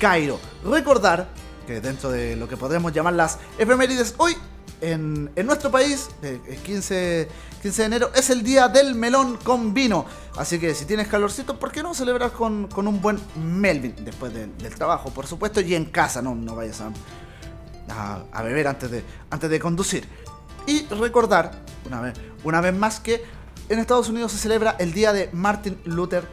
Cairo. 0.05 0.39
Recordar 0.63 1.29
que 1.67 1.81
dentro 1.81 2.11
de 2.11 2.37
lo 2.37 2.47
que 2.47 2.59
podríamos 2.59 2.93
llamar 2.93 3.15
las 3.15 3.39
efemérides, 3.57 4.15
hoy 4.19 4.37
en, 4.83 5.31
en 5.35 5.47
nuestro 5.47 5.71
país, 5.71 6.11
el 6.21 6.59
15, 6.59 7.27
15 7.63 7.81
de 7.81 7.87
enero, 7.87 8.11
es 8.15 8.29
el 8.29 8.43
día 8.43 8.69
del 8.69 8.97
melón 8.97 9.39
con 9.39 9.73
vino. 9.73 10.05
Así 10.37 10.59
que 10.59 10.75
si 10.75 10.85
tienes 10.85 11.09
calorcito, 11.09 11.59
¿por 11.59 11.73
qué 11.73 11.83
no 11.83 11.95
celebrar 11.95 12.33
con, 12.33 12.69
con 12.69 12.87
un 12.87 13.01
buen 13.01 13.19
Melvin 13.43 13.95
después 14.05 14.35
del 14.35 14.75
trabajo, 14.75 15.09
por 15.09 15.27
supuesto, 15.27 15.63
y 15.63 15.75
en 15.75 15.87
casa, 15.87 16.21
no, 16.21 16.35
no 16.35 16.55
vayas 16.55 16.83
a, 16.83 16.91
a, 17.89 18.25
a 18.31 18.43
beber 18.43 18.69
antes 18.69 18.91
de, 18.91 19.03
antes 19.31 19.49
de 19.49 19.59
conducir. 19.59 20.07
Y 20.67 20.85
recordar, 20.89 21.51
una 21.87 22.03
vez, 22.03 22.13
una 22.45 22.61
vez 22.61 22.75
más, 22.75 23.01
que 23.01 23.25
en 23.71 23.79
Estados 23.79 24.11
Unidos 24.11 24.33
se 24.33 24.39
celebra 24.39 24.77
el 24.79 24.93
día 24.93 25.15
de 25.15 25.31
Martin 25.33 25.81
Luther 25.87 26.29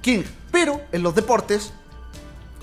King. 0.00 0.22
Pero 0.50 0.80
en 0.92 1.02
los 1.02 1.14
deportes 1.14 1.74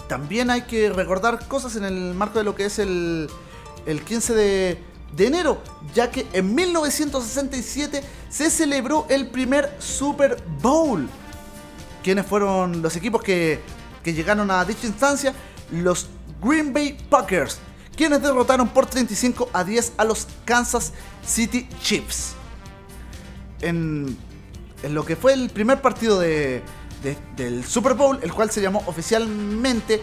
también 0.07 0.49
hay 0.49 0.63
que 0.63 0.89
recordar 0.89 1.47
cosas 1.47 1.75
en 1.75 1.83
el 1.83 2.13
marco 2.13 2.39
de 2.39 2.45
lo 2.45 2.55
que 2.55 2.65
es 2.65 2.79
el, 2.79 3.29
el 3.85 4.01
15 4.01 4.33
de, 4.33 4.83
de 5.15 5.27
enero, 5.27 5.61
ya 5.93 6.11
que 6.11 6.27
en 6.33 6.53
1967 6.53 8.03
se 8.29 8.49
celebró 8.49 9.05
el 9.09 9.27
primer 9.27 9.75
Super 9.79 10.41
Bowl. 10.61 11.07
¿Quiénes 12.03 12.25
fueron 12.25 12.81
los 12.81 12.95
equipos 12.95 13.21
que, 13.23 13.59
que 14.03 14.13
llegaron 14.13 14.51
a 14.51 14.65
dicha 14.65 14.87
instancia? 14.87 15.33
Los 15.71 16.07
Green 16.41 16.73
Bay 16.73 16.97
Packers, 17.09 17.59
quienes 17.95 18.21
derrotaron 18.21 18.67
por 18.67 18.85
35 18.85 19.49
a 19.53 19.63
10 19.63 19.93
a 19.97 20.03
los 20.03 20.27
Kansas 20.43 20.91
City 21.25 21.69
Chiefs. 21.81 22.33
En, 23.61 24.17
en 24.83 24.93
lo 24.93 25.05
que 25.05 25.15
fue 25.15 25.33
el 25.33 25.49
primer 25.49 25.81
partido 25.81 26.19
de, 26.19 26.61
de- 27.03 27.17
del 27.35 27.63
Super 27.65 27.93
Bowl, 27.93 28.19
el 28.21 28.31
cual 28.33 28.49
se 28.49 28.61
llamó 28.61 28.83
oficialmente 28.87 30.01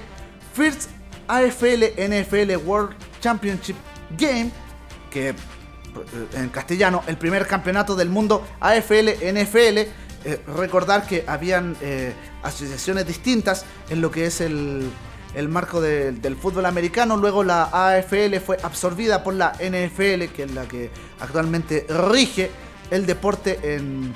First 0.55 0.91
AFL 1.29 1.95
NFL 1.97 2.57
World 2.67 2.95
Championship 3.21 3.77
Game, 4.19 4.51
que 5.11 5.31
eh, 5.31 5.35
en 6.35 6.49
castellano, 6.51 7.03
el 7.07 7.17
primer 7.17 7.47
campeonato 7.47 7.95
del 7.97 8.09
mundo 8.11 8.47
AFL 8.61 9.09
NFL. 9.33 9.87
Eh, 10.23 10.39
recordar 10.55 11.07
que 11.07 11.25
habían 11.27 11.75
eh, 11.81 12.13
asociaciones 12.43 13.07
distintas 13.07 13.65
en 13.89 14.03
lo 14.03 14.11
que 14.11 14.27
es 14.27 14.43
el, 14.43 14.91
el 15.35 15.49
marco 15.49 15.81
de- 15.81 16.13
del 16.13 16.37
fútbol 16.37 16.67
americano. 16.67 17.17
Luego 17.17 17.43
la 17.43 17.71
AFL 17.73 18.39
fue 18.45 18.59
absorbida 18.63 19.23
por 19.25 19.33
la 19.33 19.53
NFL, 19.59 20.27
que 20.35 20.43
es 20.45 20.51
la 20.53 20.69
que 20.69 20.91
actualmente 21.21 21.87
rige 22.11 22.51
el 22.91 23.07
deporte 23.07 23.59
en, 23.75 24.13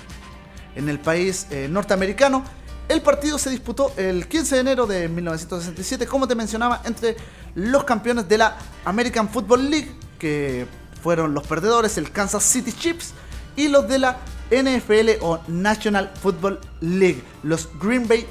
en 0.77 0.89
el 0.91 0.99
país 1.01 1.47
norteamericano. 1.71 2.45
El 2.89 3.01
partido 3.01 3.39
se 3.39 3.49
disputó 3.51 3.93
el 3.97 4.29
15 4.29 4.55
de 4.57 4.61
enero 4.61 4.87
de 4.87 5.09
1967, 5.09 6.07
como 6.07 6.29
te 6.29 6.35
mencionaba, 6.35 6.83
entre 6.85 7.17
los 7.55 7.85
campeones 7.85 8.29
de 8.29 8.39
la 8.39 8.59
American 8.85 9.29
Football 9.29 9.71
League, 9.71 9.91
que 10.19 10.67
fueron 11.03 11.33
los 11.33 11.47
perdedores, 11.47 11.97
el 11.97 12.11
Kansas 12.13 12.43
City 12.45 12.73
Chiefs, 12.73 13.15
y 13.57 13.69
los 13.69 13.89
de 13.89 13.99
la 13.99 14.19
NFL 14.51 15.23
o 15.23 15.41
National 15.49 16.13
Football 16.21 16.61
League, 16.81 17.23
los 17.43 17.69
Green 17.81 18.07
Bay 18.07 18.27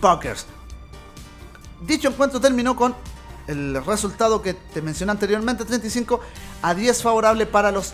Packers. 0.00 0.46
Dicho 1.82 2.08
encuentro 2.08 2.40
terminó 2.40 2.74
con 2.76 2.94
el 3.46 3.84
resultado 3.84 4.40
que 4.40 4.54
te 4.54 4.80
mencioné 4.80 5.12
anteriormente, 5.12 5.64
35 5.64 6.20
a 6.62 6.74
10 6.74 7.02
favorable 7.02 7.46
para 7.46 7.70
los 7.70 7.92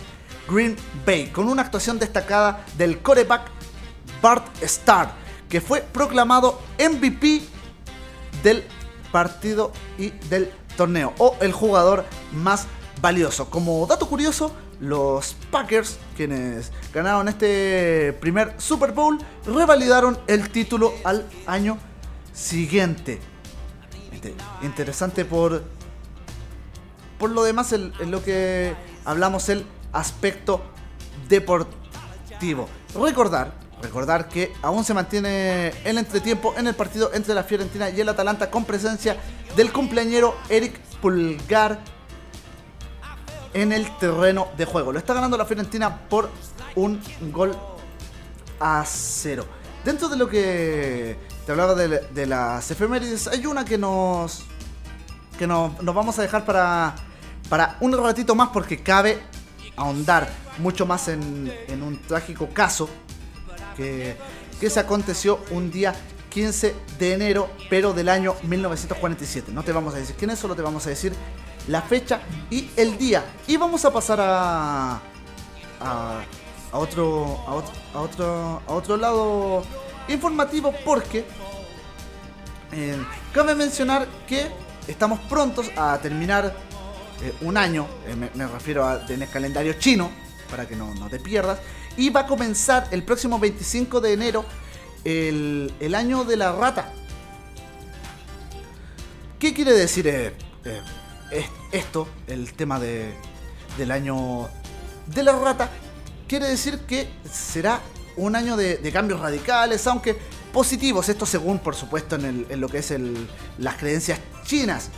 Green 0.49 0.77
Bay, 1.05 1.29
con 1.29 1.49
una 1.49 1.63
actuación 1.63 1.99
destacada 1.99 2.65
del 2.77 3.01
coreback 3.03 3.43
Bart 4.23 4.47
Starr, 4.63 5.24
que 5.49 5.61
fue 5.61 5.81
proclamado 5.83 6.61
MVP 6.79 7.43
del 8.43 8.65
partido 9.13 9.73
y 9.99 10.11
del 10.29 10.51
torneo, 10.77 11.13
o 11.19 11.37
el 11.41 11.53
jugador 11.53 12.05
más 12.33 12.67
valioso. 13.01 13.49
Como 13.51 13.87
dato 13.87 14.09
curioso, 14.09 14.53
los 14.81 15.37
Packers, 15.51 15.99
quienes 16.17 16.73
ganaron 16.93 17.29
este 17.29 18.13
primer 18.21 18.55
Super 18.59 18.93
Bowl, 18.93 19.19
revalidaron 19.47 20.19
el 20.27 20.51
título 20.51 20.93
al 21.05 21.25
año 21.47 21.79
siguiente. 22.33 23.21
Este, 24.13 24.35
Interesante 24.63 25.25
por, 25.25 25.63
por 27.19 27.31
lo 27.31 27.45
demás, 27.45 27.73
el- 27.73 27.93
en 28.01 28.11
lo 28.11 28.23
que 28.23 28.75
hablamos, 29.05 29.49
el 29.49 29.65
aspecto 29.93 30.61
deportivo. 31.29 32.69
Recordar, 32.95 33.53
recordar 33.85 34.29
que 34.29 34.53
aún 34.63 34.83
se 34.83 34.95
mantiene 34.95 35.69
el 35.85 35.99
entretiempo 35.99 36.55
en 36.57 36.67
el 36.67 36.75
partido 36.75 37.11
entre 37.13 37.35
la 37.35 37.45
Fiorentina 37.45 37.91
y 37.91 38.01
el 38.01 38.09
Atalanta 38.09 38.51
con 38.51 38.65
presencia 38.65 39.17
del 39.57 39.73
cumpleañero 39.73 40.35
Eric 40.49 40.81
Pulgar 41.01 41.79
en 43.53 43.73
el 43.73 43.97
terreno 43.99 44.49
de 44.57 44.65
juego. 44.65 44.91
Lo 44.91 44.99
está 44.99 45.15
ganando 45.15 45.37
la 45.37 45.45
Fiorentina 45.45 46.09
por 46.09 46.31
un 46.75 47.01
gol 47.31 47.57
a 48.59 48.85
cero. 48.87 49.45
Dentro 49.85 50.09
de 50.09 50.17
lo 50.17 50.29
que 50.29 51.19
te 51.45 51.53
hablaba 51.53 51.75
de, 51.75 52.27
las 52.27 52.71
efemérides, 52.71 53.29
hay 53.29 53.45
una 53.47 53.65
que 53.65 53.77
nos 53.77 54.45
que 55.39 55.47
nos, 55.47 55.83
nos 55.83 55.95
vamos 55.95 56.19
a 56.19 56.23
dejar 56.23 56.45
para, 56.45 56.95
para 57.49 57.77
un 57.81 57.93
ratito 57.93 58.35
más 58.35 58.51
porque 58.51 58.83
cabe 58.83 59.21
ahondar 59.77 60.31
mucho 60.59 60.87
más 60.87 61.09
en, 61.09 61.53
en 61.67 61.83
un 61.83 62.01
trágico 62.01 62.49
caso 62.49 62.89
que, 63.77 64.17
se 64.69 64.81
aconteció 64.81 65.41
un 65.51 65.71
día 65.71 65.95
15 66.31 66.75
de 66.99 67.13
enero, 67.13 67.51
pero 67.69 67.93
del 67.93 68.09
año 68.09 68.35
1947. 68.45 69.53
No 69.53 69.63
te 69.63 69.73
vamos 69.73 69.95
a 69.95 69.99
decir 69.99 70.17
quién 70.17 70.31
es, 70.31 70.39
solo 70.39 70.57
te 70.57 70.63
vamos 70.63 70.87
a 70.87 70.89
decir 70.89 71.13
la 71.69 71.83
fecha 71.83 72.21
y 72.51 72.71
el 72.77 72.97
día. 72.97 73.25
Y 73.47 73.57
vamos 73.57 73.85
a 73.85 73.93
pasar 73.93 74.21
a, 74.21 75.01
a, 75.81 76.23
a 76.73 76.79
otro, 76.79 77.41
a, 77.47 77.55
otro, 77.55 77.73
a, 77.93 78.01
otro, 78.01 78.63
a 78.67 78.73
otro 78.73 78.97
lado 78.97 79.65
informativo 80.09 80.73
porque 80.85 81.25
eh, 82.73 82.97
cabe 83.33 83.55
mencionar 83.55 84.07
que 84.27 84.49
estamos 84.89 85.21
prontos 85.21 85.71
a 85.77 85.99
terminar 85.99 86.55
eh, 87.23 87.33
un 87.43 87.57
año, 87.57 87.87
eh, 88.07 88.17
me, 88.17 88.31
me 88.35 88.47
refiero 88.47 88.85
a, 88.85 89.05
en 89.09 89.23
el 89.23 89.29
calendario 89.29 89.75
chino, 89.75 90.11
para 90.51 90.67
que 90.67 90.77
no, 90.77 90.95
no 90.95 91.09
te 91.09 91.19
pierdas, 91.19 91.59
y 91.97 92.11
va 92.11 92.21
a 92.21 92.27
comenzar 92.27 92.89
el 92.91 93.03
próximo 93.03 93.39
25 93.39 94.01
de 94.01 94.13
enero 94.13 94.45
el, 95.05 95.73
el 95.81 95.95
año 95.95 96.25
de 96.25 96.37
la 96.37 96.53
rata. 96.53 96.93
¿Qué 99.39 99.53
quiere 99.53 99.73
decir 99.73 100.07
eh, 100.07 100.33
eh, 100.65 100.81
es- 101.31 101.47
esto, 101.73 102.09
el 102.27 102.53
tema 102.55 102.79
de, 102.81 103.13
del 103.77 103.91
año 103.91 104.49
de 105.07 105.23
la 105.23 105.33
rata? 105.39 105.71
Quiere 106.29 106.47
decir 106.49 106.81
que 106.81 107.09
será 107.31 107.81
un 108.17 108.37
año 108.37 108.57
de, 108.57 108.77
de 108.79 108.93
cambios 108.93 109.21
radicales, 109.21 109.87
aunque 109.87 110.17
positivos, 110.53 111.09
esto 111.09 111.27
según 111.27 111.59
por 111.59 111.75
supuesto 111.75 112.15
en, 112.17 112.25
el- 112.25 112.47
en 112.49 112.61
lo 112.61 112.69
que 112.69 112.79
es 112.79 112.91
el- 112.91 113.29
las 113.59 113.77
creencias 113.77 114.19
chinas. 114.45 114.91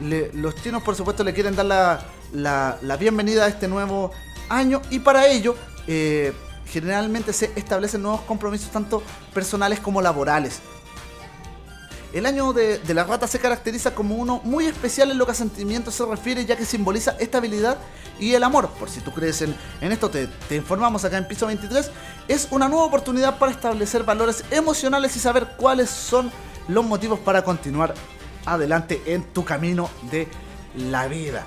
Los 0.00 0.56
chinos 0.56 0.82
por 0.82 0.96
supuesto 0.96 1.22
le 1.22 1.32
quieren 1.32 1.54
dar 1.54 1.66
la, 1.66 2.04
la- 2.32 2.78
la 2.82 2.96
bienvenida 2.96 3.44
a 3.44 3.48
este 3.48 3.68
nuevo 3.68 4.10
año 4.48 4.82
y 4.90 4.98
para 4.98 5.28
ello 5.28 5.54
eh, 5.86 6.32
generalmente 6.66 7.32
se 7.32 7.52
establecen 7.56 8.02
nuevos 8.02 8.22
compromisos 8.22 8.70
tanto 8.70 9.02
personales 9.32 9.80
como 9.80 10.00
laborales. 10.02 10.60
El 12.12 12.26
año 12.26 12.52
de, 12.52 12.80
la 12.94 13.02
rata 13.02 13.26
se 13.26 13.40
caracteriza 13.40 13.92
como 13.92 14.14
uno 14.14 14.40
muy 14.44 14.66
especial 14.66 15.10
en 15.10 15.18
lo 15.18 15.26
que 15.26 15.32
a 15.32 15.34
sentimientos 15.34 15.96
se 15.96 16.06
refiere, 16.06 16.44
ya 16.44 16.56
que 16.56 16.64
simboliza 16.64 17.16
estabilidad 17.18 17.76
y 18.20 18.34
el 18.34 18.44
amor. 18.44 18.68
Por 18.70 18.88
si 18.88 19.00
tú 19.00 19.12
crees 19.12 19.42
en, 19.42 19.52
en 19.80 19.90
esto, 19.90 20.08
te, 20.10 20.28
te 20.48 20.54
informamos 20.54 21.04
acá 21.04 21.18
en 21.18 21.26
piso 21.26 21.46
23. 21.48 21.90
Es 22.28 22.46
una 22.52 22.68
nueva 22.68 22.84
oportunidad 22.84 23.38
para 23.40 23.50
establecer 23.50 24.04
valores 24.04 24.44
emocionales 24.52 25.16
y 25.16 25.18
saber 25.18 25.56
cuáles 25.56 25.90
son 25.90 26.30
los 26.68 26.84
motivos 26.84 27.18
para 27.18 27.42
continuar 27.42 27.94
adelante 28.46 29.02
en 29.06 29.24
tu 29.24 29.44
camino 29.44 29.90
de 30.12 30.28
la 30.76 31.08
vida. 31.08 31.44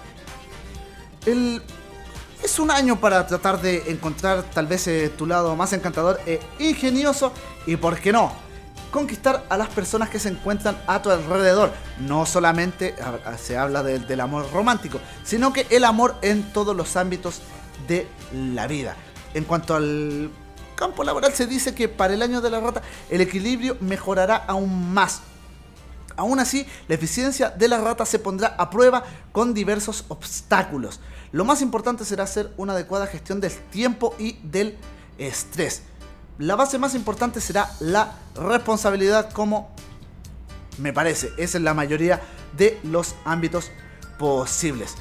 El- 1.26 1.62
es 2.44 2.60
un 2.60 2.72
año 2.72 3.00
para 3.00 3.26
tratar 3.28 3.62
de 3.62 3.92
encontrar 3.92 4.44
tal 4.44 4.68
vez 4.68 4.88
eh, 4.88 5.10
tu 5.10 5.26
lado 5.26 5.56
más 5.56 5.74
encantador 5.74 6.20
e 6.26 6.40
ingenioso 6.60 7.32
y, 7.66 7.76
¿por 7.76 8.00
qué 8.00 8.12
no? 8.12 8.32
Conquistar 8.92 9.46
a 9.50 9.58
las 9.58 9.70
personas 9.70 10.10
que 10.10 10.20
se 10.20 10.30
encuentran 10.30 10.78
a 10.88 11.02
tu 11.02 11.10
alrededor. 11.10 11.72
No 12.00 12.26
solamente 12.26 12.96
se 13.38 13.58
habla 13.58 13.84
del 13.84 14.20
amor 14.22 14.50
romántico, 14.54 15.00
sino 15.24 15.52
que 15.52 15.68
el 15.70 15.84
amor 15.84 16.16
en 16.22 16.54
todos 16.54 16.76
los 16.76 16.96
ámbitos 16.96 17.42
de 17.88 18.08
la 18.34 18.66
vida. 18.68 18.96
En 19.34 19.44
cuanto 19.44 19.76
al 19.76 20.32
campo 20.76 21.04
laboral, 21.04 21.34
se 21.34 21.48
dice 21.48 21.76
que 21.76 21.90
para 21.90 22.14
el 22.14 22.22
año 22.22 22.40
de 22.40 22.50
la 22.50 22.60
rata 22.60 22.82
el 23.10 23.20
equilibrio 23.20 23.78
mejorará 23.82 24.38
aún 24.38 24.94
más. 24.94 25.22
Aún 26.16 26.40
así, 26.40 26.66
la 26.88 26.96
eficiencia 26.96 27.50
de 27.50 27.68
la 27.68 27.80
rata 27.80 28.06
se 28.06 28.20
pondrá 28.20 28.56
a 28.58 28.70
prueba 28.70 29.04
con 29.32 29.54
diversos 29.54 30.06
obstáculos. 30.08 31.00
Lo 31.32 31.46
más 31.46 31.62
importante 31.62 32.06
será 32.06 32.24
hacer 32.24 32.54
una 32.58 32.74
adecuada 32.74 33.08
gestión 33.08 33.42
del 33.42 33.52
tiempo 33.52 34.16
y 34.18 34.40
del 34.44 34.78
estrés. 35.18 35.84
La 36.38 36.56
base 36.56 36.78
más 36.78 36.96
importante 36.96 37.42
será 37.42 37.70
la 37.80 38.16
responsabilidad 38.36 39.32
como 39.32 39.76
me 40.78 40.94
parece, 40.94 41.32
es 41.38 41.56
en 41.56 41.64
la 41.64 41.74
mayoría 41.74 42.22
de 42.56 42.80
los 42.84 43.16
ámbitos 43.26 43.72
posibles. 44.18 44.96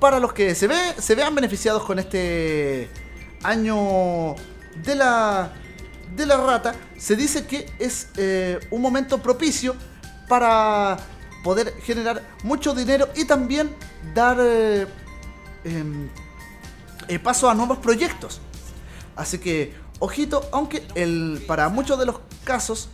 Para 0.00 0.20
los 0.20 0.32
que 0.32 0.54
se, 0.54 0.66
ve, 0.66 0.76
se 0.98 1.14
vean 1.14 1.34
beneficiados 1.34 1.82
con 1.84 1.98
este 1.98 2.88
año 3.42 4.34
de 4.84 4.94
la, 4.94 5.52
de 6.14 6.26
la 6.26 6.36
rata, 6.36 6.74
se 6.96 7.16
dice 7.16 7.46
que 7.46 7.66
es 7.78 8.08
eh, 8.16 8.58
un 8.70 8.82
momento 8.82 9.18
propicio 9.18 9.74
para 10.28 10.96
poder 11.42 11.72
generar 11.82 12.22
mucho 12.44 12.74
dinero 12.74 13.08
y 13.16 13.24
también 13.24 13.74
dar 14.14 14.36
eh, 14.40 14.86
eh, 17.08 17.18
paso 17.18 17.48
a 17.50 17.54
nuevos 17.54 17.78
proyectos. 17.78 18.40
Así 19.16 19.38
que, 19.38 19.74
ojito, 19.98 20.48
aunque 20.52 20.86
el, 20.94 21.42
para 21.46 21.68
muchos 21.68 21.98
de 21.98 22.06
los 22.06 22.20
casos, 22.44 22.88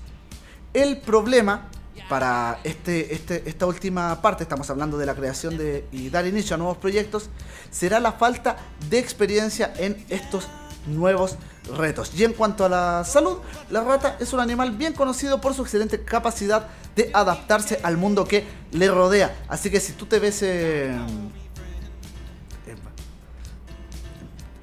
el 0.73 0.99
problema 0.99 1.69
para 2.09 2.59
este, 2.65 3.15
este- 3.15 3.49
esta 3.49 3.67
última 3.67 4.21
parte, 4.21 4.43
estamos 4.43 4.69
hablando 4.71 4.99
de 4.99 5.07
la 5.07 5.15
creación 5.15 5.57
de, 5.57 5.87
y 5.93 6.11
dar 6.11 6.27
inicio 6.27 6.55
a 6.55 6.59
nuevos 6.59 6.77
proyectos, 6.79 7.31
será 7.71 8.01
la 8.01 8.13
falta 8.13 8.57
de 8.91 8.99
experiencia 8.99 9.73
en 9.77 10.05
estos 10.09 10.49
nuevos 10.87 11.37
retos. 11.77 12.13
Y 12.15 12.25
en 12.25 12.35
cuanto 12.35 12.65
a 12.67 12.69
la 12.69 13.05
salud, 13.05 13.39
la 13.71 13.83
rata 13.83 14.17
es 14.21 14.33
un 14.35 14.41
animal 14.41 14.73
bien 14.73 14.93
conocido 14.93 15.41
por 15.41 15.55
su 15.55 15.63
excelente 15.63 16.05
capacidad 16.05 16.69
de 16.95 17.11
adaptarse 17.15 17.81
al 17.83 17.97
mundo 17.97 18.27
que 18.27 18.45
le 18.73 18.89
rodea. 18.91 19.45
Así 19.49 19.71
que 19.71 19.81
si 19.81 19.93
tú 19.93 20.05
te 20.07 20.19
ves... 20.19 20.41
eh, 20.43 20.95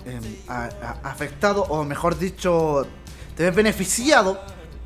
em, 0.05 0.21
afectado 1.03 1.63
o 1.63 1.83
mejor 1.83 2.17
dicho 2.17 2.85
te 3.35 3.43
ves 3.43 3.55
beneficiado 3.55 4.39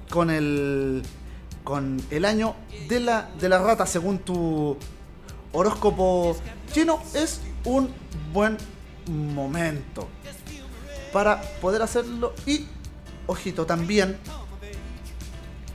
con 0.09 0.29
el 0.29 1.03
con 1.63 1.99
el 2.11 2.25
año 2.25 2.55
de 2.87 2.99
la 2.99 3.29
de 3.39 3.49
la 3.49 3.57
rata 3.59 3.85
según 3.85 4.19
tu 4.19 4.77
horóscopo 5.51 6.35
chino 6.71 7.01
es 7.13 7.41
un 7.63 7.89
buen 8.33 8.57
momento 9.07 10.07
para 11.13 11.41
poder 11.61 11.81
hacerlo. 11.81 12.33
Y 12.45 12.65
ojito 13.27 13.65
también 13.65 14.17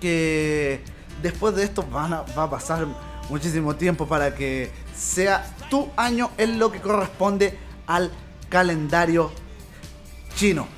que 0.00 0.82
después 1.22 1.54
de 1.54 1.64
esto 1.64 1.82
van 1.90 2.12
a- 2.12 2.22
va 2.38 2.44
a 2.44 2.50
pasar 2.50 2.86
muchísimo 3.28 3.74
tiempo 3.76 4.06
para 4.06 4.34
que 4.34 4.70
sea 4.96 5.44
tu 5.70 5.88
año 5.96 6.30
en 6.38 6.58
lo 6.58 6.70
que 6.70 6.80
corresponde 6.80 7.58
al 7.86 8.10
calendario 8.50 9.32
chino. 10.34 10.68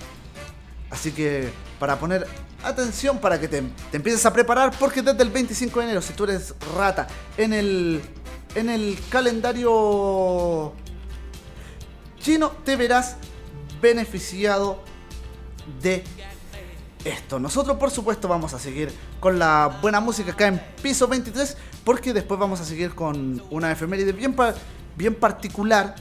Así 0.90 1.11
que 1.11 1.51
para 1.81 1.99
poner 1.99 2.28
atención 2.62 3.19
para 3.19 3.40
que 3.40 3.49
te, 3.49 3.65
empieces 3.93 4.24
a 4.24 4.32
preparar 4.32 4.70
porque 4.78 5.03
desde 5.03 5.20
el 5.24 5.31
25 5.31 5.81
de 5.81 5.85
enero 5.86 6.01
si 6.01 6.12
tú 6.12 6.23
eres 6.24 6.55
rata 6.77 7.09
en 7.36 7.53
el 7.53 8.01
en 8.55 8.69
el 8.69 8.99
calendario 9.09 10.74
chino, 12.20 12.51
te 12.65 12.77
verás 12.77 13.16
beneficiado 13.81 14.82
de 15.82 16.05
esto. 17.05 17.40
Nosotros, 17.40 17.77
por 17.78 17.90
supuesto, 17.90 18.28
vamos 18.28 18.55
a 18.55 18.59
seguir 18.59 18.93
con 19.20 19.39
la 19.39 19.78
buena 19.81 20.01
música 20.01 20.32
acá 20.32 20.47
en 20.47 20.61
piso 20.82 21.09
23, 21.09 21.57
porque 21.85 22.12
después 22.12 22.39
vamos 22.39 22.61
a 22.61 22.65
seguir 22.65 22.94
con 22.94 23.43
una 23.51 23.73
efeméride 23.73 24.12
bien, 24.12 24.36
bien 24.97 25.15
particular 25.15 25.97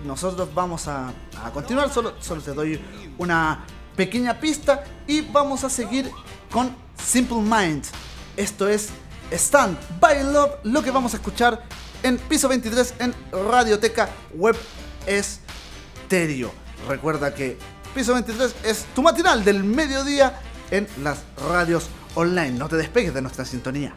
Nosotros 0.06 0.49
vamos 0.53 0.88
a, 0.88 1.11
a 1.44 1.52
continuar, 1.52 1.91
solo, 1.91 2.14
solo 2.19 2.41
te 2.41 2.53
doy 2.53 2.80
una 3.18 3.65
pequeña 3.95 4.40
pista 4.40 4.84
y 5.07 5.22
vamos 5.22 5.64
a 5.64 5.69
seguir 5.69 6.11
con 6.52 6.76
Simple 7.03 7.41
Minds. 7.41 7.90
Esto 8.38 8.69
es 8.69 8.90
Stand 9.31 9.77
by 9.99 10.23
Love, 10.31 10.52
lo 10.64 10.81
que 10.81 10.91
vamos 10.91 11.14
a 11.14 11.18
escuchar 11.18 11.64
en 12.03 12.18
piso 12.18 12.48
23 12.48 12.94
en 12.99 13.14
Radioteca 13.31 14.10
Web 14.34 14.56
Recuerda 16.88 17.34
que 17.34 17.57
piso 17.94 18.14
23 18.14 18.56
es 18.64 18.86
tu 18.95 19.02
matinal 19.02 19.44
del 19.44 19.64
mediodía 19.64 20.40
en 20.72 20.88
las 21.03 21.23
radios 21.48 21.90
online. 22.15 22.52
No 22.52 22.68
te 22.68 22.76
despegues 22.76 23.14
de 23.14 23.22
nuestra 23.22 23.45
sintonía. 23.45 23.94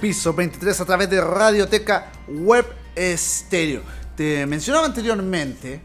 Piso 0.00 0.32
23 0.34 0.80
a 0.80 0.84
través 0.84 1.10
de 1.10 1.20
Radioteca 1.20 2.12
Web 2.28 2.64
Estéreo. 2.94 3.82
Te 4.16 4.46
mencionaba 4.46 4.86
anteriormente 4.86 5.80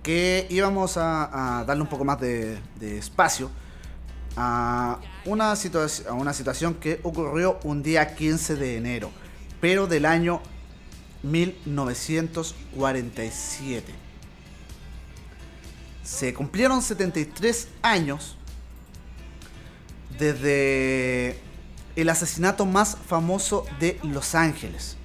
que 0.00 0.46
íbamos 0.48 0.96
a, 0.96 1.64
darle 1.66 1.82
un 1.82 1.88
poco 1.88 2.04
más 2.04 2.20
de, 2.20 2.60
espacio 2.80 3.50
a 4.36 5.00
una, 5.24 5.54
a 5.54 6.12
una 6.12 6.32
situación 6.32 6.74
que 6.74 7.00
ocurrió 7.02 7.58
un 7.64 7.82
día 7.82 8.14
15 8.14 8.54
de 8.54 8.76
enero, 8.76 9.10
pero 9.60 9.88
del 9.88 10.06
año 10.06 10.40
1947. 11.24 13.92
Se 16.04 16.32
cumplieron 16.32 16.80
73 16.80 17.66
años 17.82 18.36
desde 20.16 21.42
el 21.96 22.08
asesinato 22.08 22.66
más 22.66 22.96
famoso 23.06 23.66
de 23.80 23.98
Los 24.02 24.34
Ángeles. 24.34 24.96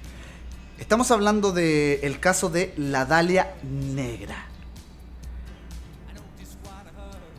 Estamos 0.78 1.10
hablando 1.10 1.52
del 1.52 2.18
caso 2.20 2.48
de 2.48 2.72
la 2.76 3.04
Dalia 3.04 3.54
Negra. 3.62 4.46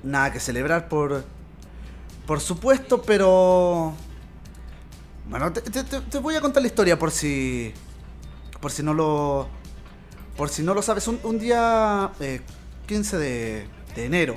Nada 0.04 0.32
que 0.32 0.40
celebrar 0.40 0.88
por, 0.90 1.24
por 2.26 2.40
supuesto, 2.40 3.02
pero... 3.02 3.94
Bueno, 5.30 5.54
te, 5.54 5.62
te- 5.62 6.18
voy 6.20 6.36
a 6.36 6.42
contar 6.42 6.62
la 6.62 6.68
historia 6.68 6.98
por 6.98 7.12
si... 7.12 7.74
Por 8.60 8.72
si 8.72 8.84
no 8.84 8.94
lo... 8.94 9.48
Por 10.38 10.50
si 10.50 10.64
no 10.64 10.74
lo 10.74 10.82
sabes. 10.82 11.08
Un, 11.08 11.20
un 11.24 11.38
día 11.40 12.12
eh, 12.20 12.42
15 12.88 13.18
de, 13.18 13.68
de 13.96 14.06
enero, 14.06 14.36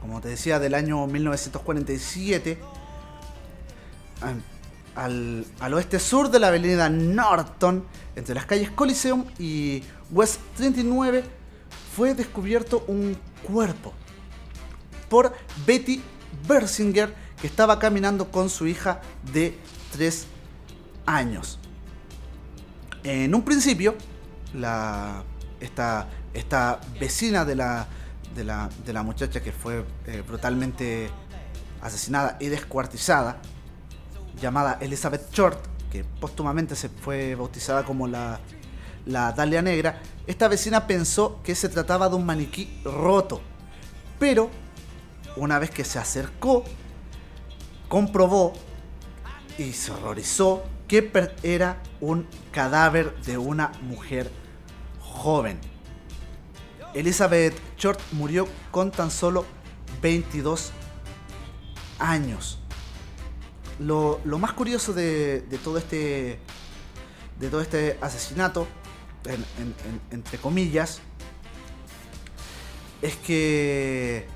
como 0.00 0.20
te 0.20 0.28
decía, 0.28 0.58
del 0.58 0.74
año 0.74 1.06
1947, 1.06 2.58
al, 4.24 4.42
al- 4.94 5.46
al 5.60 5.74
oeste 5.74 5.98
sur 5.98 6.30
de 6.30 6.38
la 6.38 6.48
avenida 6.48 6.88
Norton, 6.88 7.84
entre 8.16 8.34
las 8.34 8.46
calles 8.46 8.70
Coliseum 8.70 9.24
y 9.38 9.82
West 10.10 10.40
39, 10.56 11.24
fue 11.96 12.14
descubierto 12.14 12.84
un 12.88 13.16
cuerpo 13.42 13.92
por 15.08 15.32
Betty 15.66 16.02
Bersinger, 16.48 17.14
que 17.40 17.46
estaba 17.46 17.78
caminando 17.78 18.30
con 18.30 18.48
su 18.50 18.66
hija 18.66 19.00
de 19.32 19.58
3 19.92 20.26
años. 21.06 21.58
En 23.02 23.34
un 23.34 23.42
principio, 23.42 23.94
la, 24.54 25.22
esta, 25.60 26.08
vecina 26.98 27.44
de 27.44 27.54
la 27.54 29.02
muchacha 29.04 29.40
que 29.42 29.52
fue 29.52 29.84
eh, 30.06 30.22
brutalmente 30.26 31.10
asesinada 31.82 32.36
y 32.40 32.46
descuartizada, 32.46 33.36
llamada 34.40 34.78
Elizabeth 34.80 35.32
Short, 35.32 35.58
que 35.90 36.04
póstumamente 36.04 36.76
se 36.76 36.88
fue 36.88 37.34
bautizada 37.34 37.84
como 37.84 38.06
la, 38.06 38.40
la 39.06 39.32
Dalia 39.32 39.62
Negra, 39.62 40.00
esta 40.26 40.48
vecina 40.48 40.86
pensó 40.86 41.40
que 41.42 41.54
se 41.54 41.68
trataba 41.68 42.08
de 42.08 42.16
un 42.16 42.26
maniquí 42.26 42.80
roto. 42.84 43.40
Pero, 44.18 44.50
una 45.36 45.58
vez 45.58 45.70
que 45.70 45.84
se 45.84 45.98
acercó, 45.98 46.64
comprobó 47.88 48.52
y 49.58 49.72
se 49.72 49.92
horrorizó 49.92 50.64
que 50.88 51.10
era 51.42 51.82
un 52.00 52.26
cadáver 52.50 53.14
de 53.22 53.38
una 53.38 53.72
mujer 53.82 54.30
joven. 55.00 55.58
Elizabeth 56.94 57.54
Short 57.76 58.00
murió 58.12 58.46
con 58.70 58.90
tan 58.90 59.10
solo 59.10 59.44
22 60.00 60.72
años. 61.98 62.60
Lo, 63.78 64.20
lo 64.24 64.38
más 64.38 64.52
curioso 64.52 64.92
de, 64.92 65.40
de 65.42 65.58
todo 65.58 65.78
este 65.78 66.38
de 67.40 67.48
todo 67.50 67.60
este 67.60 67.98
asesinato, 68.00 68.66
en- 69.24 69.34
en- 69.34 69.74
en- 69.88 70.00
entre 70.12 70.38
comillas, 70.38 71.00
es 73.02 73.16
que 73.16 74.26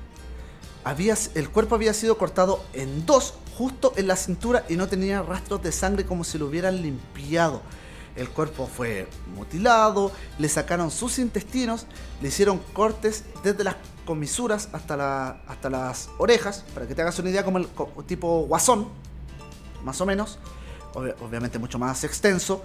había, 0.83 1.15
el 1.35 1.49
cuerpo 1.49 1.75
había 1.75 1.93
sido 1.93 2.17
cortado 2.17 2.63
en 2.73 3.05
dos, 3.05 3.35
justo 3.57 3.93
en 3.95 4.07
la 4.07 4.15
cintura, 4.17 4.65
y 4.69 4.75
no 4.75 4.87
tenía 4.87 5.21
rastros 5.21 5.61
de 5.63 5.71
sangre 5.71 6.05
como 6.05 6.23
si 6.23 6.37
lo 6.37 6.47
hubieran 6.47 6.81
limpiado. 6.81 7.61
El 8.15 8.29
cuerpo 8.29 8.67
fue 8.67 9.07
mutilado, 9.33 10.11
le 10.37 10.49
sacaron 10.49 10.91
sus 10.91 11.19
intestinos, 11.19 11.85
le 12.21 12.27
hicieron 12.27 12.59
cortes 12.73 13.23
desde 13.43 13.63
las 13.63 13.75
comisuras 14.05 14.67
hasta, 14.73 15.41
hasta 15.47 15.69
las 15.69 16.09
orejas, 16.17 16.65
para 16.73 16.85
que 16.85 16.95
te 16.95 17.01
hagas 17.01 17.17
una 17.19 17.29
idea 17.29 17.45
como 17.45 17.59
el 17.59 17.67
tipo 18.07 18.41
guasón, 18.41 18.89
más 19.83 19.99
o 20.01 20.05
menos, 20.05 20.39
Obvi- 20.93 21.15
obviamente 21.21 21.59
mucho 21.59 21.77
más 21.79 22.03
extenso. 22.03 22.63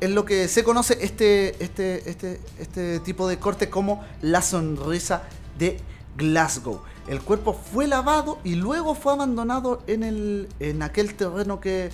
En 0.00 0.14
lo 0.14 0.24
que 0.24 0.48
se 0.48 0.62
conoce 0.64 0.98
este, 1.00 1.62
este, 1.62 2.10
este, 2.10 2.40
este 2.58 3.00
tipo 3.00 3.26
de 3.28 3.38
corte 3.38 3.70
como 3.70 4.04
la 4.20 4.42
sonrisa 4.42 5.22
de 5.58 5.80
Glasgow. 6.16 6.82
El 7.08 7.22
cuerpo 7.22 7.54
fue 7.54 7.86
lavado 7.86 8.38
y 8.44 8.56
luego 8.56 8.94
fue 8.94 9.12
abandonado 9.12 9.82
en, 9.86 10.02
el, 10.02 10.48
en 10.58 10.82
aquel 10.82 11.14
terreno 11.14 11.60
que 11.60 11.90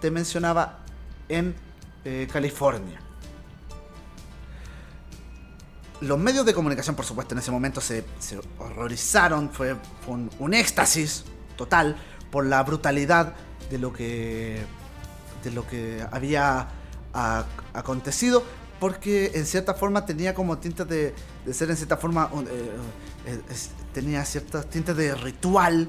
te 0.00 0.10
mencionaba 0.10 0.80
en 1.28 1.54
eh, 2.04 2.28
California. 2.32 3.00
Los 6.00 6.18
medios 6.18 6.46
de 6.46 6.54
comunicación, 6.54 6.94
por 6.94 7.04
supuesto, 7.04 7.34
en 7.34 7.40
ese 7.40 7.50
momento 7.50 7.80
se, 7.80 8.04
se 8.20 8.38
horrorizaron, 8.58 9.50
fue, 9.50 9.74
un 10.06 10.54
éxtasis 10.54 11.24
total 11.56 11.96
por 12.30 12.46
la 12.46 12.62
brutalidad 12.62 13.34
de 13.70 13.78
lo 13.78 13.92
que, 13.92 14.62
de 15.44 15.50
lo 15.50 15.66
que 15.66 16.04
había 16.10 16.68
acontecido, 17.74 18.42
porque 18.80 19.32
en 19.34 19.44
cierta 19.46 19.74
forma 19.74 20.06
tenía 20.06 20.34
como 20.34 20.58
tintes 20.58 20.86
de, 20.88 21.14
ser 21.52 21.70
en 21.70 21.76
cierta 21.76 21.96
forma, 21.96 22.30
eh, 22.50 22.70
eh, 23.26 23.40
tenía 23.92 24.24
ciertos 24.24 24.68
tintes 24.70 24.96
de 24.96 25.14
ritual 25.14 25.88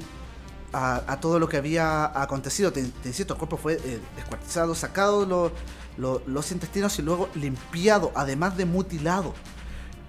a, 0.73 1.17
todo 1.19 1.39
lo 1.39 1.47
que 1.49 1.57
había 1.57 2.05
acontecido. 2.21 2.71
Te, 2.71 2.83
te 2.83 3.09
el 3.09 3.25
cuerpo 3.37 3.57
fue 3.57 3.73
eh, 3.83 3.99
descuartizado, 4.15 4.75
sacado 4.75 5.25
lo- 5.25 5.51
lo- 5.97 6.21
los 6.27 6.51
intestinos 6.51 6.97
y 6.99 7.01
luego 7.01 7.29
limpiado, 7.35 8.11
además 8.15 8.57
de 8.57 8.65
mutilado 8.65 9.33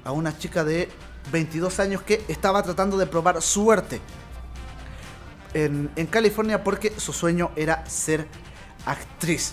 a 0.05 0.13
una 0.13 0.37
chica 0.39 0.65
de 0.65 0.89
22 1.33 1.81
años 1.81 2.03
que 2.03 2.25
estaba 2.29 2.63
tratando 2.63 2.97
de 2.97 3.07
probar 3.07 3.43
suerte 3.43 4.01
en, 5.55 6.07
California 6.07 6.63
porque 6.63 6.93
su 6.99 7.13
sueño 7.13 7.51
era 7.57 7.85
ser 7.87 8.27
actriz. 8.87 9.53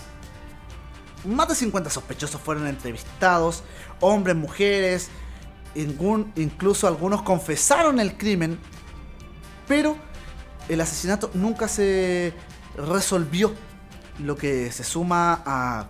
Más 1.24 1.48
de 1.48 1.54
50 1.54 1.90
sospechosos 1.90 2.40
fueron 2.40 2.66
entrevistados, 2.66 3.64
hombres, 4.00 4.36
mujeres, 4.36 5.08
incluso 5.74 6.86
algunos 6.86 7.22
confesaron 7.22 8.00
el 8.00 8.16
crimen, 8.16 8.58
pero 9.66 9.96
el 10.68 10.80
asesinato 10.80 11.30
nunca 11.34 11.68
se 11.68 12.32
resolvió, 12.76 13.52
lo 14.20 14.36
que 14.36 14.70
se 14.72 14.84
suma 14.84 15.42
a, 15.44 15.88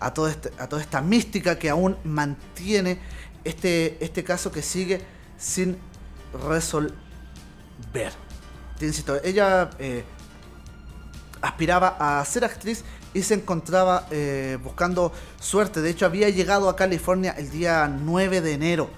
a, 0.00 0.14
todo 0.14 0.28
este- 0.28 0.52
a 0.58 0.68
toda 0.68 0.82
esta 0.82 1.00
mística 1.00 1.58
que 1.58 1.70
aún 1.70 1.96
mantiene 2.04 2.98
este, 3.44 4.02
este 4.04 4.24
caso 4.24 4.50
que 4.50 4.62
sigue 4.62 5.00
sin 5.38 5.78
resolver. 6.48 6.92
Te 8.80 8.86
insisto, 8.86 9.20
ella 9.22 9.70
eh, 9.78 10.02
aspiraba 11.42 11.96
a 12.00 12.24
ser 12.24 12.46
actriz 12.46 12.82
y 13.12 13.20
se 13.20 13.34
encontraba 13.34 14.06
eh, 14.10 14.56
buscando 14.64 15.12
suerte. 15.38 15.82
De 15.82 15.90
hecho, 15.90 16.06
había 16.06 16.30
llegado 16.30 16.70
a 16.70 16.76
California 16.76 17.34
el 17.36 17.50
día 17.50 17.86
9 17.88 18.40
de 18.40 18.54
enero. 18.54 18.88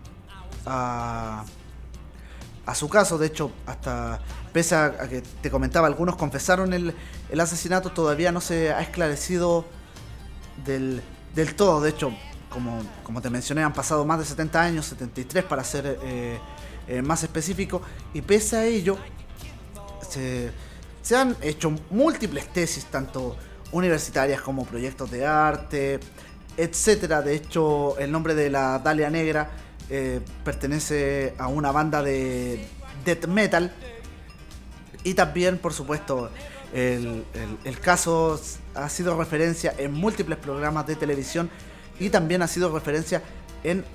a, 0.66 1.46
su 2.74 2.90
caso. 2.90 3.20
De 3.20 3.28
hecho, 3.28 3.52
hasta 3.68 4.20
pese 4.52 4.74
a, 4.74 4.86
a 4.86 5.08
que 5.08 5.22
te 5.22 5.52
comentaba, 5.52 5.86
algunos 5.86 6.16
confesaron 6.16 6.74
el, 6.74 6.96
el 7.30 7.40
asesinato, 7.40 7.92
todavía 7.92 8.32
no 8.32 8.42
se 8.42 8.74
ha 8.74 8.82
esclarecido 8.82 9.66
del, 10.66 11.04
del 11.36 11.54
todo. 11.54 11.80
De 11.80 11.92
hecho, 11.92 12.12
como, 12.54 12.82
como 13.04 13.22
te 13.22 13.30
mencioné, 13.30 13.64
han 13.64 13.74
pasado 13.74 14.06
más 14.06 14.20
de 14.20 14.26
70 14.26 14.62
años, 14.62 14.86
73 14.86 15.44
para 15.46 15.64
ser 15.64 15.98
eh, 16.04 16.38
eh, 16.88 17.02
más 17.02 17.24
específico, 17.24 17.82
y 18.14 18.22
pese 18.22 18.58
a 18.58 18.66
ello, 18.66 18.98
se- 20.10 20.52
se 21.02 21.16
han 21.18 21.36
hecho 21.42 21.74
múltiples 21.90 22.48
tesis, 22.54 22.86
tanto 22.86 23.36
universitarias 23.72 24.42
como 24.42 24.66
proyectos 24.66 25.12
de 25.12 25.26
arte, 25.26 26.00
etcétera. 26.56 27.22
De 27.22 27.36
hecho, 27.36 27.98
el 27.98 28.12
nombre 28.12 28.36
de 28.36 28.50
la 28.50 28.80
Dalia 28.80 29.10
Negra 29.10 29.50
eh, 29.90 30.22
pertenece 30.46 31.34
a 31.38 31.48
una 31.48 31.72
banda 31.72 32.02
de 32.02 32.66
death 33.04 33.26
metal. 33.28 33.74
Y 35.04 35.16
también, 35.16 35.58
por 35.58 35.74
supuesto, 35.74 36.30
el, 36.74 37.26
el- 37.34 37.58
el 37.66 37.80
caso 37.80 38.40
ha 38.76 38.88
sido 38.90 39.18
referencia 39.18 39.74
en 39.78 39.92
múltiples 39.94 40.38
programas 40.38 40.88
de 40.88 40.96
televisión 40.96 41.50
y 42.00 42.10
también 42.10 42.42
ha 42.42 42.48
sido 42.48 42.74
referencia 42.74 43.22
en 43.64 43.86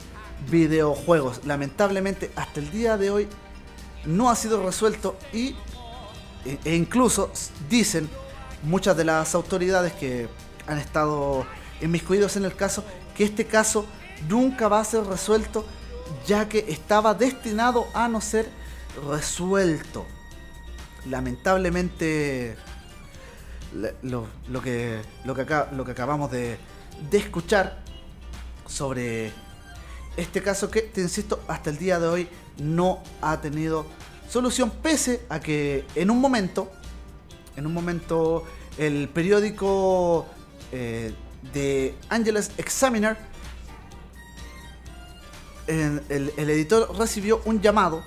videojuegos. 0.50 1.40
Lamentablemente, 1.44 2.30
hasta 2.36 2.60
el 2.60 2.70
día 2.70 2.96
de 2.96 3.10
hoy 3.10 3.28
no 4.04 4.30
ha 4.30 4.36
sido 4.36 4.62
resuelto 4.64 5.16
y 5.32 5.56
e- 6.44 6.58
e 6.64 6.74
incluso 6.76 7.30
dicen 7.68 8.08
muchas 8.62 8.96
de 8.96 9.04
las 9.04 9.34
autoridades 9.34 9.92
que 9.92 10.28
han 10.66 10.78
estado 10.78 11.46
inmiscuidos 11.80 12.36
en 12.36 12.44
el 12.44 12.54
caso 12.54 12.84
que 13.16 13.24
este 13.24 13.46
caso 13.46 13.84
nunca 14.28 14.68
va 14.68 14.80
a 14.80 14.84
ser 14.84 15.04
resuelto 15.04 15.64
ya 16.26 16.48
que 16.48 16.64
estaba 16.68 17.14
destinado 17.14 17.86
a 17.94 18.08
no 18.08 18.20
ser 18.20 18.48
resuelto. 19.08 20.06
Lamentablemente 21.06 22.56
le- 23.74 23.94
lo, 24.02 24.26
lo 24.48 24.62
que, 24.62 25.00
lo, 25.24 25.34
que 25.34 25.44
lo 25.72 25.84
que 25.84 25.90
acabamos 25.92 26.30
de, 26.30 26.58
de 27.10 27.18
escuchar 27.18 27.78
sobre 28.68 29.32
este 30.16 30.42
caso 30.42 30.70
que, 30.70 30.82
te 30.82 31.00
insisto, 31.00 31.40
hasta 31.48 31.70
el 31.70 31.78
día 31.78 31.98
de 31.98 32.06
hoy 32.06 32.28
no 32.58 33.02
ha 33.22 33.40
tenido 33.40 33.86
solución, 34.30 34.70
pese 34.70 35.22
a 35.28 35.40
que 35.40 35.84
en 35.96 36.10
un 36.10 36.20
momento, 36.20 36.70
en 37.56 37.66
un 37.66 37.72
momento, 37.74 38.44
el 38.76 39.08
periódico 39.08 40.26
eh, 40.70 41.12
de 41.52 41.94
Angeles 42.10 42.50
Examiner, 42.58 43.16
en- 45.66 46.02
el, 46.08 46.32
el 46.36 46.50
editor 46.50 46.96
recibió 46.98 47.40
un 47.44 47.60
llamado 47.60 48.02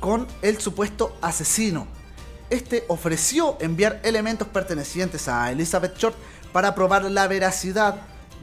con 0.00 0.26
el 0.42 0.58
supuesto 0.60 1.16
asesino. 1.20 1.86
Este 2.50 2.84
ofreció 2.88 3.56
enviar 3.60 4.00
elementos 4.02 4.48
pertenecientes 4.48 5.28
a 5.28 5.50
Elizabeth 5.52 5.96
Short 5.96 6.16
para 6.52 6.74
probar 6.74 7.04
la 7.04 7.26
veracidad 7.28 7.96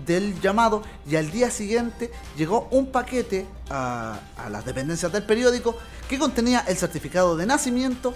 del 0.06 0.40
llamado 0.42 0.84
y 1.10 1.16
al 1.16 1.32
día 1.32 1.52
siguiente 1.52 2.12
llegó 2.38 2.68
un 2.72 2.92
paquete 2.92 3.48
a, 3.70 4.20
las 4.50 4.66
dependencias 4.66 5.12
del 5.12 5.24
periódico 5.24 5.76
que 6.08 6.20
contenía 6.20 6.64
el 6.68 6.78
certificado 6.78 7.36
de 7.38 7.46
nacimiento, 7.46 8.14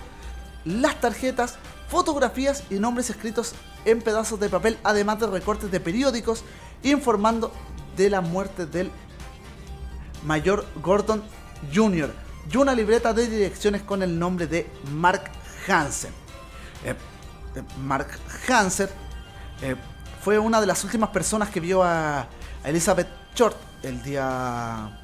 las 0.66 1.00
tarjetas, 1.00 1.58
fotografías 1.90 2.64
y 2.70 2.76
nombres 2.76 3.10
escritos 3.10 3.54
en 3.86 4.02
pedazos 4.02 4.40
de 4.40 4.50
papel, 4.50 4.78
además 4.84 5.20
de 5.20 5.28
recortes 5.28 5.70
de 5.70 5.80
periódicos 5.80 6.44
informando 6.84 7.52
de 7.98 8.10
la 8.10 8.22
muerte 8.22 8.66
del 8.66 8.90
mayor 10.26 10.66
Gordon 10.82 11.24
Jr. 11.74 12.14
y 12.52 12.58
una 12.58 12.74
libreta 12.74 13.14
de 13.14 13.28
direcciones 13.28 13.82
con 13.82 14.02
el 14.02 14.18
nombre 14.18 14.48
de 14.48 14.68
Mark 14.94 15.32
Hansen. 15.68 16.12
Eh, 16.86 16.96
eh, 17.56 17.64
Mark 17.82 18.08
Hansen 18.48 18.90
eh, 19.62 19.76
fue 20.24 20.40
una 20.40 20.62
de 20.62 20.68
las 20.68 20.84
últimas 20.84 21.10
personas 21.10 21.50
que 21.50 21.60
vio 21.60 21.84
a, 21.84 22.28
Elizabeth 22.64 23.08
Short 23.36 23.58
el 23.84 24.02
día, 24.04 24.98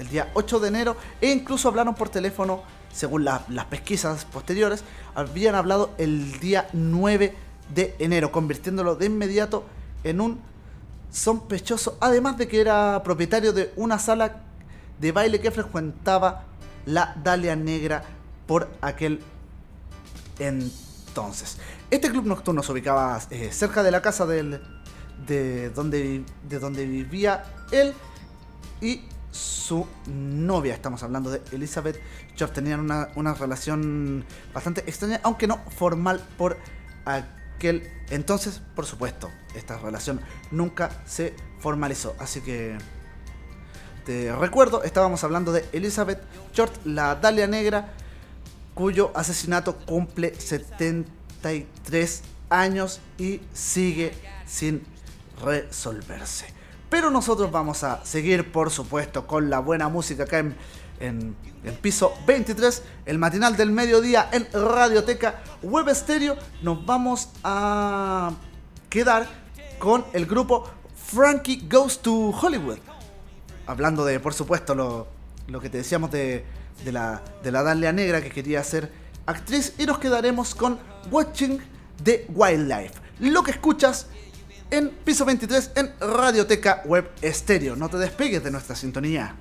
el 0.00 0.08
día 0.08 0.30
8 0.34 0.58
de 0.58 0.68
enero 0.68 0.96
e 1.20 1.30
incluso 1.30 1.68
hablaron 1.68 1.94
por 1.94 2.08
teléfono, 2.08 2.62
según 2.92 3.24
la- 3.24 3.42
las 3.48 3.66
pesquisas 3.66 4.24
posteriores, 4.24 4.82
habían 5.14 5.54
hablado 5.54 5.90
el 5.98 6.40
día 6.40 6.68
9 6.72 7.36
de 7.72 7.94
enero, 8.00 8.32
convirtiéndolo 8.32 8.96
de 8.96 9.06
inmediato 9.06 9.64
en 10.02 10.20
un 10.20 10.40
sospechoso, 11.12 11.96
además 12.00 12.36
de 12.36 12.48
que 12.48 12.60
era 12.60 13.00
propietario 13.04 13.52
de 13.52 13.72
una 13.76 13.98
sala 14.00 14.42
de 14.98 15.12
baile 15.12 15.40
que 15.40 15.50
frecuentaba 15.52 16.44
la 16.84 17.14
Dalia 17.22 17.54
Negra 17.54 18.02
por 18.46 18.68
aquel 18.80 19.20
entonces. 20.40 21.58
Este 21.90 22.10
club 22.10 22.26
nocturno 22.26 22.62
se 22.62 22.70
ubicaba 22.70 23.18
eh, 23.30 23.50
cerca 23.50 23.82
de 23.82 23.90
la 23.90 24.02
casa 24.02 24.26
de, 24.26 24.60
donde, 25.74 26.22
de 26.46 26.58
donde 26.58 26.84
vivía 26.84 27.44
él 27.72 27.94
y 28.82 29.04
su 29.30 29.86
novia. 30.06 30.74
Estamos 30.74 31.02
hablando 31.02 31.30
de 31.30 31.40
Elizabeth 31.50 31.98
Short. 32.36 32.52
Tenían 32.52 32.80
una, 32.80 33.08
una 33.14 33.32
relación 33.32 34.22
bastante 34.52 34.82
extraña, 34.82 35.20
aunque 35.22 35.46
no 35.46 35.60
formal 35.78 36.22
por 36.36 36.58
aquel 37.06 37.90
entonces. 38.10 38.60
Por 38.76 38.84
supuesto, 38.84 39.30
esta 39.54 39.78
relación 39.78 40.20
nunca 40.50 40.90
se 41.06 41.34
formalizó. 41.58 42.14
Así 42.18 42.42
que 42.42 42.76
te 44.04 44.36
recuerdo, 44.36 44.82
estábamos 44.82 45.24
hablando 45.24 45.52
de 45.52 45.64
Elizabeth 45.72 46.20
Short, 46.52 46.84
la 46.84 47.14
Dalia 47.14 47.46
Negra, 47.46 47.94
cuyo 48.74 49.10
asesinato 49.14 49.78
cumple 49.78 50.38
73 51.52 52.22
años 52.50 53.00
y 53.18 53.40
sigue 53.52 54.12
sin 54.46 54.82
resolverse. 55.42 56.46
Pero 56.90 57.10
nosotros 57.10 57.50
vamos 57.50 57.84
a 57.84 58.04
seguir, 58.04 58.50
por 58.52 58.70
supuesto, 58.70 59.26
con 59.26 59.50
la 59.50 59.58
buena 59.58 59.88
música 59.88 60.24
acá 60.24 60.38
en, 60.38 60.56
en- 61.00 61.36
piso 61.82 62.14
23, 62.26 62.82
el 63.04 63.18
matinal 63.18 63.56
del 63.56 63.70
mediodía 63.70 64.28
en 64.32 64.48
Radioteca 64.52 65.42
Web 65.62 65.94
Stereo. 65.94 66.36
Nos 66.62 66.84
vamos 66.86 67.28
a 67.44 68.32
quedar 68.88 69.26
con 69.78 70.04
el 70.14 70.24
grupo 70.24 70.66
Frankie 71.06 71.66
Goes 71.70 71.98
to 72.00 72.30
Hollywood 72.30 72.78
hablando 73.66 74.04
de, 74.06 74.18
por 74.18 74.32
supuesto, 74.32 74.74
lo, 74.74 75.08
lo 75.46 75.60
que 75.60 75.68
te 75.68 75.76
decíamos 75.78 76.10
de, 76.10 76.42
de 76.84 76.92
la, 76.92 77.20
de 77.42 77.52
la 77.52 77.62
Dalia 77.62 77.92
Negra 77.92 78.22
que 78.22 78.30
quería 78.30 78.64
ser 78.64 78.90
actriz. 79.26 79.74
Y 79.78 79.84
nos 79.84 79.98
quedaremos 79.98 80.54
con 80.54 80.78
Watching 81.10 81.60
the 82.02 82.26
Wildlife. 82.28 82.94
Lo 83.20 83.42
que 83.42 83.52
escuchas 83.52 84.06
en 84.70 84.90
piso 84.90 85.24
23 85.24 85.72
en 85.76 85.92
Radioteca 86.00 86.82
Web 86.84 87.10
Estéreo. 87.22 87.76
No 87.76 87.88
te 87.88 87.98
despegues 87.98 88.44
de 88.44 88.50
nuestra 88.50 88.76
sintonía. 88.76 89.34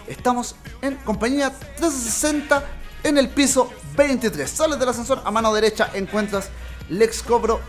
Estamos 0.08 0.56
en 0.82 0.96
compañía 0.98 1.52
360 1.78 2.64
en 3.04 3.18
el 3.18 3.30
piso 3.30 3.70
23. 3.96 4.50
Sales 4.50 4.80
del 4.80 4.90
ascensor 4.90 5.22
a 5.24 5.32
mano 5.32 5.54
derecha 5.54 5.90
encuentras 5.94 6.50
Lex 6.90 7.24
Cobro, 7.24 7.60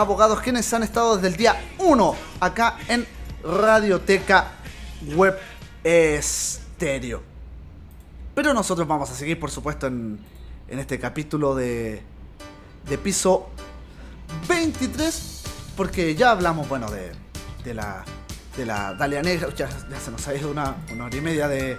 abogados 0.00 0.40
quienes 0.40 0.72
han 0.72 0.82
estado 0.82 1.16
desde 1.16 1.28
el 1.28 1.36
día 1.36 1.60
1 1.78 2.16
acá 2.40 2.78
en 2.88 3.06
Radioteca 3.42 4.52
Web 5.14 5.38
Estéreo. 5.82 7.22
Pero 8.34 8.52
nosotros 8.52 8.86
vamos 8.86 9.10
a 9.10 9.14
seguir, 9.14 9.40
por 9.40 9.50
supuesto, 9.50 9.86
en, 9.86 10.18
en 10.68 10.78
este 10.78 10.98
capítulo 10.98 11.54
de, 11.54 12.02
de 12.88 12.98
piso 12.98 13.48
23 14.48 15.42
porque 15.76 16.14
ya 16.14 16.30
hablamos, 16.30 16.68
bueno, 16.68 16.90
de, 16.90 17.12
de 17.64 17.74
la 17.74 18.04
de 18.56 18.64
la 18.64 18.94
Dalia 18.94 19.22
Negra, 19.22 19.48
ya, 19.54 19.68
se 19.70 20.10
nos 20.10 20.26
ha 20.26 20.34
ido 20.34 20.50
una, 20.50 20.76
una 20.90 21.04
hora 21.04 21.16
y 21.16 21.20
media 21.20 21.46
de, 21.46 21.78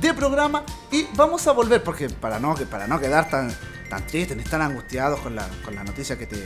de 0.00 0.14
programa 0.14 0.64
y 0.90 1.06
vamos 1.14 1.46
a 1.46 1.52
volver, 1.52 1.82
porque 1.82 2.08
para 2.08 2.38
no, 2.40 2.54
para 2.70 2.86
no 2.86 2.98
quedar 2.98 3.28
tan, 3.28 3.54
tan 3.88 4.06
tristes 4.06 4.36
ni 4.36 4.44
tan 4.44 4.62
angustiados 4.62 5.20
con 5.20 5.34
la, 5.34 5.48
con 5.64 5.74
la 5.74 5.84
noticia 5.84 6.16
que 6.18 6.26
te, 6.26 6.36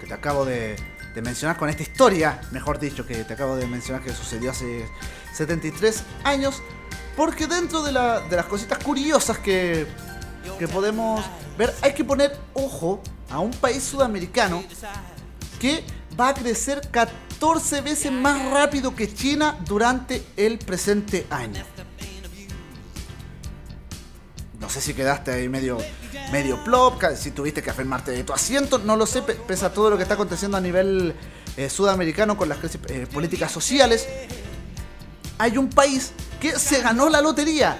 que 0.00 0.06
te 0.06 0.14
acabo 0.14 0.44
de, 0.44 0.76
de 1.14 1.22
mencionar, 1.22 1.56
con 1.56 1.68
esta 1.68 1.82
historia, 1.82 2.40
mejor 2.52 2.78
dicho, 2.78 3.06
que 3.06 3.24
te 3.24 3.32
acabo 3.34 3.56
de 3.56 3.66
mencionar 3.66 4.02
que 4.02 4.12
sucedió 4.12 4.50
hace 4.50 4.86
73 5.34 6.02
años, 6.24 6.62
porque 7.16 7.46
dentro 7.46 7.82
de, 7.82 7.92
la- 7.92 8.20
de 8.20 8.36
las 8.36 8.46
cositas 8.46 8.78
curiosas 8.78 9.38
que, 9.38 9.86
que 10.58 10.68
podemos 10.68 11.24
ver, 11.58 11.74
hay 11.82 11.92
que 11.94 12.04
poner 12.04 12.36
ojo 12.54 13.02
a 13.30 13.38
un 13.38 13.50
país 13.52 13.82
sudamericano 13.82 14.62
que 15.60 15.84
va 16.18 16.28
a 16.28 16.34
crecer 16.34 16.80
14 16.90 17.80
veces 17.82 18.10
más 18.12 18.50
rápido 18.50 18.94
que 18.94 19.12
China 19.12 19.56
durante 19.66 20.22
el 20.36 20.58
presente 20.58 21.26
año. 21.30 21.64
No 24.60 24.68
sé 24.68 24.80
si 24.82 24.92
quedaste 24.94 25.30
ahí 25.32 25.48
medio, 25.48 25.78
medio 26.30 26.62
plop, 26.62 27.02
si 27.16 27.30
tuviste 27.30 27.62
que 27.62 27.70
afirmarte 27.70 28.10
de 28.10 28.22
tu 28.24 28.32
asiento, 28.34 28.78
no 28.78 28.94
lo 28.94 29.06
sé, 29.06 29.22
pe- 29.22 29.34
pese 29.34 29.64
a 29.64 29.72
todo 29.72 29.88
lo 29.90 29.96
que 29.96 30.02
está 30.02 30.14
aconteciendo 30.14 30.56
a 30.58 30.60
nivel 30.60 31.14
eh, 31.56 31.70
sudamericano 31.70 32.36
con 32.36 32.48
las 32.50 32.58
eh, 32.88 33.06
políticas 33.12 33.50
sociales. 33.50 34.06
Hay 35.38 35.56
un 35.56 35.70
país 35.70 36.12
que 36.38 36.58
se 36.58 36.82
ganó 36.82 37.08
la 37.08 37.22
lotería 37.22 37.78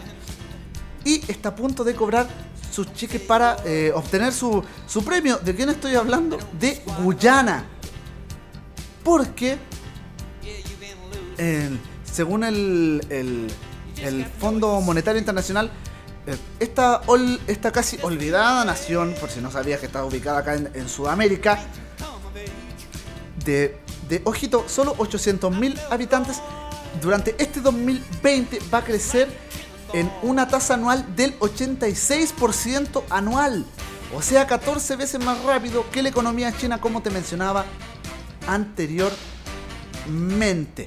y 1.05 1.23
está 1.31 1.51
a 1.51 1.55
punto 1.55 1.85
de 1.85 1.95
cobrar 1.95 2.27
sus 2.73 2.93
cheques 2.95 3.21
para 3.21 3.57
eh, 3.67 3.93
obtener 3.95 4.33
su, 4.33 4.65
su 4.87 5.05
premio. 5.05 5.37
¿De 5.39 5.55
quién 5.55 5.69
estoy 5.69 5.95
hablando? 5.97 6.39
De 6.59 6.83
Guyana. 7.03 7.65
Porque, 9.05 9.59
según 12.11 12.45
el, 12.45 13.05
el- 13.11 13.49
el 14.03 14.25
Fondo 14.25 14.81
Monetario 14.81 15.19
Internacional, 15.19 15.71
esta, 16.59 17.03
ol- 17.07 17.41
esta 17.47 17.71
casi 17.73 17.99
olvidada 18.03 18.65
nación, 18.65 19.15
por 19.21 19.31
si 19.31 19.41
no 19.41 19.51
sabías 19.51 19.81
que 19.81 19.87
está 19.87 20.05
ubicada 20.05 20.39
acá 20.41 20.55
en, 20.55 20.89
Sudamérica, 20.89 21.59
de, 23.45 23.79
de, 24.09 24.21
ojito, 24.25 24.65
solo 24.69 24.95
800.000 24.97 25.79
habitantes, 25.91 26.41
durante 27.01 27.35
este 27.39 27.61
2020 27.61 28.59
va 28.73 28.79
a 28.79 28.85
crecer 28.85 29.29
en 29.93 30.11
una 30.23 30.47
tasa 30.49 30.75
anual 30.75 31.05
del 31.17 31.39
86% 31.39 33.03
anual. 33.11 33.65
O 34.15 34.23
sea, 34.23 34.47
14 34.47 34.97
veces 34.97 35.25
más 35.25 35.43
rápido 35.45 35.89
que 35.91 36.03
la 36.03 36.09
economía 36.11 36.53
china, 36.57 36.81
como 36.81 37.03
te 37.03 37.11
mencionaba 37.11 37.65
anteriormente. 38.47 40.87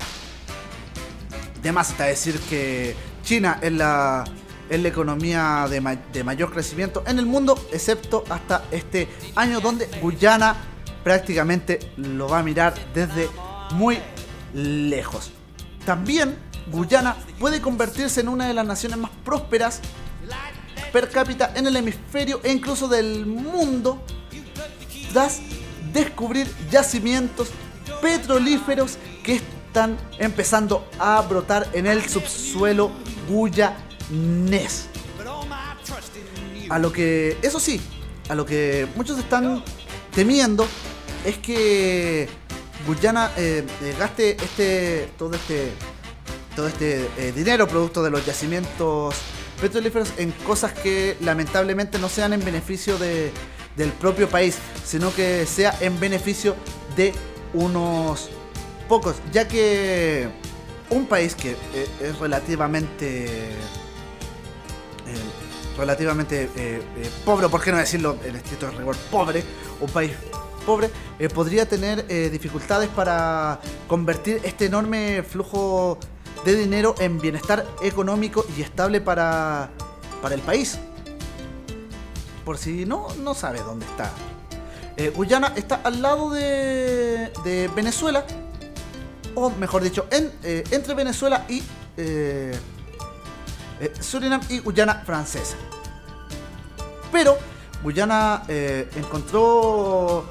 De 1.62 1.72
más 1.72 1.92
está 1.92 2.06
decir 2.06 2.40
que 2.50 2.96
China 3.24 3.60
es 3.62 3.72
la, 3.72 4.26
es 4.76 4.82
la 4.82 4.90
economía 4.90 5.68
de, 5.70 5.82
ma- 5.82 5.96
de 5.96 6.24
mayor 6.24 6.52
crecimiento 6.52 7.04
en 7.08 7.20
el 7.20 7.26
mundo, 7.26 7.58
excepto 7.72 8.24
hasta 8.30 8.66
este 8.72 9.08
año 9.36 9.60
donde 9.60 9.88
Guyana 10.02 10.56
prácticamente 11.04 11.80
lo 11.98 12.28
va 12.30 12.40
a 12.40 12.44
mirar 12.44 12.74
desde 12.94 13.30
muy 13.72 13.98
lejos. 14.54 15.32
También 15.86 16.38
Guyana 16.72 17.16
puede 17.40 17.60
convertirse 17.62 18.22
en 18.22 18.30
una 18.30 18.48
de 18.48 18.54
las 18.54 18.66
naciones 18.66 18.98
más 18.98 19.12
prósperas 19.26 19.80
per 20.92 21.10
cápita 21.10 21.52
en 21.56 21.68
el 21.68 21.76
hemisferio 21.76 22.40
e 22.44 22.52
incluso 22.52 22.88
del 22.88 23.26
mundo 23.26 24.02
tras 25.12 25.42
descubrir 25.92 26.48
yacimientos 26.72 27.50
petrolíferos 28.02 28.98
que 29.24 29.36
están 29.36 29.98
empezando 30.20 30.88
a 31.00 31.20
brotar 31.22 31.68
en 31.74 31.88
el 31.88 32.08
subsuelo 32.08 32.92
guyanés. 34.10 34.88
A 36.70 36.80
lo 36.80 36.92
que, 36.92 37.38
eso 37.42 37.60
sí, 37.60 37.80
a 38.30 38.36
lo 38.36 38.46
que 38.46 38.88
muchos 38.96 39.18
están 39.20 39.64
temiendo 40.14 40.68
es 41.26 41.38
que 41.38 42.28
Guyana 42.88 43.32
eh, 43.38 43.64
eh, 43.82 43.96
gaste 43.98 44.32
este 44.44 45.10
todo 45.18 45.36
este 45.36 45.72
todo 46.56 46.68
este 46.68 47.10
eh, 47.18 47.32
dinero 47.36 47.68
producto 47.68 48.04
de 48.04 48.12
los 48.12 48.26
yacimientos 48.26 49.16
petrolíferos 49.62 50.10
en 50.18 50.32
cosas 50.32 50.74
que 50.74 51.18
lamentablemente 51.22 51.98
no 51.98 52.10
sean 52.10 52.34
en 52.34 52.44
beneficio 52.44 52.98
de- 52.98 53.32
del 53.78 53.90
propio 53.92 54.30
país, 54.30 54.58
sino 54.86 55.14
que 55.16 55.46
sea 55.48 55.76
en 55.82 56.00
beneficio 56.00 56.56
de 56.96 57.12
unos 57.56 58.30
pocos, 58.88 59.16
ya 59.32 59.48
que 59.48 60.28
un 60.92 61.08
país 61.08 61.34
que 61.34 61.56
es 62.02 62.20
relativamente 62.20 63.50
relativamente 65.78 66.44
eh, 66.44 66.50
eh, 66.56 67.10
pobre, 67.26 67.50
por 67.50 67.62
qué 67.64 67.72
no 67.72 67.78
decirlo 67.78 68.18
en 68.24 68.36
estricto 68.36 68.70
rigor, 68.72 68.96
pobre, 69.12 69.44
un 69.80 69.90
país 69.90 70.12
pobre, 70.66 70.90
eh, 71.20 71.28
podría 71.30 71.68
tener 71.68 72.08
dificultades 72.32 72.90
para 72.90 73.60
convertir 73.88 74.40
este 74.44 74.66
enorme 74.66 75.24
flujo 75.24 75.98
de 76.46 76.56
dinero 76.56 76.96
en 77.00 77.20
bienestar 77.20 77.66
económico 77.82 78.46
y 78.58 78.62
estable 78.62 79.02
para, 79.02 79.70
para 80.22 80.36
el 80.36 80.42
país. 80.42 80.80
Por 82.46 82.58
si 82.58 82.86
no, 82.86 83.08
no 83.22 83.34
sabe 83.34 83.60
dónde 83.60 83.86
está. 83.86 84.12
Guyana 85.16 85.54
está 85.56 85.82
al 85.84 86.02
lado 86.02 86.30
de, 86.30 87.32
de 87.44 87.70
Venezuela, 87.76 88.26
o 89.34 89.50
mejor 89.50 89.82
dicho, 89.82 90.06
en, 90.12 90.32
entre 90.44 90.94
Venezuela 90.94 91.46
y 91.50 91.64
eh, 93.80 93.94
Surinam 94.00 94.42
y 94.50 94.60
Guyana 94.60 95.04
francesa. 95.06 95.56
Pero 97.12 97.38
Guyana 97.84 98.44
eh, 98.48 98.90
encontró 98.96 100.26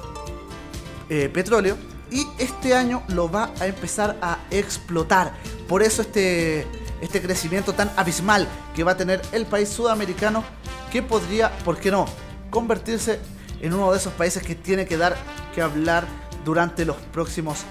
eh, 1.09 1.29
petróleo 1.29 1.77
y 2.11 2.27
este 2.37 2.75
año 2.75 3.03
lo 3.09 3.31
va 3.31 3.51
a 3.59 3.67
empezar 3.67 4.17
a 4.21 4.39
explotar. 4.51 5.33
Por 5.67 5.81
eso 5.81 6.01
este, 6.01 6.67
este 7.01 7.21
crecimiento 7.21 7.73
tan 7.73 7.91
abismal 7.95 8.47
que 8.75 8.83
va 8.83 8.91
a 8.91 8.97
tener 8.97 9.21
el 9.31 9.45
país 9.45 9.69
sudamericano 9.69 10.43
que 10.91 11.01
podría, 11.01 11.55
¿por 11.59 11.77
qué 11.77 11.91
no?, 11.91 12.05
convertirse 12.49 13.19
en 13.61 13.73
uno 13.73 13.91
de 13.91 13.97
esos 13.97 14.13
países 14.13 14.43
que 14.43 14.55
tiene 14.55 14.85
que 14.85 14.97
dar 14.97 15.15
que 15.55 15.61
hablar 15.61 16.05
durante 16.43 16.85
los 16.85 16.97
próximos 16.97 17.63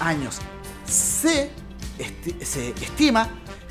años. 0.00 0.38
Se, 0.86 1.50
se 2.42 2.70
estima 2.70 3.28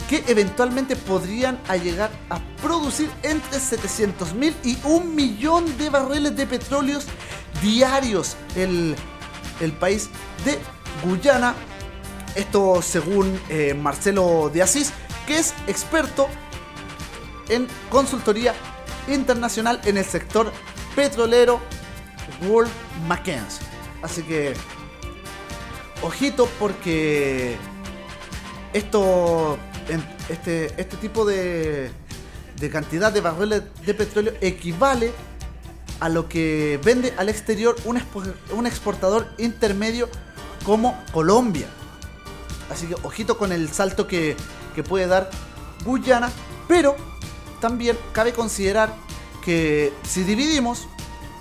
que 0.09 0.23
eventualmente 0.27 0.95
podrían 0.95 1.59
llegar 1.83 2.09
a 2.29 2.39
producir 2.61 3.09
entre 3.23 3.59
700 3.59 4.33
mil 4.33 4.55
y 4.63 4.77
un 4.83 5.13
millón 5.15 5.77
de 5.77 5.89
barriles 5.89 6.35
de 6.35 6.47
petróleos 6.47 7.05
diarios 7.61 8.37
el, 8.55 8.95
el 9.59 9.71
país 9.73 10.09
de 10.45 10.57
Guyana. 11.03 11.55
Esto 12.35 12.81
según 12.81 13.39
eh, 13.49 13.73
Marcelo 13.73 14.49
de 14.53 14.61
Asís, 14.61 14.93
que 15.25 15.39
es 15.39 15.53
experto 15.67 16.27
en 17.49 17.67
consultoría 17.89 18.53
internacional 19.07 19.81
en 19.85 19.97
el 19.97 20.05
sector 20.05 20.51
petrolero 20.95 21.59
World 22.47 22.71
Mackenzie. 23.07 23.65
Así 24.01 24.21
que, 24.23 24.53
ojito 26.01 26.47
porque 26.59 27.57
esto, 28.73 29.57
este, 30.29 30.73
este 30.77 30.97
tipo 30.97 31.25
de, 31.25 31.91
de 32.59 32.69
cantidad 32.69 33.11
de 33.11 33.21
barriles 33.21 33.63
de 33.85 33.93
petróleo 33.93 34.33
equivale 34.41 35.11
a 35.99 36.09
lo 36.09 36.29
que 36.29 36.79
vende 36.83 37.13
al 37.17 37.29
exterior 37.29 37.75
un, 37.85 38.01
un 38.55 38.67
exportador 38.67 39.27
intermedio 39.37 40.09
como 40.63 41.01
Colombia. 41.11 41.67
Así 42.71 42.87
que 42.87 42.95
ojito 43.03 43.37
con 43.37 43.51
el 43.51 43.69
salto 43.69 44.07
que, 44.07 44.35
que 44.75 44.83
puede 44.83 45.07
dar 45.07 45.29
Guyana, 45.85 46.29
pero 46.67 46.95
también 47.61 47.97
cabe 48.11 48.33
considerar 48.33 48.93
que 49.43 49.93
si 50.03 50.23
dividimos 50.23 50.87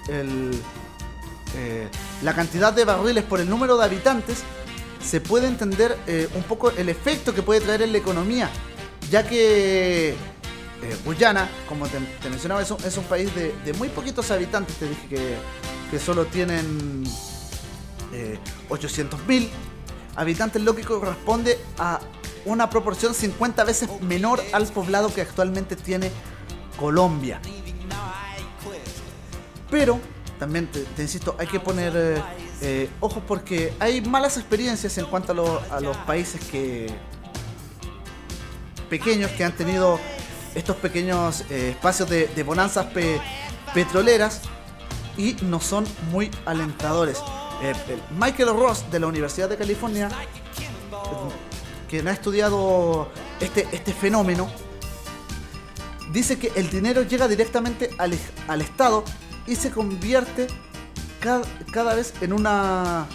el, 0.09 0.53
eh, 1.57 1.89
la 2.23 2.35
cantidad 2.35 2.73
de 2.73 2.85
barriles 2.85 3.25
por 3.25 3.41
el 3.41 3.51
número 3.51 3.77
de 3.77 3.85
habitantes, 3.85 4.45
se 5.07 5.21
puede 5.21 5.47
entender 5.47 5.97
eh, 6.07 6.29
un 6.35 6.43
poco 6.43 6.71
el 6.71 6.89
efecto 6.89 7.33
que 7.33 7.43
puede 7.43 7.61
traer 7.61 7.83
en 7.83 7.93
la 7.93 7.99
economía, 7.99 8.51
ya 9.09 9.27
que 9.27 10.11
eh, 10.11 10.17
Guyana, 11.05 11.49
como 11.69 11.87
te, 11.87 12.01
mencionaba, 12.29 12.61
es 12.63 12.71
un, 12.71 13.05
país 13.05 13.31
de, 13.35 13.73
muy 13.79 13.89
poquitos 13.89 14.31
habitantes, 14.33 14.77
te 14.77 14.89
dije 14.89 15.09
que, 15.09 15.99
solo 16.01 16.27
tienen 16.27 17.05
eh, 18.13 18.39
800.000 18.69 19.49
habitantes, 20.17 20.61
lo 20.61 20.75
que 20.75 20.83
corresponde 20.83 21.59
a 21.79 22.01
una 22.45 22.69
proporción 22.69 23.15
50 23.15 23.65
veces 23.65 23.89
menor 24.03 24.43
al 24.53 24.67
poblado 24.67 25.15
que 25.15 25.21
actualmente 25.21 25.77
tiene 25.77 26.11
Colombia. 26.79 27.41
Pero, 29.71 30.01
también 30.39 30.67
te, 30.67 30.81
te 30.81 31.03
insisto, 31.03 31.37
hay 31.39 31.47
que 31.47 31.61
poner 31.61 32.23
eh, 32.63 32.89
ojos 33.01 33.23
porque 33.27 33.73
hay 33.79 34.01
malas 34.01 34.37
experiencias 34.37 34.97
en 34.99 35.07
cuanto 35.07 35.33
a, 35.33 35.35
lo- 35.35 35.63
a 35.71 35.81
los 35.81 35.97
países 35.99 36.41
que 36.51 36.87
pequeños 38.89 39.31
que 39.33 39.45
han 39.45 39.53
tenido 39.53 39.99
estos 40.55 40.77
pequeños 40.77 41.43
eh, 41.51 41.71
espacios 41.71 42.09
de, 42.09 42.43
bonanzas 42.43 42.87
pe- 42.87 43.21
petroleras 43.75 44.43
y 45.19 45.37
no 45.43 45.61
son 45.61 45.85
muy 46.11 46.31
alentadores. 46.45 47.19
Eh, 47.63 47.73
el 47.89 48.01
Michael 48.19 48.51
Ross 48.51 48.85
de 48.91 49.01
la 49.01 49.07
Universidad 49.07 49.49
de 49.49 49.57
California, 49.57 50.09
quien 51.89 52.09
ha 52.09 52.13
estudiado 52.13 53.09
este, 53.41 53.67
este 53.73 53.93
fenómeno, 53.93 54.49
dice 56.13 56.39
que 56.39 56.53
el 56.55 56.71
dinero 56.71 57.03
llega 57.03 57.29
directamente 57.29 57.91
al, 57.99 58.17
al 58.49 58.61
Estado 58.63 59.05
y 59.47 59.57
se 59.57 59.71
convierte 59.71 60.47
cada, 61.21 61.95
vez 61.95 62.13
en 62.21 62.33
una, 62.33 63.07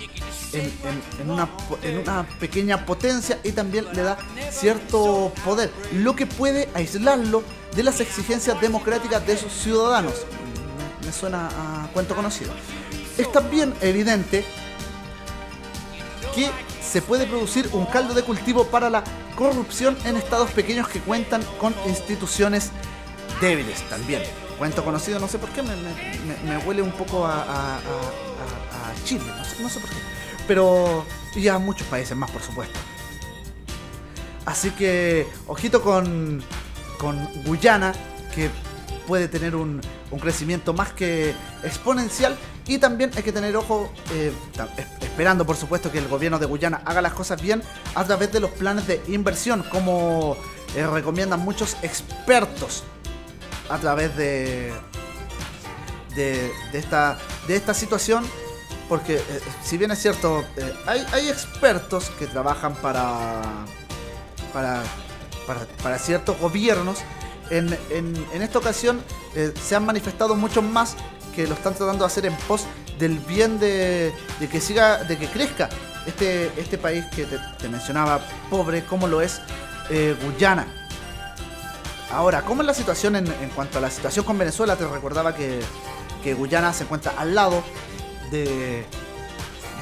en, 0.54 0.62
en- 0.62 1.22
en 1.22 1.30
una 1.32 1.50
en 1.84 1.98
una 2.00 2.28
pequeña 2.40 2.86
potencia 2.86 3.40
y 3.44 3.52
también 3.52 3.86
le 3.94 4.02
da 4.04 4.18
cierto 4.52 5.32
poder, 5.46 5.72
lo 5.94 6.16
que 6.16 6.26
puede 6.26 6.70
aislarlo 6.74 7.44
de 7.76 7.84
las 7.84 8.00
exigencias 8.02 8.60
democráticas 8.60 9.26
de 9.26 9.38
sus 9.38 9.52
ciudadanos. 9.54 10.14
Me 11.06 11.12
suena 11.14 11.48
a 11.48 11.88
cuento 11.94 12.16
conocido. 12.16 12.52
Es 13.18 13.32
también 13.32 13.74
evidente 13.82 14.46
que 16.36 16.50
se 16.82 17.02
puede 17.02 17.26
producir 17.28 17.70
un 17.74 17.86
caldo 17.86 18.14
de 18.14 18.24
cultivo 18.24 18.66
para 18.66 18.90
la 18.90 19.04
corrupción 19.36 19.98
en 20.06 20.18
estados 20.18 20.52
pequeños 20.52 20.88
que 20.88 21.00
cuentan 21.00 21.42
con 21.60 21.74
instituciones 21.88 22.72
débiles 23.40 23.82
también. 23.90 24.22
Cuento 24.62 24.86
conocido, 24.86 25.20
no 25.20 25.28
sé 25.28 25.40
por 25.40 25.50
qué, 25.50 25.64
me, 25.64 26.58
huele 26.68 26.84
un 26.84 26.92
poco 26.92 27.26
a, 27.26 27.80
Chile, 29.04 29.24
no 29.60 29.68
sé, 29.68 29.80
por 29.80 29.90
qué. 29.90 29.96
Pero 30.48 31.04
y 31.34 31.48
a 31.48 31.58
muchos 31.58 31.88
países 31.88 32.16
más, 32.16 32.30
por 32.30 32.44
supuesto. 32.44 32.80
Así 34.46 34.70
que, 34.70 35.28
ojito 35.48 35.82
con, 35.82 36.44
con 37.00 37.28
Guyana, 37.44 37.92
que 38.36 38.52
puede 39.08 39.28
tener 39.28 39.56
un, 39.56 39.82
un 40.12 40.20
crecimiento 40.20 40.74
más 40.74 40.94
que 40.94 41.34
exponencial. 41.64 42.38
Y 42.68 42.78
también 42.78 43.10
hay 43.16 43.24
que 43.24 43.32
tener 43.32 43.58
ojo, 43.58 43.92
eh, 44.14 44.32
esperando 45.02 45.44
por 45.44 45.56
supuesto 45.56 45.92
que 45.92 45.98
el 45.98 46.08
gobierno 46.08 46.38
de 46.38 46.46
Guyana 46.46 46.84
haga 46.86 47.02
las 47.02 47.14
cosas 47.14 47.42
bien 47.42 47.64
a 47.96 48.04
través 48.04 48.32
de 48.32 48.40
los 48.40 48.52
planes 48.52 48.86
de 48.86 49.02
inversión, 49.08 49.64
como 49.72 50.38
eh, 50.76 50.86
recomiendan 50.86 51.40
muchos 51.40 51.78
expertos 51.82 52.84
a 53.72 53.78
través 53.80 54.16
de, 54.18 54.74
de, 56.16 56.52
esta, 56.74 57.18
de 57.48 57.56
esta 57.56 57.74
situación. 57.74 58.26
Porque 58.90 59.16
eh, 59.16 59.42
si 59.64 59.78
bien 59.78 59.92
es 59.92 60.02
cierto, 60.02 60.44
eh, 60.58 60.74
hay, 60.86 61.30
expertos 61.30 62.10
que 62.20 62.28
trabajan 62.28 62.76
para, 62.76 63.42
para, 64.54 64.84
para, 65.82 65.98
ciertos 65.98 66.38
gobiernos. 66.40 67.00
En, 67.50 67.78
en- 67.90 68.42
esta 68.42 68.60
ocasión 68.60 69.02
eh, 69.36 69.54
se 69.62 69.76
han 69.76 69.86
manifestado 69.86 70.36
muchos 70.36 70.64
más 70.64 70.96
que 71.36 71.48
lo 71.48 71.54
están 71.54 71.74
tratando 71.74 72.04
de 72.04 72.08
hacer 72.08 72.26
en 72.26 72.36
pos 72.48 72.66
del 73.00 73.20
bien 73.20 73.60
de, 73.60 74.14
de 74.40 74.50
que 74.50 74.60
siga, 74.60 75.04
de 75.04 75.18
que 75.18 75.28
crezca 75.28 75.70
este, 76.06 76.52
este 76.58 76.78
país 76.78 77.06
que 77.16 77.26
te, 77.26 77.70
mencionaba, 77.70 78.20
pobre 78.50 78.84
como 78.86 79.08
lo 79.08 79.22
es 79.22 79.42
Guyana. 80.24 80.81
Ahora, 82.14 82.42
¿cómo 82.44 82.62
es 82.62 82.68
la 82.68 82.74
situación 82.74 83.16
en, 83.16 83.28
en 83.28 83.50
cuanto 83.50 83.78
a 83.78 83.82
la 83.82 83.90
situación 83.90 84.26
con 84.26 84.38
Venezuela? 84.38 84.76
Te 84.76 84.86
recordaba 84.88 85.34
que, 85.36 85.62
Guyana 86.34 86.74
se 86.74 86.84
encuentra 86.84 87.14
al 87.18 87.34
lado 87.34 87.64
de, 88.32 88.86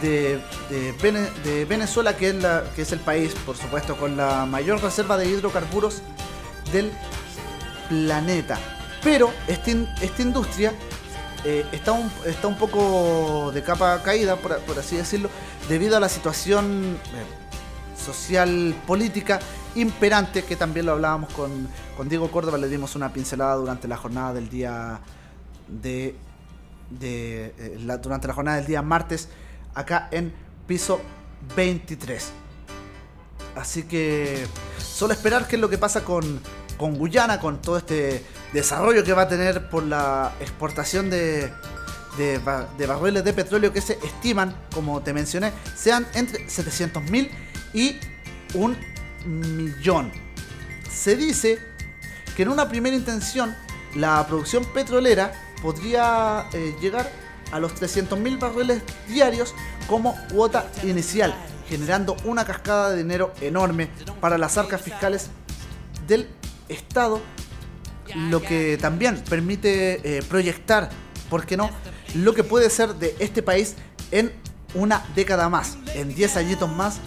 de, 0.01 0.39
de 0.69 0.93
Vene- 1.01 1.29
de 1.43 1.65
Venezuela, 1.65 2.15
que 2.15 2.29
es, 2.29 2.35
la- 2.35 2.63
que 2.75 2.83
es 2.83 2.91
el 2.91 2.99
país, 2.99 3.33
por 3.45 3.57
supuesto, 3.57 3.97
con 3.97 4.15
la 4.15 4.45
mayor 4.45 4.81
reserva 4.81 5.17
de 5.17 5.25
hidrocarburos 5.27 6.01
del 6.71 6.91
planeta. 7.89 8.57
Pero 9.03 9.31
esta, 9.47 9.71
in- 9.71 9.89
esta 10.01 10.21
industria 10.21 10.73
eh, 11.45 11.65
está, 11.71 11.93
un, 11.93 12.11
está 12.25 12.47
un 12.47 12.57
poco 12.57 13.51
de 13.53 13.63
capa 13.63 14.01
caída, 14.03 14.35
por, 14.35 14.57
por 14.59 14.77
así 14.77 14.97
decirlo, 14.97 15.29
debido 15.67 15.97
a 15.97 15.99
la 15.99 16.09
situación 16.09 16.99
eh, 17.15 17.99
social, 18.05 18.75
política 18.85 19.39
imperante, 19.75 20.43
que 20.43 20.55
también 20.55 20.85
lo 20.85 20.93
hablábamos 20.93 21.31
con, 21.33 21.67
con 21.95 22.09
Diego 22.09 22.29
Córdoba, 22.31 22.57
le 22.57 22.67
dimos 22.67 22.95
una 22.95 23.11
pincelada 23.13 23.55
durante 23.55 23.87
la 23.87 23.97
jornada 23.97 24.33
del 24.33 24.49
día 24.49 24.99
de, 25.67 26.15
de 26.89 27.53
eh, 27.57 27.99
durante 28.01 28.27
la 28.27 28.33
jornada 28.33 28.57
del 28.57 28.65
día 28.65 28.81
martes 28.81 29.29
acá 29.75 30.07
en 30.11 30.33
piso 30.67 31.01
23. 31.55 32.31
Así 33.55 33.83
que 33.83 34.45
solo 34.77 35.13
esperar 35.13 35.47
qué 35.47 35.55
es 35.55 35.61
lo 35.61 35.69
que 35.69 35.77
pasa 35.77 36.03
con, 36.03 36.39
con 36.77 36.97
Guyana, 36.97 37.39
con 37.39 37.61
todo 37.61 37.77
este 37.77 38.23
desarrollo 38.53 39.03
que 39.03 39.13
va 39.13 39.23
a 39.23 39.27
tener 39.27 39.69
por 39.69 39.83
la 39.83 40.33
exportación 40.39 41.09
de, 41.09 41.51
de 42.17 42.85
barriles 42.87 43.23
de 43.23 43.33
petróleo 43.33 43.73
que 43.73 43.81
se 43.81 43.93
estiman, 44.03 44.55
como 44.73 45.01
te 45.01 45.13
mencioné, 45.13 45.51
sean 45.75 46.07
entre 46.13 46.47
700.000 46.47 47.29
y 47.73 47.97
un 48.53 48.77
millón. 49.25 50.11
Se 50.89 51.15
dice 51.15 51.59
que 52.35 52.43
en 52.43 52.49
una 52.49 52.69
primera 52.69 52.95
intención 52.95 53.55
la 53.95 54.25
producción 54.27 54.65
petrolera 54.73 55.33
podría 55.61 56.47
eh, 56.53 56.75
llegar 56.81 57.11
a 57.51 57.59
los 57.59 57.73
300.000 57.73 58.39
barriles 58.39 58.81
diarios 59.07 59.55
como 59.87 60.15
cuota 60.31 60.69
inicial, 60.83 61.33
generando 61.67 62.15
una 62.23 62.45
cascada 62.45 62.91
de 62.91 62.97
dinero 62.97 63.33
enorme 63.41 63.89
para 64.19 64.37
las 64.37 64.57
arcas 64.57 64.81
fiscales 64.81 65.29
del 66.07 66.27
Estado, 66.67 67.21
lo 68.15 68.41
que 68.41 68.77
también 68.79 69.23
permite 69.29 70.17
eh, 70.17 70.23
proyectar, 70.23 70.89
¿por 71.29 71.45
qué 71.45 71.57
no?, 71.57 71.69
lo 72.15 72.33
que 72.33 72.43
puede 72.43 72.69
ser 72.69 72.95
de 72.95 73.15
este 73.19 73.43
país 73.43 73.75
en 74.11 74.31
una 74.73 75.05
década 75.15 75.49
más, 75.49 75.77
en 75.93 76.13
10 76.13 76.37
añitos 76.37 76.69
más, 76.71 76.99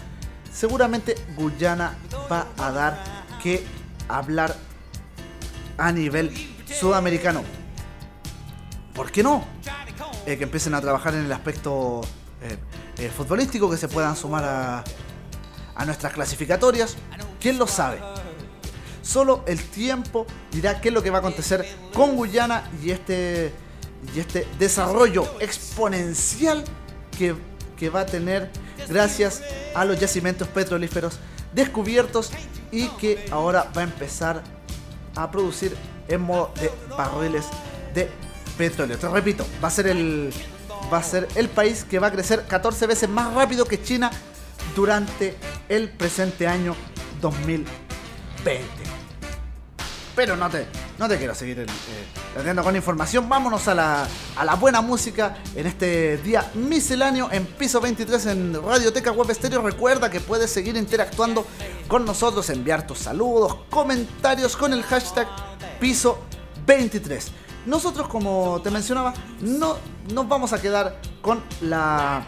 seguramente 0.53 1.15
Guyana 1.37 1.97
va 2.31 2.47
a 2.59 2.71
dar 2.71 3.03
que 3.43 3.65
hablar 4.09 4.55
a 5.79 5.91
nivel 5.91 6.33
sudamericano. 6.67 7.43
¿Por 8.95 9.11
qué 9.11 9.23
no? 9.23 9.45
Eh, 10.27 10.37
que 10.37 10.45
empiecen 10.45 10.75
a 10.75 10.81
trabajar 10.81 11.15
en 11.15 11.25
el 11.25 11.33
aspecto 11.33 12.03
eh, 12.43 12.59
eh, 12.99 13.09
futbolístico, 13.09 13.71
que 13.71 13.77
se 13.77 13.89
puedan 13.89 14.15
sumar 14.15 14.45
a, 14.45 14.85
a 15.75 15.85
nuestras 15.85 16.13
clasificatorias. 16.13 16.97
¿Quién 17.41 17.59
lo 17.59 17.67
sabe? 17.67 17.99
Solo 19.03 19.43
el 19.47 19.61
tiempo 19.61 20.27
dirá 20.53 20.81
qué 20.81 20.89
es 20.89 20.95
lo 20.95 21.03
que 21.03 21.11
va 21.11 21.17
a 21.17 21.21
acontecer 21.21 21.67
con 21.93 22.15
Guyana 22.15 22.71
y 22.83 22.91
este, 22.93 23.53
y 24.15 24.21
este 24.21 24.47
desarrollo 24.59 25.41
exponencial 25.41 26.63
que, 27.19 27.35
que 27.77 27.91
va 27.91 28.01
a 28.03 28.07
tener 28.07 28.51
gracias 28.89 29.43
a 29.75 29.85
los 29.85 29.99
yacimientos 29.99 30.49
petrolíferos 30.49 31.19
descubiertos 31.53 32.31
y 32.71 32.89
que 32.89 33.27
ahora 33.31 33.71
va 33.77 33.83
a 33.83 33.85
empezar 33.85 34.43
a 35.15 35.31
producir 35.31 35.77
en 36.09 36.23
modo 36.23 36.53
de 36.61 36.71
barriles 36.97 37.47
de 37.95 38.09
petróleo. 38.57 38.99
Te 38.99 39.09
repito, 39.09 39.47
va 39.63 39.69
a 39.69 39.71
ser 39.71 39.87
el 39.89 40.33
va 40.93 40.99
a 40.99 41.03
ser 41.03 41.29
el 41.37 41.49
país 41.49 41.85
que 41.85 41.99
va 41.99 42.09
a 42.09 42.13
crecer 42.13 42.45
14 42.47 42.87
veces 42.87 43.09
más 43.09 43.33
rápido 43.33 43.65
que 43.65 43.83
China 43.83 44.11
durante 44.77 45.35
el 45.69 45.89
presente 45.89 46.47
año 46.47 46.77
2020. 47.21 48.82
Pero 50.15 50.37
no 50.37 50.51
te, 50.51 50.67
no 50.99 51.09
te 51.09 51.17
quiero 51.17 51.35
seguir 51.35 51.61
eh, 51.61 52.55
con 52.63 52.77
información. 52.77 53.29
Vámonos 53.29 53.67
a 53.69 53.75
la, 53.75 54.07
a 54.37 54.45
la 54.45 54.55
buena 54.57 54.83
música 54.83 55.39
en 55.57 55.67
este 55.67 56.19
día 56.19 56.51
misceláneo 56.55 57.31
en 57.33 57.47
piso 57.47 57.81
23 57.81 58.27
en 58.27 58.63
Radioteca 58.63 59.11
Web 59.13 59.31
Estéreo. 59.31 59.63
Recuerda 59.63 60.11
que 60.11 60.21
puedes 60.21 60.51
seguir 60.51 60.77
interactuando 60.77 61.47
con 61.89 62.05
nosotros, 62.05 62.51
enviar 62.51 62.87
tus 62.87 62.99
saludos, 62.99 63.57
comentarios 63.71 64.57
con 64.57 64.73
el 64.73 64.83
hashtag 64.83 65.27
piso 65.81 66.19
23. 66.67 67.33
Nosotros, 67.67 68.09
como 68.09 68.61
te 68.63 68.71
mencionaba, 68.71 69.15
no 69.41 69.77
nos 70.13 70.29
vamos 70.29 70.53
a 70.53 70.61
quedar 70.61 71.01
con 71.21 71.43
la, 71.61 72.25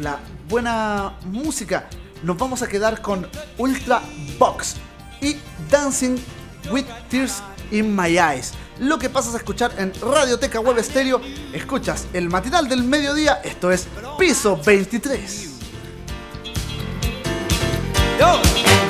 la 0.00 0.18
buena 0.48 1.18
música. 1.26 1.88
Nos 2.22 2.38
vamos 2.38 2.62
a 2.62 2.68
quedar 2.68 3.02
con 3.02 3.28
Ultra 3.58 4.02
Box 4.38 4.76
y 5.20 5.36
Dancing 5.70 6.16
with 6.70 6.86
Tears 7.08 7.42
in 7.70 7.94
My 7.94 8.18
Eyes. 8.18 8.52
Lo 8.78 8.98
que 8.98 9.08
pasas 9.08 9.34
a 9.34 9.38
escuchar 9.38 9.72
en 9.78 9.92
Radioteca 10.00 10.60
Web 10.60 10.78
Estéreo, 10.78 11.20
escuchas 11.52 12.06
el 12.12 12.28
matinal 12.28 12.68
del 12.68 12.82
mediodía, 12.82 13.40
esto 13.44 13.70
es 13.70 13.86
Piso 14.18 14.60
23. 14.64 15.50
Yo. 18.18 18.81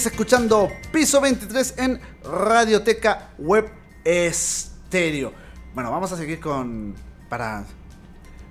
Sigues 0.00 0.12
escuchando 0.14 0.70
Piso 0.90 1.20
23 1.20 1.74
en 1.76 2.00
Radioteca 2.24 3.32
Web 3.36 3.70
Estéreo. 4.02 5.30
Bueno, 5.74 5.90
vamos 5.90 6.10
a 6.10 6.16
seguir 6.16 6.40
con. 6.40 6.94
Para. 7.28 7.66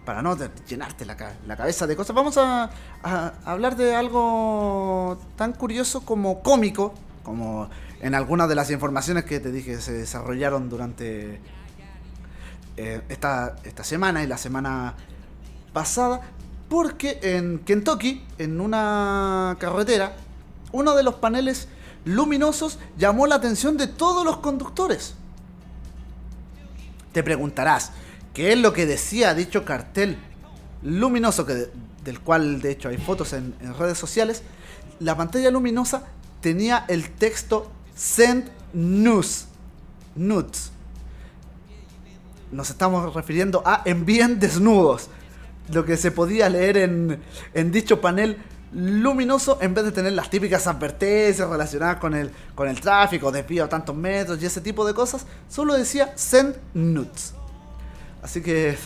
Para 0.06 0.22
no 0.22 0.38
llenarte 0.68 1.08
la, 1.08 1.18
la 1.48 1.58
cabeza 1.58 1.88
de 1.88 1.96
cosas, 1.96 2.16
vamos 2.16 2.38
a, 2.38 2.70
a 3.02 3.34
hablar 3.46 3.76
de 3.78 3.96
algo 3.96 5.20
tan 5.38 5.54
curioso 5.54 6.02
como 6.06 6.44
cómico, 6.44 6.94
como 7.24 7.68
en 8.00 8.14
algunas 8.14 8.48
de 8.48 8.54
las 8.54 8.70
informaciones 8.70 9.26
que 9.26 9.40
te 9.40 9.52
dije 9.52 9.82
se 9.82 9.94
desarrollaron 9.94 10.70
durante 10.70 11.42
eh, 12.78 13.02
esta, 13.10 13.56
esta 13.64 13.84
semana 13.84 14.22
y 14.22 14.28
la 14.28 14.38
semana 14.38 14.94
pasada, 15.74 16.22
porque 16.70 17.18
en 17.24 17.58
Kentucky, 17.66 18.24
en 18.38 18.62
una 18.62 19.58
carretera, 19.60 20.16
uno 20.72 20.96
de 20.96 21.04
los 21.04 21.16
paneles 21.16 21.68
luminosos 22.06 22.80
llamó 22.98 23.28
la 23.28 23.36
atención 23.36 23.78
de 23.78 23.88
todos 23.88 24.26
los 24.26 24.38
conductores. 24.38 25.16
Te 27.12 27.24
preguntarás, 27.24 27.92
¿qué 28.34 28.54
es 28.54 28.60
lo 28.60 28.74
que 28.74 28.86
decía 28.86 29.34
dicho 29.34 29.66
cartel 29.66 30.18
luminoso, 30.84 31.46
del 31.46 32.20
cual 32.22 32.62
de 32.62 32.72
hecho 32.72 32.90
hay 32.90 32.98
fotos 32.98 33.34
en, 33.34 33.56
redes 33.78 33.98
sociales? 33.98 34.44
La 35.00 35.16
pantalla 35.16 35.50
luminosa 35.50 36.04
tenía 36.42 36.86
el 36.88 37.10
texto 37.12 37.72
Send 37.96 38.50
News. 38.74 39.46
Nudes. 40.16 40.72
Nos 42.52 42.70
estamos 42.70 43.14
refiriendo 43.14 43.62
a 43.66 43.84
envíen 43.86 44.40
desnudos. 44.40 45.10
Lo 45.72 45.86
que 45.86 45.98
se 45.98 46.12
podía 46.12 46.50
leer 46.50 46.78
en 46.78 47.72
dicho 47.72 48.02
panel 48.02 48.38
luminoso 48.72 49.58
en 49.62 49.74
vez 49.74 49.84
de 49.86 49.92
tener 49.92 50.14
las 50.14 50.30
típicas 50.30 50.68
advertencias 50.68 51.50
relacionadas 51.50 51.98
con 51.98 52.14
el, 52.14 52.32
con 52.56 52.68
el 52.68 52.80
tráfico, 52.80 53.32
desvío 53.32 53.64
a 53.66 53.70
tantos 53.70 53.96
metros 53.96 54.42
y 54.42 54.46
ese 54.46 54.62
tipo 54.62 54.86
de 54.86 54.94
cosas, 54.94 55.26
solo 55.48 55.74
decía 55.74 56.14
send 56.16 56.56
nudes. 56.74 57.34
Así 58.22 58.42
que 58.42 58.78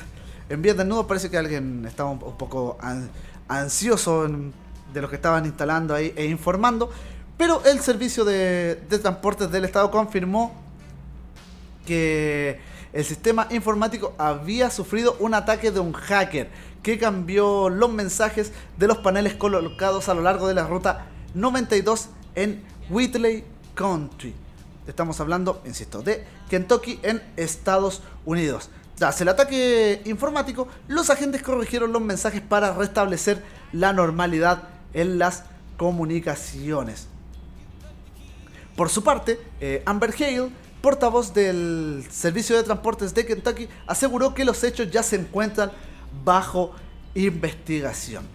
envíen 0.50 0.78
desnudos 0.78 1.06
parece 1.06 1.30
que 1.30 1.38
alguien 1.38 1.86
estaba 1.86 2.10
un, 2.12 2.20
poco 2.20 2.78
an- 2.82 3.10
ansioso 3.48 4.26
en- 4.26 4.54
de 4.94 5.02
los 5.02 5.10
que 5.10 5.16
estaban 5.18 5.46
instalando 5.46 5.96
ahí 5.96 6.14
e 6.16 6.26
informando, 6.26 6.92
pero 7.38 7.64
el 7.66 7.80
servicio 7.80 8.24
de, 8.24 8.80
de 8.90 9.00
transportes 9.00 9.50
del 9.52 9.66
estado 9.66 9.90
confirmó 9.90 10.54
que 11.86 12.60
el 12.94 13.04
sistema 13.04 13.48
informático 13.50 14.14
había 14.18 14.70
sufrido 14.70 15.18
un 15.20 15.34
ataque 15.34 15.72
de 15.72 15.80
un 15.80 15.94
hacker 15.94 16.50
que 16.84 17.00
cambió 17.00 17.70
los 17.70 17.92
mensajes 17.92 18.52
de 18.78 18.88
los 18.88 19.00
paneles 19.00 19.34
colocados 19.34 20.10
a 20.10 20.14
lo 20.14 20.22
largo 20.22 20.48
de 20.48 20.54
la 20.54 20.68
ruta 20.68 21.08
92 21.34 22.10
en 22.36 22.62
Whitley 22.90 23.46
Country. 23.74 24.36
Estamos 24.86 25.20
hablando, 25.22 25.62
insisto, 25.66 26.02
de 26.02 26.26
Kentucky 26.50 27.00
en 27.02 27.24
Estados 27.38 28.04
Unidos. 28.26 28.70
Tras 28.96 29.20
el 29.22 29.30
ataque 29.30 30.02
informático, 30.06 30.68
los 30.88 31.10
agentes 31.10 31.42
corrigieron 31.42 31.94
los 31.94 32.02
mensajes 32.02 32.42
para 32.42 32.74
restablecer 32.74 33.42
la 33.72 33.94
normalidad 33.94 34.64
en 34.94 35.18
las 35.18 35.46
comunicaciones. 35.78 37.08
Por 38.76 38.90
su 38.90 39.04
parte, 39.04 39.40
eh, 39.62 39.82
Amber 39.86 40.14
Hale, 40.14 40.50
portavoz 40.82 41.34
del 41.34 42.06
Servicio 42.12 42.58
de 42.58 42.64
Transportes 42.64 43.14
de 43.14 43.26
Kentucky, 43.26 43.70
aseguró 43.88 44.34
que 44.34 44.46
los 44.46 44.64
hechos 44.64 44.92
ya 44.92 45.02
se 45.02 45.16
encuentran 45.16 45.72
bajo 46.24 46.72
investigación. 47.16 48.26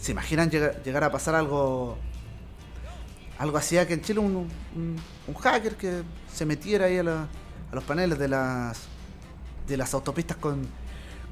¿Se 0.00 0.12
imaginan 0.12 0.50
llegar, 0.50 1.04
a 1.04 1.12
pasar 1.12 1.34
algo 1.34 1.98
algo 3.38 3.56
así 3.58 3.76
aquí 3.78 3.92
en 3.92 4.02
Chile? 4.02 4.20
Un, 4.20 4.48
un- 4.74 5.34
hacker 5.34 5.76
que 5.76 6.02
se 6.32 6.44
metiera 6.44 6.86
ahí 6.86 6.98
a, 6.98 7.02
los 7.72 7.84
paneles 7.84 8.18
de 8.18 8.28
las 8.28 8.78
de 9.68 9.76
las 9.76 9.94
autopistas 9.94 10.36
con, 10.36 10.66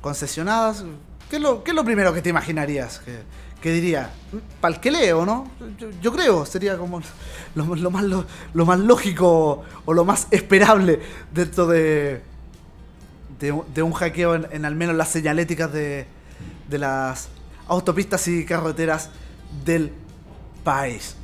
concesionadas. 0.00 0.84
¿Qué 1.28 1.36
es, 1.36 1.42
lo, 1.42 1.64
qué 1.64 1.72
es 1.72 1.74
lo 1.74 1.84
primero 1.84 2.12
que 2.14 2.22
te 2.22 2.28
imaginarías? 2.30 3.00
Que, 3.00 3.22
que 3.60 3.72
diría, 3.72 4.10
para 4.60 4.74
el 4.74 4.80
que 4.80 4.90
leo, 4.90 5.26
¿no? 5.26 5.50
Yo, 6.00 6.12
creo, 6.12 6.46
sería 6.46 6.78
como 6.78 7.02
lo 7.54 7.90
más, 7.90 8.04
lo, 8.04 8.24
lo 8.54 8.64
más 8.66 8.78
lógico 8.78 9.64
o 9.84 9.92
lo 9.92 10.04
más 10.04 10.28
esperable 10.30 11.00
dentro 11.32 11.66
de, 11.66 12.22
de, 13.38 13.52
un- 13.52 13.64
de 13.74 13.82
un 13.82 13.92
hackeo 13.92 14.34
en, 14.34 14.46
en 14.50 14.64
al 14.64 14.74
menos 14.74 14.94
las 14.96 15.08
señaléticas 15.08 15.72
de, 15.72 16.06
de 16.68 16.78
las 16.78 17.28
autopistas 17.68 18.26
y 18.28 18.44
carreteras 18.44 19.10
del 19.64 19.92
país. 20.64 21.16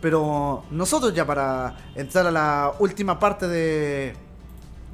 Pero 0.00 0.64
nosotros 0.70 1.12
ya 1.14 1.26
para 1.26 1.76
entrar 1.94 2.26
a 2.26 2.30
la 2.30 2.72
última 2.78 3.18
parte 3.18 3.46
de, 3.46 4.14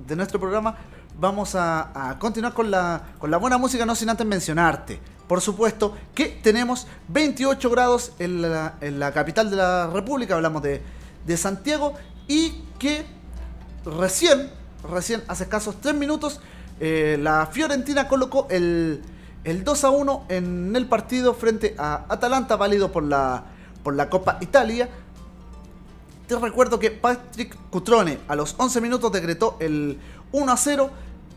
de 0.07 0.17
nuestro 0.17 0.41
programa, 0.41 0.77
vamos 1.19 1.55
a, 1.55 2.11
a 2.11 2.19
continuar 2.19 2.53
con 2.55 2.71
la, 2.71 3.03
con 3.19 3.31
la 3.31 3.37
buena 3.37 3.57
música, 3.57 3.87
no 3.87 3.95
sin 3.95 4.11
antes 4.11 4.27
mencionarte, 4.27 4.99
por 5.29 5.41
supuesto, 5.41 5.97
que 6.15 6.27
tenemos 6.43 6.87
28 7.09 7.71
grados 7.71 8.13
en 8.19 8.43
la, 8.43 8.75
en 8.81 8.99
la 9.01 9.13
capital 9.13 9.49
de 9.51 9.57
la 9.57 9.87
República, 9.89 10.35
hablamos 10.35 10.63
de, 10.63 10.83
de 11.25 11.37
Santiago, 11.37 11.95
y 12.29 12.63
que 12.79 13.07
recién, 13.85 14.51
recién, 14.91 15.23
hace 15.29 15.45
escasos 15.45 15.77
3 15.81 15.95
minutos, 15.95 16.41
eh, 16.81 17.19
la 17.21 17.47
Fiorentina 17.47 18.09
colocó 18.09 18.47
el, 18.51 19.03
el 19.45 19.65
2 19.65 19.85
a 19.85 19.91
1 19.91 20.25
en 20.29 20.75
el 20.77 20.87
partido 20.87 21.35
frente 21.35 21.75
a 21.79 22.05
Atalanta, 22.09 22.57
válido 22.57 22.93
por 22.93 23.03
la, 23.03 23.45
por 23.83 23.95
la 23.95 24.09
Copa 24.11 24.39
Italia. 24.41 24.89
Te 26.27 26.37
recuerdo 26.39 26.79
que 26.79 26.91
Patrick 26.91 27.57
Cutrone 27.71 28.19
a 28.29 28.35
los 28.35 28.55
11 28.59 28.81
minutos 28.81 29.13
decretó 29.13 29.57
el 29.61 29.99
1 30.33 30.53
a 30.53 30.57
0, 30.57 30.91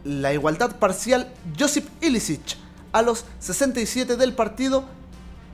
la 0.04 0.34
igualdad 0.34 0.78
parcial 0.78 1.32
Josip 1.60 1.88
Ilicic 2.02 2.58
a 2.92 3.02
los 3.04 3.26
67 3.40 4.16
del 4.18 4.34
partido. 4.34 4.86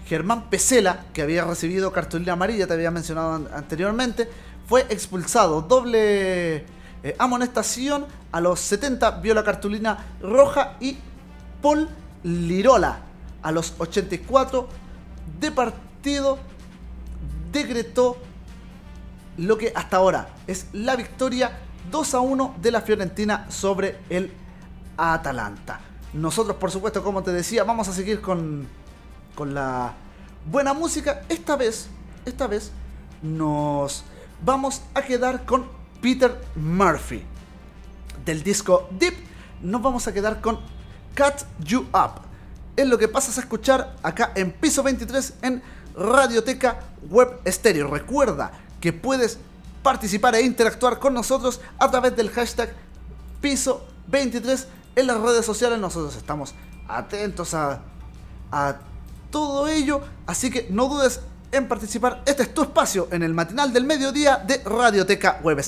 Germán 0.07 0.49
Pesela, 0.51 1.03
que 1.13 1.23
había 1.23 1.43
recibido 1.43 1.91
cartulina 1.91 2.33
amarilla, 2.33 2.67
te 2.67 2.73
había 2.73 2.91
mencionado 2.91 3.33
an- 3.33 3.47
anteriormente, 3.53 4.29
fue 4.67 4.85
expulsado. 4.89 5.63
Doble 5.63 6.63
eh, 7.05 7.15
amonestación. 7.19 8.07
A 8.31 8.41
los 8.41 8.59
70 8.61 9.11
vio 9.21 9.35
la 9.35 9.43
cartulina 9.43 10.05
roja 10.19 10.75
y 10.79 10.97
Paul 11.61 11.87
Lirola 12.23 12.97
a 13.43 13.51
los 13.51 13.75
84 13.77 14.67
de 15.39 15.51
partido 15.51 16.39
decretó 17.51 18.17
lo 19.37 19.55
que 19.55 19.71
hasta 19.75 19.97
ahora 19.97 20.29
es 20.47 20.65
la 20.73 20.95
victoria 20.95 21.59
2 21.91 22.13
a 22.15 22.19
1 22.21 22.55
de 22.59 22.71
la 22.71 22.81
Fiorentina 22.81 23.45
sobre 23.51 23.99
el 24.09 24.33
Atalanta. 24.97 25.81
Nosotros, 26.13 26.57
por 26.57 26.71
supuesto, 26.71 27.03
como 27.03 27.21
te 27.21 27.31
decía, 27.31 27.63
vamos 27.63 27.87
a 27.87 27.93
seguir 27.93 28.19
con, 28.19 28.67
con 29.35 29.53
la 29.53 29.93
buena 30.49 30.73
música. 30.73 31.21
Esta 31.29 31.55
vez, 31.55 31.87
esta 32.25 32.47
vez, 32.47 32.71
nos 33.21 34.03
vamos 34.43 34.81
a 34.95 35.03
quedar 35.03 35.45
con 35.45 35.74
Peter 36.01 36.39
Murphy. 36.55 37.23
Del 38.23 38.43
disco 38.43 38.87
Deep, 38.91 39.13
nos 39.61 39.81
vamos 39.81 40.07
a 40.07 40.13
quedar 40.13 40.41
con 40.41 40.57
Cut 41.15 41.45
You 41.59 41.81
Up. 41.93 42.21
Es 42.75 42.87
lo 42.87 42.97
que 42.97 43.07
pasas 43.07 43.37
a 43.37 43.41
escuchar 43.41 43.95
acá 44.03 44.31
en 44.35 44.51
Piso 44.51 44.83
23 44.83 45.33
en 45.41 45.63
Radioteca 45.95 46.79
Web 47.09 47.39
Stereo. 47.47 47.89
Recuerda 47.89 48.51
que 48.81 48.91
puedes 48.91 49.39
participar 49.81 50.35
e 50.35 50.41
interactuar 50.41 50.99
con 50.99 51.13
nosotros 51.13 51.61
a 51.79 51.89
través 51.89 52.15
del 52.15 52.29
hashtag 52.29 52.73
Piso 53.41 53.85
23 54.07 54.67
en 54.95 55.07
las 55.07 55.19
redes 55.19 55.45
sociales. 55.45 55.79
Nosotros 55.79 56.15
estamos 56.15 56.53
atentos 56.87 57.53
a, 57.53 57.81
a 58.51 58.77
todo 59.31 59.67
ello, 59.67 60.01
así 60.25 60.49
que 60.49 60.67
no 60.69 60.87
dudes 60.87 61.21
en 61.51 61.67
participar. 61.67 62.21
Este 62.25 62.43
es 62.43 62.53
tu 62.53 62.63
espacio 62.63 63.07
en 63.11 63.23
el 63.23 63.33
matinal 63.33 63.71
del 63.71 63.85
mediodía 63.85 64.37
de 64.37 64.61
Radioteca 64.63 65.39
Web. 65.43 65.59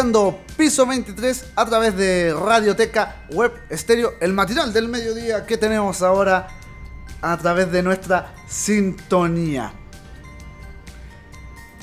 Escuchando 0.00 0.40
Piso 0.58 0.84
23 0.84 1.52
a 1.56 1.64
través 1.64 1.96
de 1.96 2.34
Radioteca 2.38 3.24
Web 3.30 3.52
Estéreo, 3.70 4.12
el 4.20 4.34
matinal 4.34 4.70
del 4.70 4.88
mediodía 4.90 5.46
que 5.46 5.56
tenemos 5.56 6.02
ahora 6.02 6.48
a 7.22 7.34
través 7.38 7.72
de 7.72 7.82
nuestra 7.82 8.34
sintonía. 8.46 9.72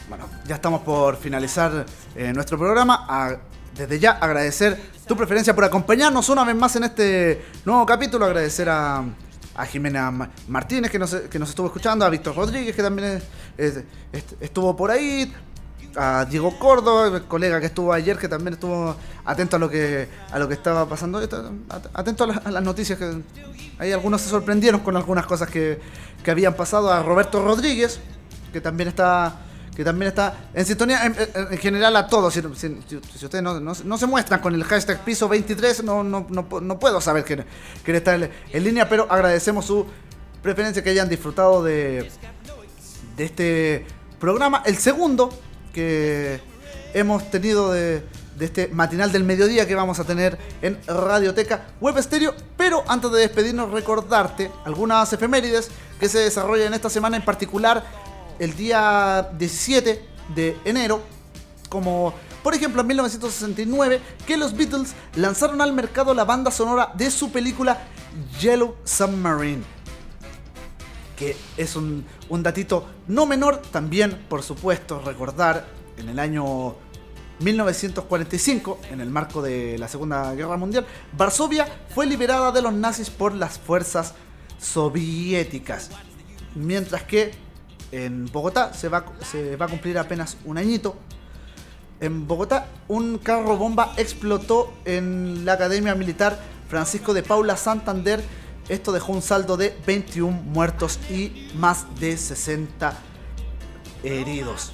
Bueno, 0.08 0.30
ya 0.46 0.54
estamos 0.54 0.82
por 0.82 1.18
finalizar 1.18 1.88
eh, 2.16 2.32
nuestro 2.34 2.56
programa. 2.60 3.40
Desde 3.76 3.98
ya 4.00 4.12
agradecer 4.12 4.80
tu 5.08 5.18
preferencia 5.18 5.56
por 5.56 5.64
acompañarnos 5.64 6.30
una 6.30 6.44
vez 6.44 6.56
más 6.56 6.76
en 6.76 6.84
este 6.84 7.44
nuevo 7.66 7.84
capítulo. 7.84 8.26
Agradecer 8.26 8.70
a, 8.70 9.04
Jimena 9.72 10.12
Ma- 10.12 10.30
Martínez 10.50 10.92
que 10.92 11.00
nos, 11.00 11.16
que 11.16 11.40
nos 11.40 11.50
estuvo 11.50 11.66
escuchando, 11.66 12.06
a 12.06 12.10
Víctor 12.12 12.36
Rodríguez 12.36 12.76
que 12.76 12.84
también 12.84 13.08
es- 13.08 13.24
es- 13.78 13.84
est- 14.12 14.34
estuvo 14.40 14.76
por 14.76 14.92
ahí, 14.92 15.34
a 15.96 16.26
Diego 16.26 16.58
Córdoba, 16.58 17.08
el 17.18 17.24
colega 17.24 17.60
que 17.60 17.68
estuvo 17.68 17.94
ayer 17.94 18.18
que 18.18 18.28
también 18.28 18.54
estuvo 18.56 18.96
atento 19.26 19.56
a 19.58 19.60
lo 19.60 19.70
que 19.70 20.08
a 20.32 20.40
lo 20.40 20.48
que 20.48 20.54
estaba 20.56 20.88
pasando, 20.88 21.20
atento 21.94 22.24
a, 22.24 22.28
la- 22.28 22.42
a 22.46 22.52
las 22.52 22.64
noticias 22.64 22.98
que 22.98 23.22
ahí 23.80 23.92
algunos 23.92 24.22
se 24.22 24.30
sorprendieron 24.30 24.82
con 24.82 24.96
algunas 24.98 25.26
cosas 25.26 25.50
que, 25.50 25.80
que 26.24 26.32
habían 26.32 26.56
pasado, 26.56 26.92
a 26.92 27.04
Roberto 27.04 27.44
Rodríguez 27.44 28.00
que 28.52 28.62
también 28.62 28.90
está 28.90 29.40
que 29.76 29.84
también 29.84 30.10
está 30.10 30.36
en 30.54 30.66
sintonía 30.68 31.04
en, 31.06 31.16
en- 31.16 31.54
en 31.54 31.58
general 31.58 31.96
a 31.96 32.06
todos. 32.08 32.34
Si, 32.34 32.42
si- 32.56 32.80
si- 32.88 33.26
ustedes 33.26 33.44
no, 33.44 33.60
no- 33.60 33.74
no 33.84 33.98
se 33.98 34.06
muestran 34.06 34.40
con 34.40 34.54
el 34.54 34.64
hashtag 34.64 35.00
piso 35.04 35.28
23, 35.28 35.84
no, 35.84 36.04
no, 36.04 36.28
no 36.30 36.80
puedo 36.80 37.02
saber 37.02 37.24
quién, 37.24 37.44
quién 37.84 37.98
está 37.98 38.14
en, 38.16 38.30
en 38.52 38.64
línea, 38.64 38.88
pero 38.88 39.08
agradecemos 39.12 39.66
su 39.66 39.88
preferencia 40.44 40.84
que 40.84 40.92
hayan 40.92 41.10
disfrutado 41.10 41.64
de, 41.64 42.12
de 43.18 43.24
este 43.26 43.86
programa. 44.20 44.62
El 44.66 44.78
segundo 44.78 45.30
que 45.74 46.40
hemos 46.94 47.30
tenido 47.30 47.72
de, 47.72 48.04
este 48.40 48.68
matinal 48.70 49.12
del 49.12 49.24
mediodía 49.24 49.68
que 49.68 49.76
vamos 49.76 50.00
a 50.00 50.06
tener 50.06 50.38
en 50.62 50.80
Radioteca 50.88 51.68
Web 51.82 51.98
Estéreo. 51.98 52.34
Pero 52.56 52.84
antes 52.88 53.12
de 53.12 53.20
despedirnos, 53.20 53.72
recordarte 53.72 54.52
algunas 54.66 55.12
efemérides 55.12 55.70
que 56.00 56.08
se 56.08 56.20
desarrollan 56.20 56.74
esta 56.74 56.90
semana, 56.90 57.18
en 57.18 57.26
particular 57.26 57.84
el 58.40 58.56
día 58.56 59.30
17 59.38 60.06
de 60.36 60.58
enero, 60.66 61.02
como 61.70 62.14
por 62.42 62.54
ejemplo 62.54 62.82
en 62.82 62.88
1969, 62.88 64.02
que 64.26 64.38
los 64.38 64.56
Beatles 64.56 64.94
lanzaron 65.16 65.62
al 65.62 65.74
mercado 65.74 66.14
la 66.14 66.26
banda 66.26 66.52
sonora 66.52 66.92
de 66.96 67.10
su 67.10 67.32
película 67.32 67.82
Yellow 68.40 68.76
Submarine 68.84 69.73
es 71.58 71.76
un, 71.76 72.06
un 72.30 72.44
datito 72.44 72.86
no 73.08 73.26
menor, 73.26 73.58
también 73.72 74.26
por 74.30 74.44
supuesto 74.44 75.02
recordar 75.02 75.66
en 75.98 76.10
el 76.10 76.20
año 76.20 76.76
1945, 77.40 78.80
en 78.92 79.02
el 79.02 79.10
marco 79.10 79.42
de 79.42 79.78
la 79.78 79.88
Segunda 79.88 80.34
Guerra 80.36 80.58
Mundial, 80.58 80.86
Varsovia 81.18 81.68
fue 81.90 82.06
liberada 82.06 82.52
de 82.52 82.62
los 82.62 82.74
nazis 82.74 83.10
por 83.10 83.34
las 83.34 83.60
fuerzas 83.60 84.14
soviéticas, 84.60 85.90
mientras 86.56 87.04
que 87.04 87.32
en 87.92 88.26
Bogotá 88.32 88.74
se 88.74 88.90
va, 88.90 89.06
se 89.22 89.56
va 89.56 89.66
a 89.66 89.70
cumplir 89.70 89.98
apenas 89.98 90.38
un 90.46 90.58
añito. 90.58 90.96
En 92.00 92.28
Bogotá, 92.28 92.68
un 92.88 93.18
carro 93.18 93.56
bomba 93.56 93.94
explotó 93.98 94.74
en 94.86 95.46
la 95.46 95.54
Academia 95.54 95.96
Militar 95.96 96.40
Francisco 96.68 97.14
de 97.14 97.24
Paula 97.24 97.56
Santander. 97.56 98.24
Esto 98.70 98.92
dejó 98.92 99.12
un 99.12 99.22
saldo 99.22 99.58
de 99.58 99.78
21 99.86 100.32
muertos 100.32 101.00
y 101.10 101.50
más 101.56 101.86
de 102.00 102.18
60 102.18 102.98
heridos. 104.04 104.72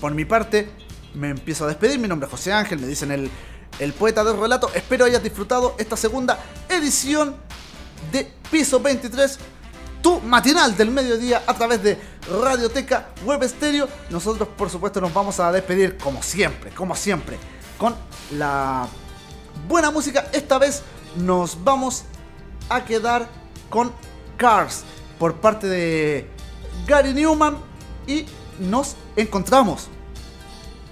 Por 0.00 0.14
mi 0.14 0.24
parte, 0.24 0.70
me 1.14 1.30
empiezo 1.30 1.64
a 1.64 1.68
despedir. 1.68 1.98
Mi 1.98 2.08
nombre 2.08 2.26
es 2.26 2.30
José 2.30 2.52
Ángel, 2.52 2.78
me 2.78 2.86
dicen 2.86 3.10
el, 3.10 3.30
el 3.78 3.92
poeta 3.94 4.22
del 4.22 4.38
relato. 4.38 4.70
Espero 4.74 5.06
hayas 5.06 5.22
disfrutado 5.22 5.74
esta 5.78 5.96
segunda 5.96 6.38
edición 6.68 7.36
de 8.12 8.30
Piso 8.50 8.80
23, 8.80 9.38
tu 10.02 10.20
matinal 10.20 10.76
del 10.76 10.90
mediodía 10.90 11.42
a 11.46 11.54
través 11.54 11.82
de 11.82 11.98
Radioteca 12.42 13.08
Web 13.24 13.44
Estéreo. 13.44 13.88
Nosotros, 14.10 14.48
por 14.56 14.68
supuesto, 14.68 15.00
nos 15.00 15.12
vamos 15.14 15.40
a 15.40 15.50
despedir 15.50 15.96
como 15.96 16.22
siempre, 16.22 16.70
como 16.70 16.94
siempre, 16.94 17.38
con 17.78 17.94
la 18.32 18.86
buena 19.66 19.90
música. 19.90 20.28
Esta 20.32 20.58
vez 20.58 20.82
nos 21.16 21.62
vamos 21.64 22.04
a 22.68 22.84
quedar 22.84 23.28
con 23.70 23.92
Cars 24.36 24.84
por 25.18 25.34
parte 25.34 25.66
de 25.66 26.28
Gary 26.86 27.14
Newman 27.14 27.56
y 28.06 28.26
nos 28.58 28.96
encontramos 29.16 29.88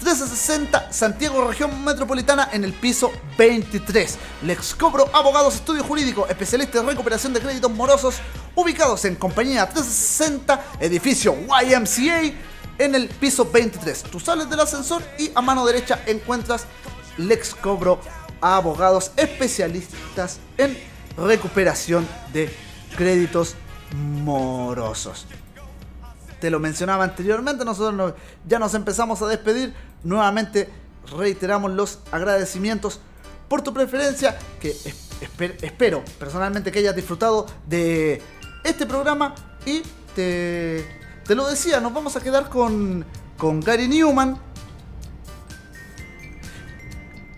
1360 0.00 0.92
Santiago 0.92 1.46
Región 1.46 1.84
Metropolitana 1.84 2.48
en 2.52 2.64
el 2.64 2.72
piso 2.72 3.12
23. 3.36 4.18
Lex 4.44 4.74
Cobro 4.74 5.14
Abogados 5.14 5.56
Estudio 5.56 5.84
Jurídico, 5.84 6.26
especialista 6.26 6.80
en 6.80 6.86
recuperación 6.86 7.34
de 7.34 7.40
créditos 7.40 7.70
morosos, 7.70 8.14
ubicados 8.54 9.04
en 9.04 9.16
compañía 9.16 9.68
360 9.68 10.64
edificio 10.80 11.36
YMCA 11.36 12.32
en 12.78 12.94
el 12.94 13.08
piso 13.08 13.44
23. 13.50 14.04
Tú 14.04 14.18
sales 14.18 14.48
del 14.48 14.60
ascensor 14.60 15.02
y 15.18 15.30
a 15.34 15.42
mano 15.42 15.66
derecha 15.66 16.00
encuentras 16.06 16.64
Lex 17.18 17.54
Cobro 17.54 18.00
Abogados 18.40 19.10
especialistas 19.16 20.38
en 20.56 20.78
recuperación 21.18 22.08
de 22.32 22.50
créditos 22.96 23.54
morosos 23.92 25.26
te 26.40 26.48
lo 26.48 26.58
mencionaba 26.58 27.04
anteriormente, 27.04 27.66
nosotros 27.66 27.92
no- 27.92 28.14
ya 28.48 28.58
nos 28.58 28.72
empezamos 28.72 29.20
a 29.20 29.26
despedir. 29.26 29.74
Nuevamente 30.02 30.68
reiteramos 31.16 31.72
los 31.72 31.98
agradecimientos 32.12 33.00
por 33.48 33.62
tu 33.62 33.72
preferencia, 33.74 34.38
que 34.60 34.70
es- 34.70 34.86
esper- 35.20 35.56
espero 35.62 36.04
personalmente 36.18 36.70
que 36.72 36.78
hayas 36.78 36.94
disfrutado 36.96 37.46
de 37.66 38.22
este 38.64 38.86
programa 38.86 39.34
y 39.66 39.82
te, 40.14 40.86
te 41.26 41.34
lo 41.34 41.46
decía, 41.48 41.80
nos 41.80 41.92
vamos 41.92 42.16
a 42.16 42.20
quedar 42.20 42.48
con, 42.48 43.04
con 43.36 43.60
Gary 43.60 43.88
Newman 43.88 44.38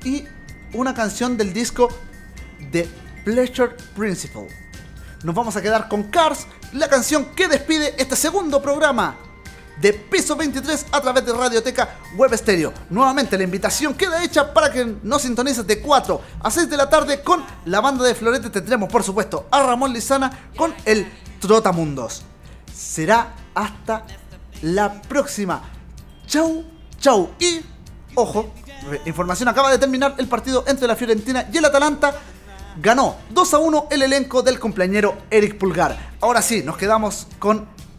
y 0.05 0.25
una 0.75 0.95
canción 0.95 1.37
del 1.37 1.53
disco 1.53 1.89
The 2.73 2.89
Pleasure 3.25 3.77
Principle. 3.97 4.49
Nos 5.23 5.35
vamos 5.35 5.55
a 5.57 5.63
quedar 5.63 5.89
con 5.89 6.05
Cars, 6.05 6.47
la 6.73 6.89
canción 6.89 7.27
que 7.37 7.47
despide 7.49 7.95
este 7.99 8.17
segundo 8.17 8.61
programa 8.61 9.17
de 9.83 9.93
Piso 9.93 10.37
23 10.37 10.87
a 10.93 11.01
través 11.01 11.27
de 11.27 11.33
Radioteca 11.33 11.97
Web 12.17 12.37
Stereo. 12.37 12.73
Nuevamente 12.89 13.37
la 13.37 13.43
invitación 13.43 13.95
queda 13.95 14.23
hecha 14.23 14.55
para 14.55 14.71
que 14.71 14.95
nos 15.03 15.23
sintonices 15.23 15.67
de 15.67 15.81
4 15.81 16.21
a 16.41 16.51
6 16.53 16.71
de 16.71 16.77
la 16.77 16.89
tarde 16.89 17.21
con 17.21 17.45
la 17.65 17.81
banda 17.81 18.05
de 18.05 18.15
Florete. 18.15 18.49
Tendremos 18.49 18.89
por 18.89 19.03
supuesto 19.03 19.49
a 19.51 19.61
Ramón 19.65 19.93
Lizana 19.93 20.51
con 20.57 20.73
el 20.85 21.05
Trotamundos. 21.41 22.23
Será 22.73 23.35
hasta 23.57 24.05
la 24.63 25.03
próxima. 25.03 25.61
Chau, 26.29 26.65
chau. 27.01 27.31
Y, 27.41 27.61
ojo, 28.15 28.55
información 29.05 29.49
acaba 29.49 29.69
de 29.73 29.79
terminar 29.79 30.15
el 30.17 30.29
partido 30.29 30.63
entre 30.69 30.87
la 30.87 30.95
Fiorentina 30.95 31.49
y 31.53 31.57
el 31.57 31.65
Atalanta 31.65 32.15
ganó 32.81 33.17
2 33.31 33.55
a 33.55 33.59
1 33.59 33.89
el 33.91 34.03
elenco 34.03 34.43
del 34.43 34.61
cumpleañero 34.61 35.19
Eric 35.29 35.59
Pulgar. 35.59 36.13
Ahora 36.21 36.41
sí, 36.41 36.63
nos 36.63 36.77
quedamos 36.77 37.27
con 37.41 37.67